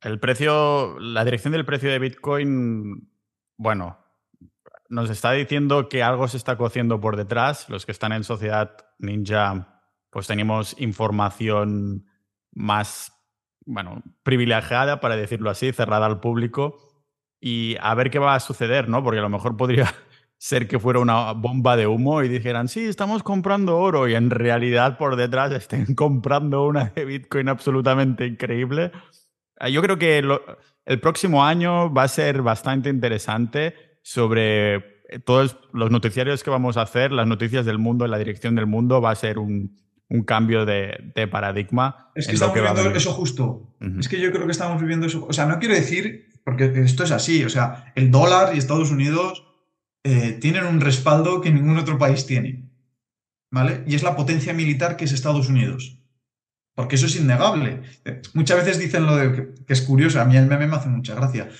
El 0.00 0.20
precio, 0.20 0.98
la 0.98 1.24
dirección 1.24 1.52
del 1.52 1.64
precio 1.64 1.90
de 1.90 1.98
Bitcoin, 1.98 3.10
bueno, 3.56 3.98
nos 4.88 5.10
está 5.10 5.32
diciendo 5.32 5.88
que 5.88 6.02
algo 6.02 6.28
se 6.28 6.36
está 6.36 6.56
cociendo 6.56 7.00
por 7.00 7.16
detrás. 7.16 7.68
Los 7.68 7.86
que 7.86 7.92
están 7.92 8.12
en 8.12 8.24
Sociedad 8.24 8.76
Ninja, 8.98 9.82
pues 10.10 10.26
tenemos 10.26 10.76
información 10.78 12.06
más, 12.52 13.12
bueno, 13.64 14.02
privilegiada, 14.22 15.00
para 15.00 15.16
decirlo 15.16 15.50
así, 15.50 15.72
cerrada 15.72 16.06
al 16.06 16.20
público. 16.20 16.78
Y 17.40 17.76
a 17.80 17.94
ver 17.94 18.10
qué 18.10 18.18
va 18.18 18.34
a 18.34 18.40
suceder, 18.40 18.88
¿no? 18.88 19.02
Porque 19.02 19.18
a 19.18 19.22
lo 19.22 19.30
mejor 19.30 19.56
podría 19.56 19.92
ser 20.42 20.66
que 20.66 20.80
fuera 20.80 20.98
una 20.98 21.30
bomba 21.34 21.76
de 21.76 21.86
humo 21.86 22.20
y 22.24 22.28
dijeran, 22.28 22.66
sí, 22.66 22.80
estamos 22.80 23.22
comprando 23.22 23.78
oro 23.78 24.08
y 24.08 24.16
en 24.16 24.28
realidad 24.28 24.98
por 24.98 25.14
detrás 25.14 25.52
estén 25.56 25.94
comprando 25.94 26.66
una 26.66 26.86
de 26.86 27.04
Bitcoin 27.04 27.48
absolutamente 27.48 28.26
increíble. 28.26 28.90
Ah, 29.60 29.68
yo 29.68 29.80
creo 29.82 29.98
que 29.98 30.18
el 30.18 31.00
próximo 31.00 31.44
año 31.44 31.94
va 31.94 32.02
a 32.02 32.08
ser 32.08 32.42
bastante 32.42 32.90
interesante 32.90 33.76
sobre 34.02 34.74
eh, 34.74 35.20
todos 35.24 35.58
los 35.72 35.92
noticiarios 35.92 36.42
que 36.42 36.50
vamos 36.50 36.76
a 36.76 36.82
hacer, 36.82 37.12
las 37.12 37.28
noticias 37.28 37.64
del 37.64 37.78
mundo, 37.78 38.08
la 38.08 38.18
dirección 38.18 38.56
del 38.56 38.66
mundo, 38.66 39.00
va 39.00 39.12
a 39.12 39.14
ser 39.14 39.38
un, 39.38 39.78
cambio 40.26 40.66
de, 40.66 41.28
paradigma. 41.30 42.10
Es 42.16 42.26
que 42.26 42.32
estamos 42.32 42.56
viviendo 42.56 42.90
eso 42.90 43.12
justo. 43.12 43.76
Es 44.00 44.08
que 44.08 44.20
yo 44.20 44.32
creo 44.32 44.46
que 44.46 44.52
estamos 44.52 44.80
viviendo 44.80 45.06
eso. 45.06 45.24
O 45.24 45.32
sea, 45.32 45.46
no 45.46 45.60
quiero 45.60 45.76
decir, 45.76 46.26
porque 46.44 46.64
esto 46.64 47.04
es 47.04 47.12
así, 47.12 47.44
o 47.44 47.48
sea, 47.48 47.92
el 47.94 48.10
dólar 48.10 48.56
y 48.56 48.58
Estados 48.58 48.90
Unidos 48.90 49.51
eh, 50.04 50.38
tienen 50.40 50.66
un 50.66 50.80
respaldo 50.80 51.40
que 51.40 51.50
ningún 51.50 51.78
otro 51.78 51.98
país 51.98 52.26
tiene. 52.26 52.68
¿Vale? 53.50 53.84
Y 53.86 53.94
es 53.94 54.02
la 54.02 54.16
potencia 54.16 54.54
militar 54.54 54.96
que 54.96 55.04
es 55.04 55.12
Estados 55.12 55.48
Unidos. 55.48 55.98
Porque 56.74 56.96
eso 56.96 57.06
es 57.06 57.16
innegable. 57.16 57.82
Muchas 58.32 58.56
veces 58.56 58.78
dicen 58.78 59.04
lo 59.04 59.16
de 59.16 59.32
que, 59.66 59.72
es 59.72 59.82
curioso, 59.82 60.20
a 60.20 60.24
mí 60.24 60.36
el 60.36 60.46
meme 60.46 60.66
me 60.66 60.76
hace 60.76 60.88
mucha 60.88 61.14
gracia. 61.14 61.50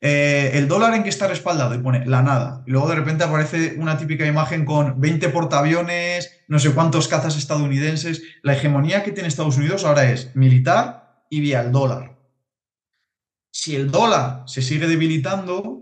Eh, 0.00 0.52
el 0.54 0.68
dólar 0.68 0.94
en 0.94 1.02
que 1.02 1.08
está 1.08 1.26
respaldado 1.26 1.74
y 1.74 1.78
pone 1.78 2.06
la 2.06 2.22
nada. 2.22 2.62
Y 2.66 2.70
luego 2.70 2.88
de 2.88 2.94
repente 2.94 3.24
aparece 3.24 3.74
una 3.78 3.98
típica 3.98 4.26
imagen 4.26 4.64
con 4.64 5.00
20 5.00 5.28
portaaviones, 5.30 6.40
no 6.48 6.58
sé 6.58 6.72
cuántos 6.72 7.08
cazas 7.08 7.36
estadounidenses. 7.36 8.22
La 8.42 8.54
hegemonía 8.54 9.02
que 9.02 9.12
tiene 9.12 9.28
Estados 9.28 9.58
Unidos 9.58 9.84
ahora 9.84 10.10
es 10.10 10.34
militar 10.36 11.24
y 11.28 11.40
vía 11.40 11.60
el 11.60 11.72
dólar. 11.72 12.16
Si 13.52 13.74
el 13.74 13.90
dólar 13.90 14.44
se 14.46 14.62
sigue 14.62 14.86
debilitando, 14.86 15.79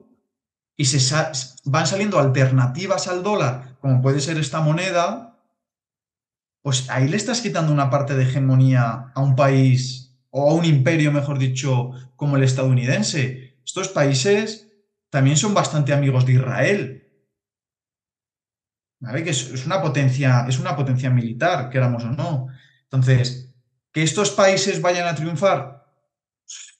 y 0.81 0.85
se 0.85 1.14
van 1.64 1.87
saliendo 1.89 2.20
alternativas 2.20 3.09
al 3.09 3.24
dólar, 3.24 3.76
como 3.81 4.01
puede 4.01 4.20
ser 4.20 4.39
esta 4.39 4.61
moneda, 4.61 5.37
pues 6.62 6.89
ahí 6.89 7.09
le 7.09 7.16
estás 7.16 7.41
quitando 7.41 7.72
una 7.72 7.91
parte 7.91 8.14
de 8.14 8.22
hegemonía 8.22 9.11
a 9.12 9.20
un 9.20 9.35
país 9.35 10.16
o 10.31 10.49
a 10.49 10.55
un 10.55 10.64
imperio, 10.64 11.11
mejor 11.11 11.39
dicho, 11.39 11.91
como 12.14 12.37
el 12.37 12.45
estadounidense. 12.45 13.59
Estos 13.66 13.89
países 13.89 14.68
también 15.11 15.37
son 15.37 15.53
bastante 15.53 15.93
amigos 15.93 16.24
de 16.24 16.35
Israel. 16.35 17.09
Que 19.01 19.31
es, 19.31 19.66
una 19.66 19.83
potencia, 19.83 20.47
es 20.49 20.61
una 20.61 20.76
potencia 20.76 21.11
militar, 21.11 21.70
queramos 21.70 22.05
o 22.05 22.11
no. 22.11 22.47
Entonces, 22.85 23.53
que 23.91 24.05
estos 24.05 24.31
países 24.31 24.81
vayan 24.81 25.09
a 25.09 25.16
triunfar, 25.16 25.87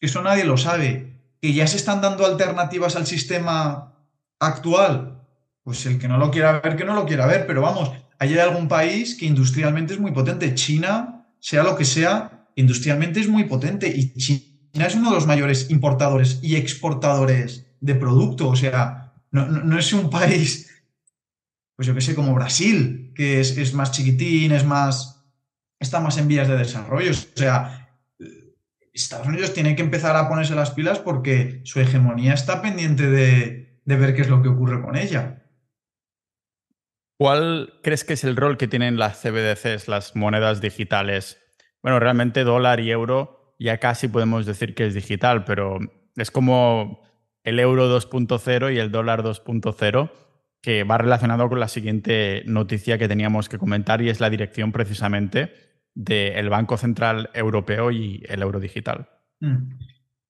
eso 0.01 0.23
nadie 0.23 0.45
lo 0.45 0.57
sabe 0.57 1.08
que 1.41 1.53
ya 1.53 1.67
se 1.67 1.77
están 1.77 2.01
dando 2.01 2.27
alternativas 2.27 2.97
al 2.97 3.07
sistema 3.07 3.95
actual, 4.41 5.23
pues 5.63 5.85
el 5.87 5.99
que 5.99 6.09
no 6.09 6.19
lo 6.19 6.31
quiera 6.31 6.61
ver, 6.61 6.77
que 6.77 6.85
no 6.85 6.95
lo 6.95 7.07
quiera 7.07 7.27
ver, 7.27 7.47
pero 7.47 7.63
vamos, 7.63 7.93
hay 8.19 8.37
algún 8.39 8.69
país 8.69 9.15
que 9.15 9.27
industrialmente 9.27 9.95
es 9.95 10.01
muy 10.01 10.13
potente. 10.13 10.55
China, 10.55 11.27
sea 11.41 11.63
lo 11.63 11.77
que 11.77 11.85
sea, 11.85 12.49
industrialmente 12.57 13.21
es 13.21 13.29
muy 13.29 13.45
potente 13.45 13.89
y 13.89 14.13
China 14.15 14.87
es 14.87 14.95
uno 14.95 15.11
de 15.11 15.15
los 15.15 15.27
mayores 15.27 15.71
importadores 15.71 16.41
y 16.43 16.57
exportadores 16.57 17.67
de 17.81 17.95
producto, 17.95 18.49
o 18.49 18.57
sea, 18.57 19.13
no, 19.31 19.79
es 19.79 19.93
un 19.93 20.11
país, 20.11 20.69
pues 21.77 21.87
yo 21.87 21.95
que 21.95 22.01
sé, 22.01 22.15
como 22.15 22.35
Brasil, 22.35 23.13
que 23.15 23.41
es, 23.41 23.57
es 23.57 23.75
más 23.75 23.93
chiquitín, 23.93 24.53
es 24.53 24.65
más, 24.65 25.25
está 25.79 26.01
más 26.01 26.17
en 26.19 26.27
vías 26.27 26.49
de 26.49 26.57
desarrollo, 26.57 27.13
o 27.13 27.39
sea, 27.39 27.88
Estados 29.03 29.27
Unidos 29.27 29.55
tiene 29.55 29.77
que 29.77 29.83
empezar 29.83 30.17
a 30.17 30.29
ponerse 30.29 30.55
las 30.55 30.71
pilas 30.71 30.99
porque 30.99 31.61
su 31.65 31.81
hegemonía 31.81 32.35
está 32.35 32.63
pendiente 32.63 33.09
de, 33.09 33.81
ver 33.85 34.15
qué 34.15 34.23
es 34.23 34.29
lo 34.29 34.43
que 34.43 34.49
ocurre 34.49 34.83
con 34.83 34.97
ella. 34.97 35.45
¿Cuál 37.17 37.75
crees 37.83 38.05
que 38.05 38.13
es 38.13 38.25
el 38.25 38.37
rol 38.37 38.57
que 38.57 38.69
tienen 38.69 38.99
las 38.99 39.21
CBDCs, 39.21 39.89
las 39.89 40.15
monedas 40.15 40.61
digitales? 40.61 41.39
Bueno, 41.83 41.99
realmente 41.99 42.45
dólar 42.45 42.81
y 42.81 42.91
euro 42.91 43.55
ya 43.59 43.79
casi 43.79 44.07
podemos 44.07 44.47
decir 44.47 44.75
que 44.75 44.87
es 44.87 44.95
digital, 44.95 45.45
pero 45.45 45.79
es 46.17 46.31
como 46.31 47.03
el 47.43 47.59
euro 47.59 47.89
2.0 47.89 48.73
y 48.73 48.79
el 48.79 48.93
dólar 48.93 49.23
2.0, 49.25 50.13
que 50.61 50.85
va 50.85 50.99
relacionado 50.99 51.49
con 51.49 51.59
la 51.59 51.69
siguiente 51.69 52.43
noticia 52.47 52.99
que 52.99 53.09
teníamos 53.09 53.49
que 53.49 53.59
comentar 53.59 54.01
y 54.01 54.11
es 54.11 54.21
la 54.21 54.31
dirección 54.31 54.71
precisamente 54.71 55.68
del 55.99 56.49
Banco 56.49 56.77
Central 56.77 57.29
Europeo 57.35 57.91
y 57.91 58.23
el 58.29 58.41
euro 58.43 58.61
digital? 58.61 59.09
Mm. 59.41 59.73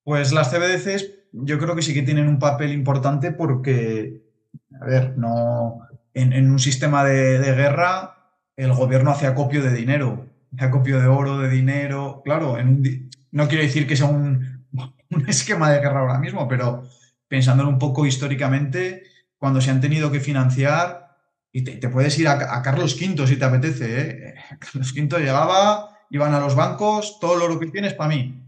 Pues 0.03 0.33
las 0.33 0.51
CBDCs 0.51 1.11
yo 1.33 1.59
creo 1.59 1.77
que 1.77 1.83
sí 1.83 1.93
que 1.93 2.03
tienen 2.03 2.27
un 2.27 2.39
papel 2.39 2.73
importante 2.73 3.33
porque, 3.33 4.23
a 4.81 4.87
ver, 4.87 5.19
no 5.19 5.81
en, 6.15 6.51
un 6.51 6.59
sistema 6.59 7.05
de, 7.05 7.39
guerra 7.39 8.15
el 8.57 8.73
gobierno 8.73 9.11
hace 9.11 9.27
acopio 9.27 9.63
de 9.63 9.75
dinero, 9.75 10.27
hace 10.55 10.65
acopio 10.65 11.01
de 11.01 11.07
oro, 11.07 11.39
de 11.39 11.51
dinero, 11.51 12.23
claro, 12.25 12.57
no 13.31 13.49
quiero 13.49 13.63
decir 13.63 13.87
que 13.87 13.97
sea 13.97 14.07
un, 14.07 14.67
un 15.11 15.29
esquema 15.29 15.71
de 15.71 15.81
guerra 15.81 16.01
ahora 16.01 16.19
mismo, 16.19 16.49
pero 16.49 16.85
pensándolo 17.29 17.69
un 17.69 17.79
poco 17.79 18.07
históricamente, 18.07 19.03
cuando 19.37 19.61
se 19.61 19.71
han 19.71 19.83
tenido 19.83 20.11
que 20.11 20.21
financiar 20.21 21.08
y 21.53 21.63
te, 21.63 21.89
puedes 21.89 22.19
ir 22.19 22.29
a, 22.29 22.63
Carlos 22.63 22.97
V 23.01 23.27
si 23.27 23.37
te 23.37 23.45
apetece. 23.45 24.01
¿eh? 24.01 24.35
Carlos 24.59 24.93
V 24.93 25.19
llegaba, 25.19 25.99
iban 26.11 26.35
a 26.35 26.41
los 26.41 26.55
bancos, 26.55 27.19
todo 27.21 27.45
oro 27.45 27.59
que 27.59 27.67
tienes 27.67 27.95
para 27.95 28.11
mí. 28.11 28.45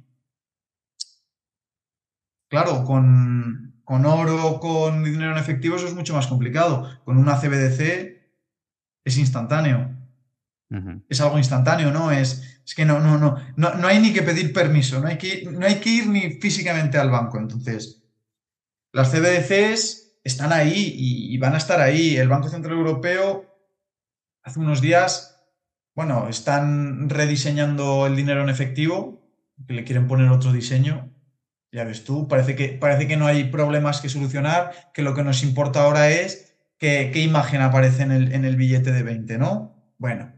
Claro, 2.48 2.84
con, 2.84 3.80
con 3.84 4.04
oro, 4.06 4.58
con 4.60 5.04
dinero 5.04 5.32
en 5.32 5.38
efectivo, 5.38 5.76
eso 5.76 5.86
es 5.86 5.94
mucho 5.94 6.14
más 6.14 6.26
complicado. 6.26 7.00
Con 7.04 7.16
una 7.16 7.36
CBDC 7.36 8.18
es 9.04 9.18
instantáneo. 9.18 9.96
Es 11.08 11.20
algo 11.20 11.36
instantáneo, 11.36 11.90
¿no? 11.90 12.12
Es, 12.12 12.60
es 12.64 12.74
que 12.76 12.84
no, 12.84 13.00
no, 13.00 13.18
no, 13.18 13.36
no, 13.56 13.74
no 13.74 13.88
hay 13.88 13.98
ni 13.98 14.12
que 14.12 14.22
pedir 14.22 14.52
permiso, 14.52 15.00
no 15.00 15.08
hay 15.08 15.18
que, 15.18 15.44
no 15.50 15.66
hay 15.66 15.80
que 15.80 15.90
ir 15.90 16.06
ni 16.06 16.34
físicamente 16.34 16.96
al 16.96 17.10
banco. 17.10 17.38
Entonces, 17.38 18.00
las 18.92 19.10
CBDCs 19.10 19.99
están 20.24 20.52
ahí 20.52 20.94
y, 20.96 21.38
van 21.38 21.54
a 21.54 21.58
estar 21.58 21.80
ahí. 21.80 22.16
El 22.16 22.28
Banco 22.28 22.48
Central 22.48 22.76
Europeo 22.76 23.46
hace 24.42 24.60
unos 24.60 24.80
días, 24.80 25.42
bueno, 25.94 26.28
están 26.28 27.08
rediseñando 27.08 28.06
el 28.06 28.16
dinero 28.16 28.42
en 28.42 28.48
efectivo, 28.48 29.22
que 29.66 29.74
le 29.74 29.84
quieren 29.84 30.08
poner 30.08 30.30
otro 30.30 30.52
diseño. 30.52 31.12
Ya 31.72 31.84
ves 31.84 32.04
tú, 32.04 32.26
parece 32.26 32.56
que, 32.56 32.70
parece 32.70 33.06
que 33.06 33.16
no 33.16 33.26
hay 33.26 33.44
problemas 33.44 34.00
que 34.00 34.08
solucionar, 34.08 34.90
que 34.92 35.02
lo 35.02 35.14
que 35.14 35.22
nos 35.22 35.42
importa 35.42 35.84
ahora 35.84 36.10
es 36.10 36.56
qué 36.78 37.12
imagen 37.14 37.60
aparece 37.60 38.02
en 38.02 38.10
el, 38.10 38.32
en 38.32 38.44
el, 38.44 38.56
billete 38.56 38.90
de 38.90 39.02
20, 39.02 39.38
¿no? 39.38 39.94
Bueno, 39.98 40.32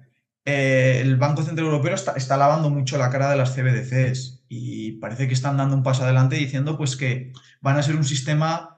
eh, 0.45 0.99
el 1.01 1.17
Banco 1.17 1.43
Central 1.43 1.67
Europeo 1.67 1.95
está, 1.95 2.13
está, 2.13 2.37
lavando 2.37 2.69
mucho 2.69 2.99
la 2.99 3.11
cara 3.11 3.31
de 3.31 3.37
las 3.37 3.55
CBDCs 3.55 4.45
y 4.49 4.93
parece 4.93 5.29
que 5.29 5.35
están 5.35 5.57
dando 5.57 5.77
un 5.77 5.85
paso 5.85 6.03
adelante 6.03 6.35
diciendo 6.35 6.77
pues 6.77 6.97
que 6.97 7.33
van 7.61 7.79
a 7.79 7.83
ser 7.83 7.95
un 7.95 8.05
sistema 8.05 8.72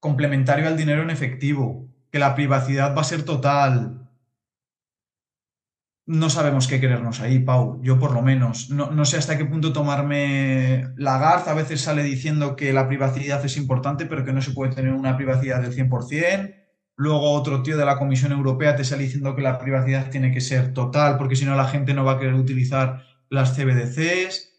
complementario 0.00 0.66
al 0.66 0.76
dinero 0.76 1.02
en 1.02 1.10
efectivo, 1.10 1.88
que 2.10 2.18
la 2.18 2.34
privacidad 2.34 2.96
va 2.96 3.02
a 3.02 3.04
ser 3.04 3.22
total. 3.22 4.08
No 6.06 6.28
sabemos 6.28 6.66
qué 6.66 6.80
querernos 6.80 7.20
ahí, 7.20 7.38
Pau. 7.38 7.80
Yo 7.82 8.00
por 8.00 8.12
lo 8.12 8.22
menos. 8.22 8.70
No, 8.70 9.04
sé 9.04 9.18
hasta 9.18 9.38
qué 9.38 9.44
punto 9.44 9.72
tomarme 9.72 10.88
la 10.96 11.18
garza. 11.18 11.52
A 11.52 11.54
veces 11.54 11.82
sale 11.82 12.02
diciendo 12.02 12.56
que 12.56 12.72
la 12.72 12.88
privacidad 12.88 13.44
es 13.44 13.56
importante, 13.56 14.06
pero 14.06 14.24
que 14.24 14.32
no 14.32 14.42
se 14.42 14.50
puede 14.50 14.74
tener 14.74 14.92
una 14.92 15.16
privacidad 15.16 15.62
del 15.62 15.72
100%. 15.72 16.56
luego 16.96 17.30
otro 17.32 17.62
tío 17.62 17.76
de 17.78 17.84
la 17.86 17.96
Comisión 17.98 18.32
Europea 18.32 18.76
te 18.76 18.84
sale 18.84 19.04
diciendo 19.04 19.34
que 19.36 19.42
la 19.42 19.58
privacidad 19.58 20.10
tiene 20.10 20.32
que 20.32 20.40
ser 20.40 20.74
total, 20.74 21.16
porque 21.16 21.36
si 21.36 21.44
no 21.44 21.54
la 21.54 21.68
gente 21.68 21.94
no 21.94 22.04
va 22.04 22.12
a 22.12 22.18
querer 22.18 22.34
utilizar 22.34 23.04
las 23.28 23.54
CBDCs. 23.56 24.49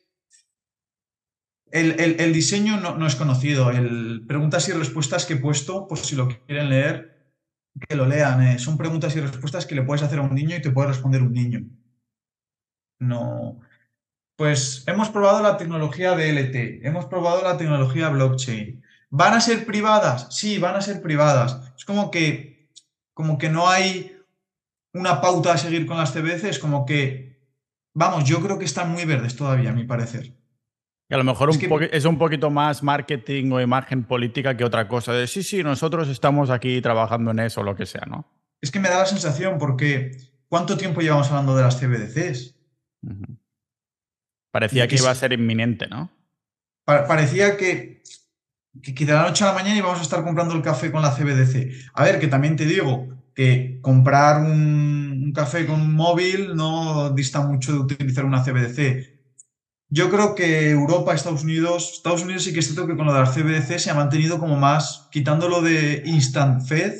El, 1.72 2.34
diseño 2.34 2.80
no, 2.80 3.08
es 3.08 3.16
conocido. 3.16 3.72
El, 3.72 4.26
preguntas 4.28 4.68
y 4.68 4.74
respuestas 4.74 5.26
que 5.26 5.34
he 5.34 5.38
puesto, 5.38 5.88
pues 5.88 6.02
si 6.02 6.16
lo 6.16 6.28
quieren 6.28 6.70
leer, 6.70 7.26
que 7.88 7.96
lo 7.96 8.06
lean. 8.06 8.42
Eh. 8.44 8.60
Son 8.60 8.78
preguntas 8.78 9.16
y 9.16 9.22
respuestas 9.22 9.66
que 9.66 9.76
le 9.76 9.84
puedes 9.84 10.04
hacer 10.04 10.20
a 10.20 10.24
un 10.24 10.36
niño 10.36 10.56
y 10.56 10.62
te 10.62 10.72
puede 10.72 10.90
responder 10.90 11.22
un 11.22 11.34
niño. 11.34 11.62
No. 13.00 13.60
Pues 14.36 14.84
hemos 14.88 15.10
probado 15.10 15.42
la 15.42 15.58
tecnología 15.58 16.16
DLT, 16.16 16.86
hemos 16.86 17.06
probado 17.06 17.44
la 17.44 17.58
tecnología 17.58 18.10
blockchain. 18.10 18.84
¿Van 19.10 19.34
a 19.34 19.42
ser 19.42 19.66
privadas? 19.66 20.28
Sí, 20.32 20.58
van 20.58 20.76
a 20.76 20.82
ser 20.82 21.02
privadas. 21.02 21.74
Es 21.78 21.86
como 21.86 22.12
que, 22.12 22.70
como 23.14 23.38
que 23.38 23.50
no 23.50 23.70
hay 23.70 24.18
una 24.94 25.22
pauta 25.22 25.54
a 25.54 25.58
seguir 25.58 25.86
con 25.86 25.98
las 25.98 26.12
CBC, 26.12 26.46
es 26.46 26.60
como 26.60 26.86
que, 26.86 27.40
vamos, 27.94 28.24
yo 28.26 28.42
creo 28.42 28.58
que 28.58 28.66
están 28.66 28.92
muy 28.92 29.06
verdes 29.06 29.36
todavía, 29.36 29.72
a 29.72 29.74
mi 29.74 29.84
parecer. 29.84 30.34
Y 31.12 31.14
a 31.14 31.18
lo 31.18 31.26
mejor 31.26 31.50
es, 31.50 31.60
es, 31.92 32.06
un 32.06 32.18
poquito 32.18 32.50
más 32.50 32.82
marketing 32.84 33.52
o 33.52 33.60
imagen 33.60 34.06
política 34.06 34.56
que 34.56 34.64
otra 34.64 34.88
cosa. 34.88 35.12
De 35.12 35.28
sí, 35.28 35.44
sí, 35.44 35.62
nosotros 35.62 36.08
estamos 36.08 36.50
aquí 36.50 36.80
trabajando 36.80 37.32
en 37.32 37.40
eso, 37.40 37.60
o 37.60 37.64
lo 37.66 37.76
que 37.76 37.86
sea, 37.86 38.06
¿no? 38.08 38.26
Es 38.62 38.72
que 38.72 38.80
me 38.80 38.88
da 38.88 39.00
la 39.00 39.06
sensación, 39.06 39.58
porque 39.58 40.16
¿cuánto 40.48 40.78
tiempo 40.78 41.02
llevamos 41.02 41.30
hablando 41.30 41.54
de 41.54 41.64
las 41.64 41.78
CBDCs? 41.78 42.56
Parecía 44.52 44.88
que, 44.88 44.96
iba 44.96 45.12
a 45.12 45.16
ser 45.16 45.34
inminente, 45.34 45.88
¿no? 45.88 46.10
parecía 46.86 47.58
que, 47.58 48.04
que, 48.82 49.06
de 49.06 49.12
la 49.12 49.24
noche 49.24 49.44
a 49.44 49.48
la 49.48 49.54
mañana 49.54 49.78
íbamos 49.78 50.00
a 50.00 50.04
estar 50.04 50.24
comprando 50.24 50.56
el 50.56 50.62
café 50.62 50.94
con 50.94 51.02
la 51.02 51.14
CBDC. 51.14 51.92
A 51.94 52.06
ver, 52.06 52.22
que 52.22 52.28
también 52.28 52.56
te 52.56 52.66
digo 52.66 53.10
que 53.36 53.80
comprar 53.82 54.42
un, 54.42 55.24
un 55.26 55.34
café 55.34 55.66
con 55.66 55.82
un 55.82 55.94
móvil 55.94 56.56
no 56.56 57.10
dista 57.10 57.42
mucho 57.42 57.74
de 57.74 57.80
utilizar 57.80 58.24
una 58.24 58.44
CBDC 58.44 59.21
yo 59.94 60.10
creo 60.10 60.36
que 60.36 60.70
Europa, 60.70 61.14
Estados 61.14 61.44
Unidos, 61.44 61.96
Estados 61.96 62.24
Unidos 62.24 62.44
sí 62.44 62.54
que 62.54 62.62
es 62.62 62.66
cierto 62.66 62.88
que 62.88 62.96
con 62.96 63.06
lo 63.06 63.14
de 63.14 63.20
la 63.20 63.30
CBDC 63.30 63.78
se 63.78 63.92
ha 63.92 63.94
mantenido 63.94 64.40
como 64.40 64.56
más, 64.56 65.10
quitándolo 65.12 65.62
de 65.62 66.02
Instant 66.06 66.66
Fed, 66.66 66.94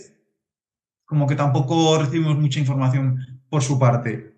como 1.06 1.26
que 1.26 1.36
tampoco 1.36 1.98
recibimos 1.98 2.38
mucha 2.38 2.60
información 2.60 3.42
por 3.50 3.64
su 3.64 3.80
parte. 3.80 4.36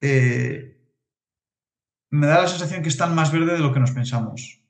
Eh, 0.00 0.80
me 2.10 2.26
da 2.26 2.40
la 2.40 2.48
sensación 2.48 2.82
que 2.82 2.88
están 2.88 3.14
más 3.14 3.30
verdes 3.30 3.58
de 3.58 3.64
lo 3.64 3.74
que 3.74 3.80
nos 3.80 3.92
pensamos. 3.92 4.62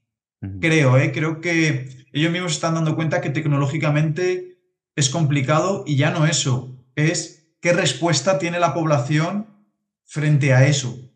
Creo, 0.60 0.98
¿eh? 0.98 1.12
creo 1.12 1.40
que 1.40 2.06
ellos 2.12 2.32
mismos 2.32 2.52
están 2.52 2.74
dando 2.74 2.96
cuenta 2.96 3.20
que 3.20 3.30
tecnológicamente 3.30 4.58
es 4.96 5.08
complicado 5.08 5.84
y 5.86 5.94
ya 5.94 6.10
no 6.10 6.26
eso, 6.26 6.76
es 6.96 7.54
qué 7.60 7.72
respuesta 7.72 8.40
tiene 8.40 8.58
la 8.58 8.74
población 8.74 9.46
frente 10.04 10.52
a 10.52 10.66
eso. 10.66 11.11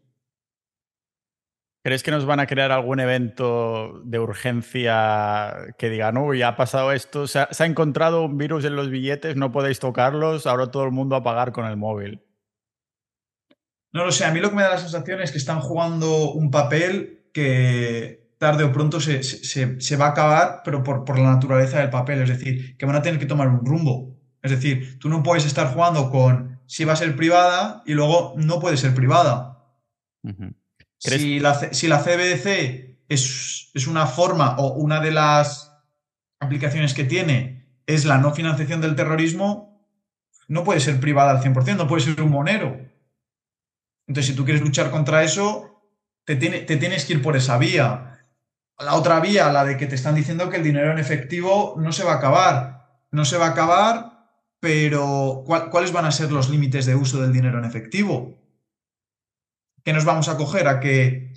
¿Crees 1.87 2.03
que 2.03 2.11
nos 2.11 2.27
van 2.27 2.41
a 2.41 2.49
crear 2.49 2.73
algún 2.73 2.99
evento 2.99 4.03
de 4.05 4.19
urgencia 4.19 5.55
que 5.79 5.89
digan, 5.89 6.17
uy, 6.17 6.43
ha 6.43 6.57
pasado 6.57 6.91
esto, 6.91 7.29
se 7.29 7.39
ha, 7.39 7.49
encontrado 7.65 8.25
un 8.25 8.37
virus 8.37 8.65
en 8.65 8.75
los 8.75 8.91
billetes, 8.91 9.37
no 9.37 9.53
podéis 9.53 9.79
tocarlos, 9.79 10.49
ahora 10.49 10.73
todo 10.73 10.83
el 10.83 10.91
mundo 10.91 11.15
a 11.15 11.23
pagar 11.23 11.53
con 11.53 11.65
el 11.65 11.77
móvil? 11.77 12.25
No 13.93 14.05
lo 14.05 14.11
sé, 14.11 14.25
a 14.25 14.33
mí 14.33 14.41
lo 14.41 14.51
que 14.51 14.57
me 14.57 14.63
da 14.63 14.71
la 14.71 14.79
sensación 14.79 15.21
es 15.21 15.31
que 15.31 15.39
están 15.39 15.61
jugando 15.61 16.33
un 16.33 16.51
papel 16.51 17.31
que 17.33 18.33
tarde 18.37 18.65
o 18.65 18.73
pronto 18.73 18.99
se, 18.99 19.97
va 19.97 20.07
a 20.07 20.11
acabar, 20.11 20.63
pero 20.65 20.83
por, 20.83 21.05
por, 21.05 21.21
la 21.21 21.35
naturaleza 21.35 21.79
del 21.79 21.91
papel, 21.91 22.21
es 22.23 22.31
decir, 22.31 22.77
que 22.77 22.85
van 22.85 22.97
a 22.97 23.03
tener 23.03 23.21
que 23.21 23.27
tomar 23.27 23.47
un 23.47 23.65
rumbo. 23.65 24.19
Es 24.43 24.51
decir, 24.51 24.99
tú 24.99 25.09
no 25.09 25.23
puedes 25.23 25.47
estar 25.47 25.73
jugando 25.73 26.11
con 26.11 26.59
si 26.67 26.85
va 26.85 26.95
a 26.95 26.97
ser 26.97 27.15
privada 27.15 27.85
y 27.87 27.95
luego 27.95 28.35
no 28.37 28.59
puede 28.59 28.77
ser 28.77 28.93
privada. 28.93 29.53
Si 30.99 31.41
la, 31.41 31.55
si 31.55 31.89
CBDC 31.89 32.97
es, 33.09 33.87
una 33.87 34.07
forma 34.07 34.57
o 34.59 34.73
una 34.75 35.01
de 35.01 35.11
las 35.11 35.73
aplicaciones 36.41 36.95
que 36.95 37.05
tiene 37.05 37.67
es 37.87 38.05
la 38.05 38.19
no 38.19 38.33
financiación 38.33 38.81
del 38.81 38.97
terrorismo, 38.97 39.87
no 40.49 40.65
puede 40.65 40.81
ser 40.81 40.99
privada 41.01 41.31
al 41.31 41.43
100%, 41.43 41.77
no 41.77 41.87
puede 41.87 42.03
ser 42.03 42.21
un 42.23 42.31
monero. 42.31 42.79
Entonces, 44.07 44.31
si 44.31 44.37
tú 44.37 44.45
quieres 44.45 44.63
luchar 44.63 44.91
contra 44.91 45.23
eso, 45.23 45.83
te 46.25 46.37
tienes 46.37 47.05
que 47.05 47.13
ir 47.13 47.23
por 47.23 47.37
esa 47.37 47.59
vía. 47.59 48.25
La 48.79 48.95
otra 48.95 49.21
vía, 49.21 49.51
la 49.53 49.65
de 49.65 49.77
que 49.77 49.87
te 49.87 49.95
están 49.95 50.15
diciendo 50.15 50.51
que 50.51 50.57
el 50.57 50.65
dinero 50.65 50.93
en 50.93 50.99
efectivo 50.99 51.75
no 51.79 51.93
se 51.93 52.05
va 52.05 52.15
a 52.15 52.17
acabar. 52.17 53.05
No 53.11 53.25
se 53.25 53.39
va 53.39 53.47
a 53.47 53.51
acabar, 53.51 54.17
pero 54.61 55.45
¿cuáles 55.47 55.93
van 55.93 56.05
a 56.05 56.13
ser 56.13 56.33
los 56.33 56.51
límites 56.51 56.87
de 56.87 56.95
uso 56.95 57.21
del 57.21 57.33
dinero 57.33 57.59
en 57.59 57.65
efectivo? 57.65 58.46
¿Qué 59.87 59.93
nos 59.93 60.05
vamos 60.05 60.29
a 60.29 60.37
coger? 60.37 60.67
¿A 60.67 60.81
que 60.81 61.33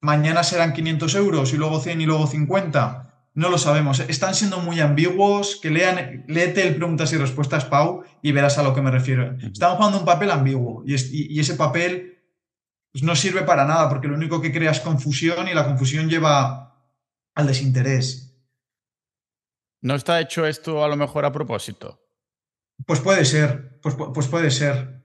mañana 0.00 0.42
serán 0.44 0.72
500 0.72 1.14
euros 1.16 1.52
y 1.52 1.58
luego 1.58 1.78
100 1.78 2.00
y 2.00 2.06
luego 2.06 2.26
50? 2.26 3.28
No 3.34 3.50
lo 3.50 3.58
sabemos. 3.58 4.00
Están 4.00 4.34
siendo 4.34 4.60
muy 4.60 4.80
ambiguos. 4.80 5.60
Que 5.60 5.68
lean, 5.68 6.24
léete 6.26 6.66
el 6.66 6.76
preguntas 6.76 7.12
y 7.12 7.18
respuestas, 7.18 7.66
Pau, 7.66 8.02
y 8.22 8.32
verás 8.32 8.56
a 8.56 8.62
lo 8.62 8.74
que 8.74 8.80
me 8.80 8.90
refiero. 8.90 9.36
Estamos 9.42 9.76
jugando 9.76 9.98
un 9.98 10.06
papel 10.06 10.30
ambiguo 10.30 10.84
y, 10.86 11.38
ese 11.38 11.54
papel 11.54 12.24
pues, 12.92 13.04
no 13.04 13.14
sirve 13.14 13.42
para 13.42 13.66
nada 13.66 13.90
porque 13.90 14.08
lo 14.08 14.14
único 14.14 14.40
que 14.40 14.52
crea 14.52 14.70
es 14.70 14.80
confusión 14.80 15.46
y 15.46 15.52
la 15.52 15.66
confusión 15.66 16.08
lleva 16.08 16.82
al 17.34 17.46
desinterés. 17.46 18.42
¿No 19.82 19.96
está 19.96 20.18
hecho 20.18 20.46
esto 20.46 20.82
a 20.82 20.88
lo 20.88 20.96
mejor 20.96 21.26
a 21.26 21.32
propósito? 21.32 22.00
Pues 22.86 23.00
puede 23.00 23.26
ser, 23.26 23.78
pues, 23.82 23.96
pues 24.14 24.28
puede 24.28 24.50
ser. 24.50 24.99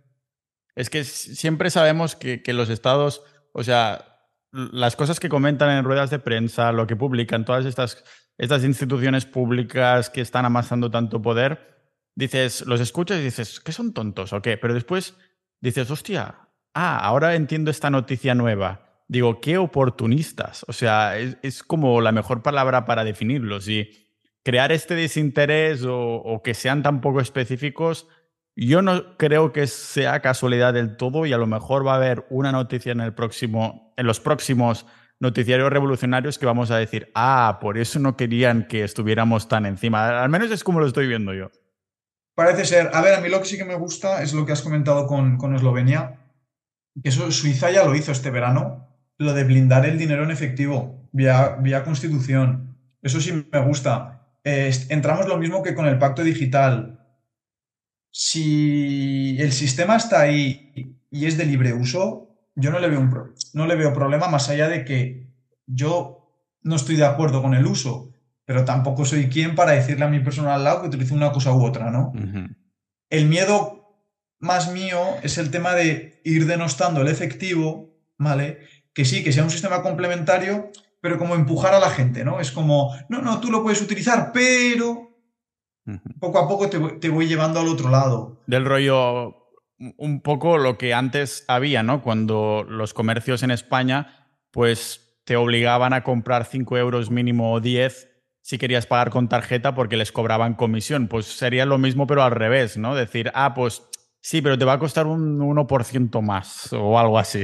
Es 0.75 0.89
que 0.89 1.03
siempre 1.05 1.69
sabemos 1.69 2.15
que, 2.15 2.41
los 2.53 2.69
estados, 2.69 3.23
o 3.53 3.63
sea, 3.63 4.19
las 4.51 4.95
cosas 4.95 5.19
que 5.19 5.29
comentan 5.29 5.71
en 5.71 5.85
ruedas 5.85 6.09
de 6.09 6.19
prensa, 6.19 6.73
lo 6.73 6.85
que 6.85 6.97
publican, 6.97 7.45
todas 7.45 7.65
estas, 7.65 8.03
estas 8.37 8.63
instituciones 8.65 9.25
públicas 9.25 10.09
que 10.09 10.21
están 10.21 10.45
amasando 10.45 10.91
tanto 10.91 11.21
poder, 11.21 11.93
dices, 12.13 12.65
los 12.65 12.81
escuchas 12.81 13.19
y 13.19 13.23
dices, 13.23 13.61
¿qué 13.61 13.71
son 13.71 13.93
tontos 13.93 14.33
o 14.33 14.41
qué? 14.41 14.57
Pero 14.57 14.73
después 14.73 15.15
dices, 15.61 15.89
hostia, 15.89 16.49
ah, 16.73 16.99
ahora 16.99 17.35
entiendo 17.35 17.71
esta 17.71 17.89
noticia 17.89 18.35
nueva. 18.35 19.01
Digo, 19.07 19.39
qué 19.39 19.57
oportunistas. 19.57 20.65
O 20.67 20.73
sea, 20.73 21.17
es, 21.17 21.63
como 21.63 22.01
la 22.01 22.11
mejor 22.11 22.41
palabra 22.41 22.85
para 22.85 23.03
definirlos. 23.03 23.69
Y 23.69 24.09
crear 24.43 24.71
este 24.71 24.95
desinterés 24.95 25.83
o, 25.83 26.15
o 26.15 26.41
que 26.43 26.53
sean 26.53 26.83
tan 26.83 27.01
poco 27.01 27.21
específicos 27.21 28.07
yo 28.55 28.81
no 28.81 29.17
creo 29.17 29.51
que 29.51 29.67
sea 29.67 30.21
casualidad 30.21 30.73
del 30.73 30.95
todo 30.95 31.25
y 31.25 31.33
a 31.33 31.37
lo 31.37 31.47
mejor 31.47 31.85
va 31.85 31.93
a 31.93 31.97
haber 31.97 32.25
una 32.29 32.51
noticia 32.51 32.91
en, 32.91 33.01
el 33.01 33.13
próximo, 33.13 33.93
en 33.97 34.05
los 34.05 34.19
próximos 34.19 34.85
noticiarios 35.19 35.69
revolucionarios 35.69 36.37
que 36.37 36.45
vamos 36.45 36.71
a 36.71 36.77
decir, 36.77 37.11
ah, 37.15 37.57
por 37.61 37.77
eso 37.77 37.99
no 37.99 38.15
querían 38.15 38.67
que 38.67 38.83
estuviéramos 38.83 39.47
tan 39.47 39.65
encima. 39.65 40.21
Al 40.21 40.29
menos 40.29 40.51
es 40.51 40.63
como 40.63 40.79
lo 40.79 40.87
estoy 40.87 41.07
viendo 41.07 41.33
yo. 41.33 41.51
Parece 42.33 42.65
ser. 42.65 42.91
A 42.93 43.01
ver, 43.01 43.15
a 43.15 43.21
mí 43.21 43.29
lo 43.29 43.39
que 43.39 43.45
sí 43.45 43.57
que 43.57 43.65
me 43.65 43.75
gusta 43.75 44.21
es 44.21 44.33
lo 44.33 44.45
que 44.45 44.51
has 44.51 44.61
comentado 44.61 45.07
con, 45.07 45.37
con 45.37 45.55
Eslovenia, 45.55 46.19
que 47.01 47.09
eso 47.09 47.31
Suiza 47.31 47.71
ya 47.71 47.85
lo 47.85 47.95
hizo 47.95 48.11
este 48.11 48.29
verano, 48.29 48.87
lo 49.17 49.33
de 49.33 49.45
blindar 49.45 49.85
el 49.85 49.97
dinero 49.97 50.23
en 50.23 50.31
efectivo 50.31 51.09
vía, 51.11 51.57
vía 51.61 51.83
constitución. 51.83 52.77
Eso 53.01 53.21
sí 53.21 53.47
me 53.51 53.59
gusta. 53.59 54.27
entramos 54.43 55.27
lo 55.27 55.37
mismo 55.37 55.63
que 55.63 55.75
con 55.75 55.87
el 55.87 55.97
pacto 55.97 56.23
digital 56.23 56.94
si 58.17 59.35
el 59.41 59.51
sistema 59.51 59.97
está 59.97 60.21
ahí 60.21 60.95
y 61.11 61.25
es 61.25 61.37
de 61.37 61.45
libre 61.45 61.73
uso, 61.73 62.29
yo 62.55 62.71
no 62.71 62.79
le 62.79 62.87
veo, 62.87 63.01
un 63.01 63.33
no 63.51 63.67
le 63.67 63.75
veo 63.75 63.93
problema 63.93 64.29
más 64.29 64.47
allá 64.47 64.69
de 64.69 64.85
que 64.85 65.27
yo 65.65 66.25
no 66.61 66.77
estoy 66.77 66.95
de 66.95 67.03
acuerdo 67.03 67.41
con 67.41 67.53
el 67.53 67.65
uso, 67.65 68.13
pero 68.45 68.63
tampoco 68.63 69.03
soy 69.03 69.27
quien 69.27 69.53
para 69.53 69.73
decirle 69.73 70.05
a 70.05 70.07
mi 70.07 70.21
persona 70.21 70.55
al 70.55 70.63
lado 70.63 70.81
que 70.81 70.87
utilice 70.87 71.13
una 71.13 71.33
cosa 71.33 71.51
u 71.51 71.61
otra, 71.61 71.91
¿no? 71.91 72.13
El 73.09 73.25
miedo 73.25 73.99
más 74.39 74.71
mío 74.71 75.17
es 75.21 75.37
el 75.37 75.51
tema 75.51 75.73
de 75.73 76.21
ir 76.23 76.45
denostando 76.45 77.01
el 77.01 77.09
efectivo, 77.09 77.97
¿vale? 78.17 78.59
Que 78.93 79.03
sí, 79.03 79.25
que 79.25 79.33
sea 79.33 79.43
un 79.43 79.51
sistema 79.51 79.81
complementario, 79.81 80.71
pero 81.01 81.17
como 81.17 81.35
empujar 81.35 81.73
a 81.73 81.81
la 81.81 81.89
gente, 81.89 82.23
¿no? 82.23 82.39
Es 82.39 82.53
como, 82.53 82.95
no, 83.09 83.21
no, 83.21 83.41
tú 83.41 83.51
lo 83.51 83.61
puedes 83.61 83.81
utilizar, 83.81 84.31
pero 84.31 85.04
poco 86.19 86.39
a 86.39 86.47
poco 86.47 86.69
te 86.69 87.09
voy, 87.09 87.27
llevando 87.27 87.59
al 87.59 87.67
otro 87.67 87.89
lado. 87.89 88.41
Del 88.47 88.65
rollo, 88.65 89.49
un 89.97 90.21
poco 90.21 90.57
lo 90.57 90.77
que 90.77 90.93
antes 90.93 91.45
había, 91.47 91.83
¿no? 91.83 92.01
Cuando 92.01 92.65
los 92.67 92.93
comercios 92.93 93.43
en 93.43 93.51
España, 93.51 94.27
pues 94.51 95.19
te 95.25 95.35
obligaban 95.35 95.93
a 95.93 96.03
comprar 96.03 96.45
5 96.45 96.77
euros 96.77 97.09
mínimo 97.09 97.53
o 97.53 97.59
10 97.59 98.11
si 98.41 98.59
querías 98.59 98.85
pagar 98.85 99.09
con 99.09 99.27
tarjeta 99.27 99.73
porque 99.73 99.97
les 99.97 100.11
cobraban 100.11 100.53
comisión. 100.53 101.07
Pues 101.07 101.25
sería 101.25 101.65
lo 101.65 101.79
mismo, 101.79 102.05
pero 102.05 102.23
al 102.23 102.31
revés, 102.31 102.77
¿no? 102.77 102.93
Decir, 102.93 103.31
ah, 103.33 103.55
pues 103.55 103.83
sí, 104.21 104.41
pero 104.41 104.57
te 104.57 104.65
va 104.65 104.73
a 104.73 104.79
costar 104.79 105.07
un 105.07 105.39
1% 105.39 106.21
más 106.21 106.71
o 106.73 106.99
algo 106.99 107.17
así. 107.17 107.43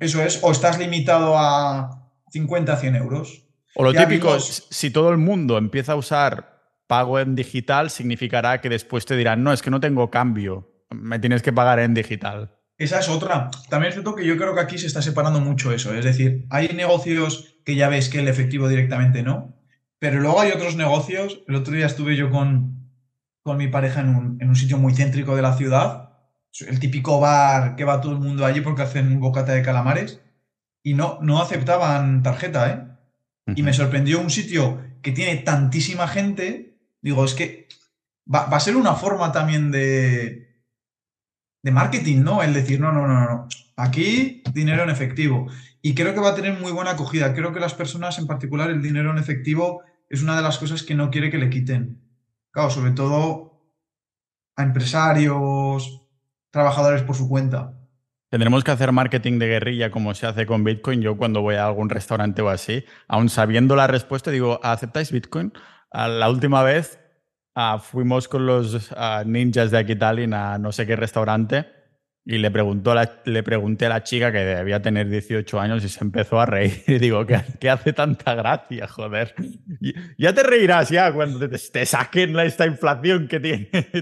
Eso 0.00 0.22
es, 0.22 0.40
o 0.42 0.52
estás 0.52 0.78
limitado 0.78 1.38
a 1.38 2.10
50, 2.30 2.76
100 2.76 2.96
euros. 2.96 3.46
O 3.74 3.82
lo 3.82 3.94
típico, 3.94 4.38
si 4.38 4.90
todo 4.90 5.10
el 5.10 5.16
mundo 5.16 5.56
empieza 5.56 5.92
a 5.92 5.96
usar 5.96 6.61
pago 6.92 7.18
en 7.18 7.34
digital 7.34 7.88
significará 7.88 8.60
que 8.60 8.68
después 8.68 9.06
te 9.06 9.16
dirán, 9.16 9.42
no, 9.42 9.54
es 9.54 9.62
que 9.62 9.70
no 9.70 9.80
tengo 9.80 10.10
cambio, 10.10 10.84
me 10.90 11.18
tienes 11.18 11.40
que 11.40 11.50
pagar 11.50 11.78
en 11.78 11.94
digital. 11.94 12.58
Esa 12.76 12.98
es 12.98 13.08
otra. 13.08 13.50
También 13.70 13.88
es 13.88 13.94
cierto 13.94 14.14
que 14.14 14.26
yo 14.26 14.36
creo 14.36 14.54
que 14.54 14.60
aquí 14.60 14.76
se 14.76 14.88
está 14.88 15.00
separando 15.00 15.40
mucho 15.40 15.72
eso. 15.72 15.94
Es 15.94 16.04
decir, 16.04 16.44
hay 16.50 16.68
negocios 16.74 17.56
que 17.64 17.76
ya 17.76 17.88
ves 17.88 18.10
que 18.10 18.18
el 18.18 18.28
efectivo 18.28 18.68
directamente 18.68 19.22
no, 19.22 19.56
pero 19.98 20.20
luego 20.20 20.38
hay 20.42 20.50
otros 20.50 20.76
negocios. 20.76 21.40
El 21.48 21.54
otro 21.54 21.72
día 21.72 21.86
estuve 21.86 22.14
yo 22.14 22.30
con, 22.30 22.90
con 23.42 23.56
mi 23.56 23.68
pareja 23.68 24.00
en 24.00 24.10
un, 24.10 24.36
en 24.42 24.50
un 24.50 24.56
sitio 24.56 24.76
muy 24.76 24.92
céntrico 24.92 25.34
de 25.34 25.40
la 25.40 25.56
ciudad, 25.56 26.10
el 26.68 26.78
típico 26.78 27.20
bar 27.20 27.74
que 27.74 27.84
va 27.84 28.02
todo 28.02 28.12
el 28.12 28.18
mundo 28.18 28.44
allí 28.44 28.60
porque 28.60 28.82
hacen 28.82 29.06
un 29.06 29.20
bocata 29.20 29.54
de 29.54 29.62
calamares, 29.62 30.20
y 30.82 30.92
no, 30.92 31.20
no 31.22 31.40
aceptaban 31.40 32.22
tarjeta, 32.22 32.70
¿eh? 32.70 33.54
Y 33.56 33.62
me 33.62 33.72
sorprendió 33.72 34.20
un 34.20 34.28
sitio 34.28 34.78
que 35.00 35.12
tiene 35.12 35.36
tantísima 35.36 36.06
gente, 36.06 36.71
digo, 37.02 37.24
es 37.24 37.34
que 37.34 37.68
va, 38.32 38.44
a 38.44 38.60
ser 38.60 38.76
una 38.76 38.94
forma 38.94 39.32
también 39.32 39.70
de, 39.70 40.62
de 41.62 41.70
marketing, 41.70 42.22
¿no? 42.22 42.42
El 42.42 42.54
decir, 42.54 42.80
no, 42.80 42.92
no, 42.92 43.06
no, 43.06 43.20
no, 43.20 43.48
aquí 43.76 44.42
dinero 44.54 44.82
en 44.82 44.90
efectivo. 44.90 45.48
Y 45.82 45.94
creo 45.94 46.14
que 46.14 46.20
va 46.20 46.30
a 46.30 46.34
tener 46.34 46.58
muy 46.58 46.72
buena 46.72 46.92
acogida. 46.92 47.34
Creo 47.34 47.52
que 47.52 47.60
las 47.60 47.74
personas, 47.74 48.18
en 48.18 48.26
particular, 48.26 48.70
el 48.70 48.80
dinero 48.80 49.10
en 49.10 49.18
efectivo 49.18 49.82
es 50.08 50.22
una 50.22 50.36
de 50.36 50.42
las 50.42 50.58
cosas 50.58 50.82
que 50.82 50.94
no 50.94 51.10
quiere 51.10 51.30
que 51.30 51.38
le 51.38 51.50
quiten. 51.50 52.00
Claro, 52.52 52.70
sobre 52.70 52.92
todo 52.92 53.52
a 54.56 54.62
empresarios, 54.62 56.02
trabajadores 56.50 57.02
por 57.02 57.16
su 57.16 57.28
cuenta. 57.28 57.74
Tendremos 58.28 58.64
que 58.64 58.70
hacer 58.70 58.92
marketing 58.92 59.38
de 59.38 59.48
guerrilla 59.48 59.90
como 59.90 60.14
se 60.14 60.26
hace 60.26 60.46
con 60.46 60.64
Bitcoin. 60.64 61.02
Yo 61.02 61.16
cuando 61.16 61.42
voy 61.42 61.56
a 61.56 61.66
algún 61.66 61.90
restaurante 61.90 62.40
o 62.42 62.48
así, 62.48 62.84
aún 63.08 63.28
sabiendo 63.28 63.76
la 63.76 63.86
respuesta, 63.86 64.30
digo, 64.30 64.60
¿aceptáis 64.62 65.12
Bitcoin? 65.12 65.52
La 65.92 66.30
última 66.30 66.62
vez 66.62 66.98
Ah, 67.54 67.78
fuimos 67.78 68.28
con 68.28 68.46
los 68.46 68.90
ah, 68.96 69.24
ninjas 69.26 69.70
de 69.70 69.78
Aquitalin 69.78 70.32
a 70.32 70.56
no 70.56 70.72
sé 70.72 70.86
qué 70.86 70.96
restaurante 70.96 71.66
y 72.24 72.38
le, 72.38 72.50
preguntó 72.50 72.94
le 73.24 73.42
pregunté 73.42 73.86
a 73.86 73.88
la 73.90 74.02
chica 74.02 74.32
que 74.32 74.38
debía 74.38 74.80
tener 74.80 75.10
18 75.10 75.60
años 75.60 75.84
y 75.84 75.90
se 75.90 76.02
empezó 76.02 76.40
a 76.40 76.46
reír. 76.46 76.82
Y 76.86 76.98
digo, 76.98 77.26
¿qué, 77.26 77.68
hace 77.68 77.92
tanta 77.92 78.34
gracia, 78.34 78.88
joder? 78.88 79.34
ya 80.16 80.32
te 80.32 80.42
reirás 80.42 80.88
ya 80.88 81.12
cuando 81.12 81.46
te, 81.46 81.84
saquen 81.84 82.38
esta 82.38 82.64
inflación 82.66 83.28
que 83.28 83.40
tiene. 83.40 83.68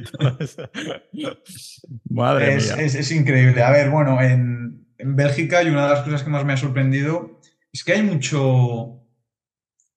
Madre 2.08 2.54
es, 2.54 2.76
mía. 2.76 2.84
Es, 2.84 3.10
increíble. 3.10 3.64
A 3.64 3.72
ver, 3.72 3.90
bueno, 3.90 4.22
en, 4.22 4.86
en 4.98 5.16
Bélgica 5.16 5.62
y 5.64 5.70
una 5.70 5.88
de 5.88 5.94
las 5.94 6.02
cosas 6.02 6.22
que 6.22 6.30
más 6.30 6.44
me 6.44 6.52
ha 6.52 6.56
sorprendido 6.56 7.40
es 7.72 7.82
que 7.82 7.94
hay 7.94 8.02
mucho, 8.02 8.99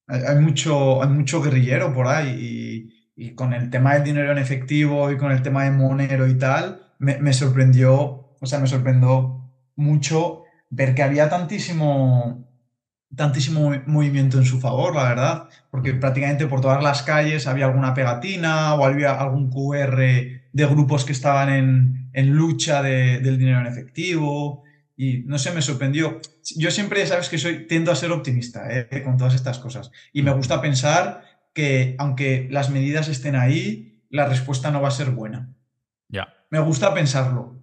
hay 0.06 0.36
mucho, 0.38 1.02
hay 1.02 1.08
mucho 1.08 1.40
guerrillero 1.42 1.94
por 1.94 2.08
ahí 2.08 2.90
y 3.16 3.34
con 3.34 3.52
el 3.52 3.70
tema 3.70 3.94
del 3.94 4.04
dinero 4.04 4.32
en 4.32 4.38
efectivo 4.38 5.10
y 5.10 5.16
con 5.16 5.30
el 5.30 5.42
tema 5.42 5.64
de 5.64 5.70
Monero 5.70 6.26
y 6.26 6.36
tal, 6.36 6.84
me, 6.98 7.32
sorprendió, 7.32 8.34
o 8.40 8.46
sea, 8.46 8.58
me 8.58 8.66
sorprendió 8.66 9.50
mucho 9.76 10.42
ver 10.70 10.94
que 10.94 11.02
había 11.02 11.28
tantísimo, 11.28 12.48
tantísimo 13.14 13.72
movimiento 13.86 14.38
en 14.38 14.44
su 14.44 14.60
favor, 14.60 14.94
la 14.96 15.08
verdad, 15.08 15.48
porque 15.70 15.94
prácticamente 15.94 16.46
por 16.46 16.60
todas 16.60 16.82
las 16.82 17.02
calles 17.02 17.46
había 17.46 17.66
alguna 17.66 17.94
pegatina 17.94 18.74
o 18.74 18.84
había 18.84 19.12
algún 19.12 19.50
QR 19.50 19.96
de 19.96 20.66
grupos 20.66 21.04
que 21.04 21.12
estaban 21.12 21.50
en, 22.12 22.30
lucha 22.30 22.82
del 22.82 23.38
dinero 23.38 23.60
en 23.60 23.66
efectivo. 23.66 24.63
Y 24.96 25.18
no 25.20 25.38
sé, 25.38 25.52
me 25.52 25.62
sorprendió. 25.62 26.20
Yo 26.56 26.70
siempre, 26.70 27.06
sabes 27.06 27.28
que 27.28 27.38
soy, 27.38 27.66
tiendo 27.66 27.90
a 27.90 27.96
ser 27.96 28.12
optimista 28.12 28.66
¿eh? 28.70 29.02
con 29.02 29.16
todas 29.16 29.34
estas 29.34 29.58
cosas. 29.58 29.90
Y 30.12 30.22
me 30.22 30.32
gusta 30.32 30.60
pensar 30.60 31.24
que 31.52 31.96
aunque 31.98 32.48
las 32.50 32.70
medidas 32.70 33.08
estén 33.08 33.36
ahí, 33.36 34.04
la 34.10 34.28
respuesta 34.28 34.70
no 34.70 34.80
va 34.80 34.88
a 34.88 34.92
ser 34.92 35.10
buena. 35.10 35.54
Ya. 36.08 36.32
Me 36.50 36.60
gusta 36.60 36.94
pensarlo. 36.94 37.62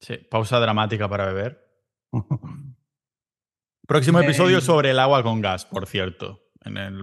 Sí, 0.00 0.16
pausa 0.16 0.60
dramática 0.60 1.08
para 1.08 1.26
beber. 1.26 1.66
Próximo 3.86 4.20
episodio 4.20 4.60
sobre 4.60 4.90
el 4.90 4.98
agua 4.98 5.22
con 5.22 5.40
gas, 5.40 5.64
por 5.64 5.86
cierto, 5.86 6.42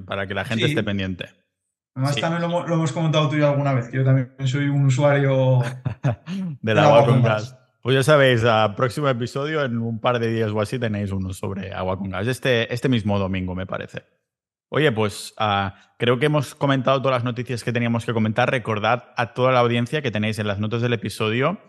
para 0.05 0.28
que 0.28 0.36
la 0.36 0.45
gente 0.45 0.66
esté 0.66 0.84
pendiente. 0.84 1.26
Además, 1.95 2.16
también 2.18 2.41
lo, 2.41 2.68
hemos 2.68 2.91
comentado 2.91 3.28
tú 3.28 3.38
y 3.38 3.39
yo 3.39 3.49
alguna 3.49 3.74
vez, 3.74 3.88
que 3.89 3.97
yo 3.97 4.03
también 4.03 4.30
soy 4.45 4.68
un 4.68 4.86
usuario 4.86 5.61
del 6.61 6.78
agua, 6.78 7.05
con, 7.05 7.24
gas. 7.24 7.57
Pues 7.86 7.94
ya 7.94 8.02
sabéis, 8.02 8.44
a 8.44 8.76
próximo 8.76 9.08
episodio, 9.10 9.64
en 9.64 9.78
un 9.78 10.00
par 10.00 10.18
de 10.18 10.32
días 10.34 10.50
o 10.50 10.60
así, 10.60 10.80
tenéis 10.80 11.12
uno 11.12 11.34
sobre 11.34 11.72
agua 11.72 12.00
con 12.00 12.10
gas. 12.10 12.26
Este, 12.26 12.74
este 12.74 12.90
mismo 12.90 13.20
domingo, 13.20 13.54
me 13.54 13.68
parece. 13.68 14.06
Oye, 14.70 14.92
pues 14.92 15.36
ah, 15.38 15.76
creo 16.00 16.18
que 16.18 16.26
hemos 16.26 16.56
comentado 16.56 17.00
todas 17.00 17.18
las 17.18 17.24
noticias 17.24 17.64
que 17.64 17.72
teníamos 17.72 18.04
que 18.04 18.12
comentar. 18.12 18.50
Recordad 18.50 19.14
a 19.16 19.36
toda 19.36 19.52
la 19.52 19.60
audiencia 19.60 20.02
que 20.02 20.10
tenéis 20.10 20.40
en 20.40 20.48
las 20.48 20.58
notas 20.58 20.82
del 20.82 20.94
episodio 20.94 21.60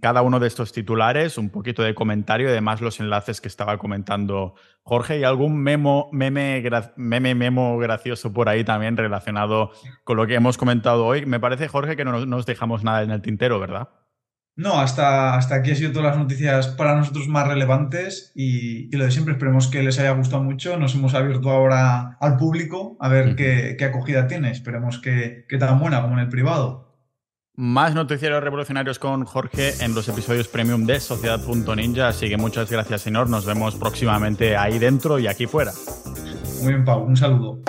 cada 0.00 0.22
uno 0.22 0.40
de 0.40 0.46
estos 0.46 0.72
titulares, 0.72 1.36
un 1.36 1.50
poquito 1.50 1.82
de 1.82 1.94
comentario, 1.94 2.48
además 2.48 2.80
los 2.80 3.00
enlaces 3.00 3.42
que 3.42 3.48
estaba 3.48 3.76
comentando 3.76 4.54
Jorge 4.82 5.18
y 5.18 5.24
algún 5.24 5.62
memo, 5.62 6.08
meme, 6.10 6.64
meme, 6.96 7.34
memo 7.34 7.76
gracioso 7.76 8.32
por 8.32 8.48
ahí 8.48 8.64
también 8.64 8.96
relacionado 8.96 9.72
con 10.04 10.16
lo 10.16 10.26
que 10.26 10.36
hemos 10.36 10.56
comentado 10.56 11.04
hoy. 11.04 11.26
Me 11.26 11.38
parece, 11.38 11.68
Jorge, 11.68 11.96
que 11.96 12.04
no 12.06 12.24
nos 12.24 12.46
dejamos 12.46 12.82
nada 12.82 13.02
en 13.02 13.10
el 13.10 13.20
tintero, 13.20 13.60
¿verdad? 13.60 13.90
No, 14.54 14.78
hasta, 14.78 15.34
hasta 15.36 15.54
aquí 15.56 15.70
han 15.70 15.76
sido 15.76 15.92
todas 15.92 16.10
las 16.10 16.18
noticias 16.18 16.68
para 16.68 16.94
nosotros 16.94 17.26
más 17.26 17.48
relevantes 17.48 18.32
y, 18.34 18.94
lo 18.94 19.04
de 19.04 19.10
siempre, 19.10 19.32
esperemos 19.32 19.68
que 19.68 19.82
les 19.82 19.98
haya 19.98 20.10
gustado 20.12 20.42
mucho. 20.42 20.76
Nos 20.76 20.94
hemos 20.94 21.14
abierto 21.14 21.50
ahora 21.50 22.18
al 22.20 22.36
público 22.36 22.96
a 23.00 23.08
ver 23.08 23.34
qué, 23.34 23.82
acogida 23.82 24.26
tiene. 24.26 24.50
Esperemos 24.50 24.98
que, 24.98 25.46
que 25.48 25.58
tan 25.58 25.80
buena 25.80 26.02
como 26.02 26.14
en 26.14 26.20
el 26.20 26.28
privado. 26.28 26.92
Más 27.54 27.94
noticieros 27.94 28.42
revolucionarios 28.42 28.98
con 28.98 29.24
Jorge 29.24 29.72
en 29.84 29.94
los 29.94 30.08
episodios 30.08 30.48
premium 30.48 30.86
de 30.86 31.00
Sociedad.ninja. 31.00 32.08
Así 32.08 32.28
que 32.28 32.36
muchas 32.36 32.70
gracias, 32.70 33.02
señor. 33.02 33.28
Nos 33.28 33.44
vemos 33.44 33.74
próximamente 33.76 34.56
ahí 34.56 34.78
dentro 34.78 35.18
y 35.18 35.26
aquí 35.26 35.46
fuera. 35.46 35.72
Muy 36.62 36.72
bien, 36.72 36.84
Pau. 36.84 37.04
Un 37.04 37.16
saludo. 37.16 37.60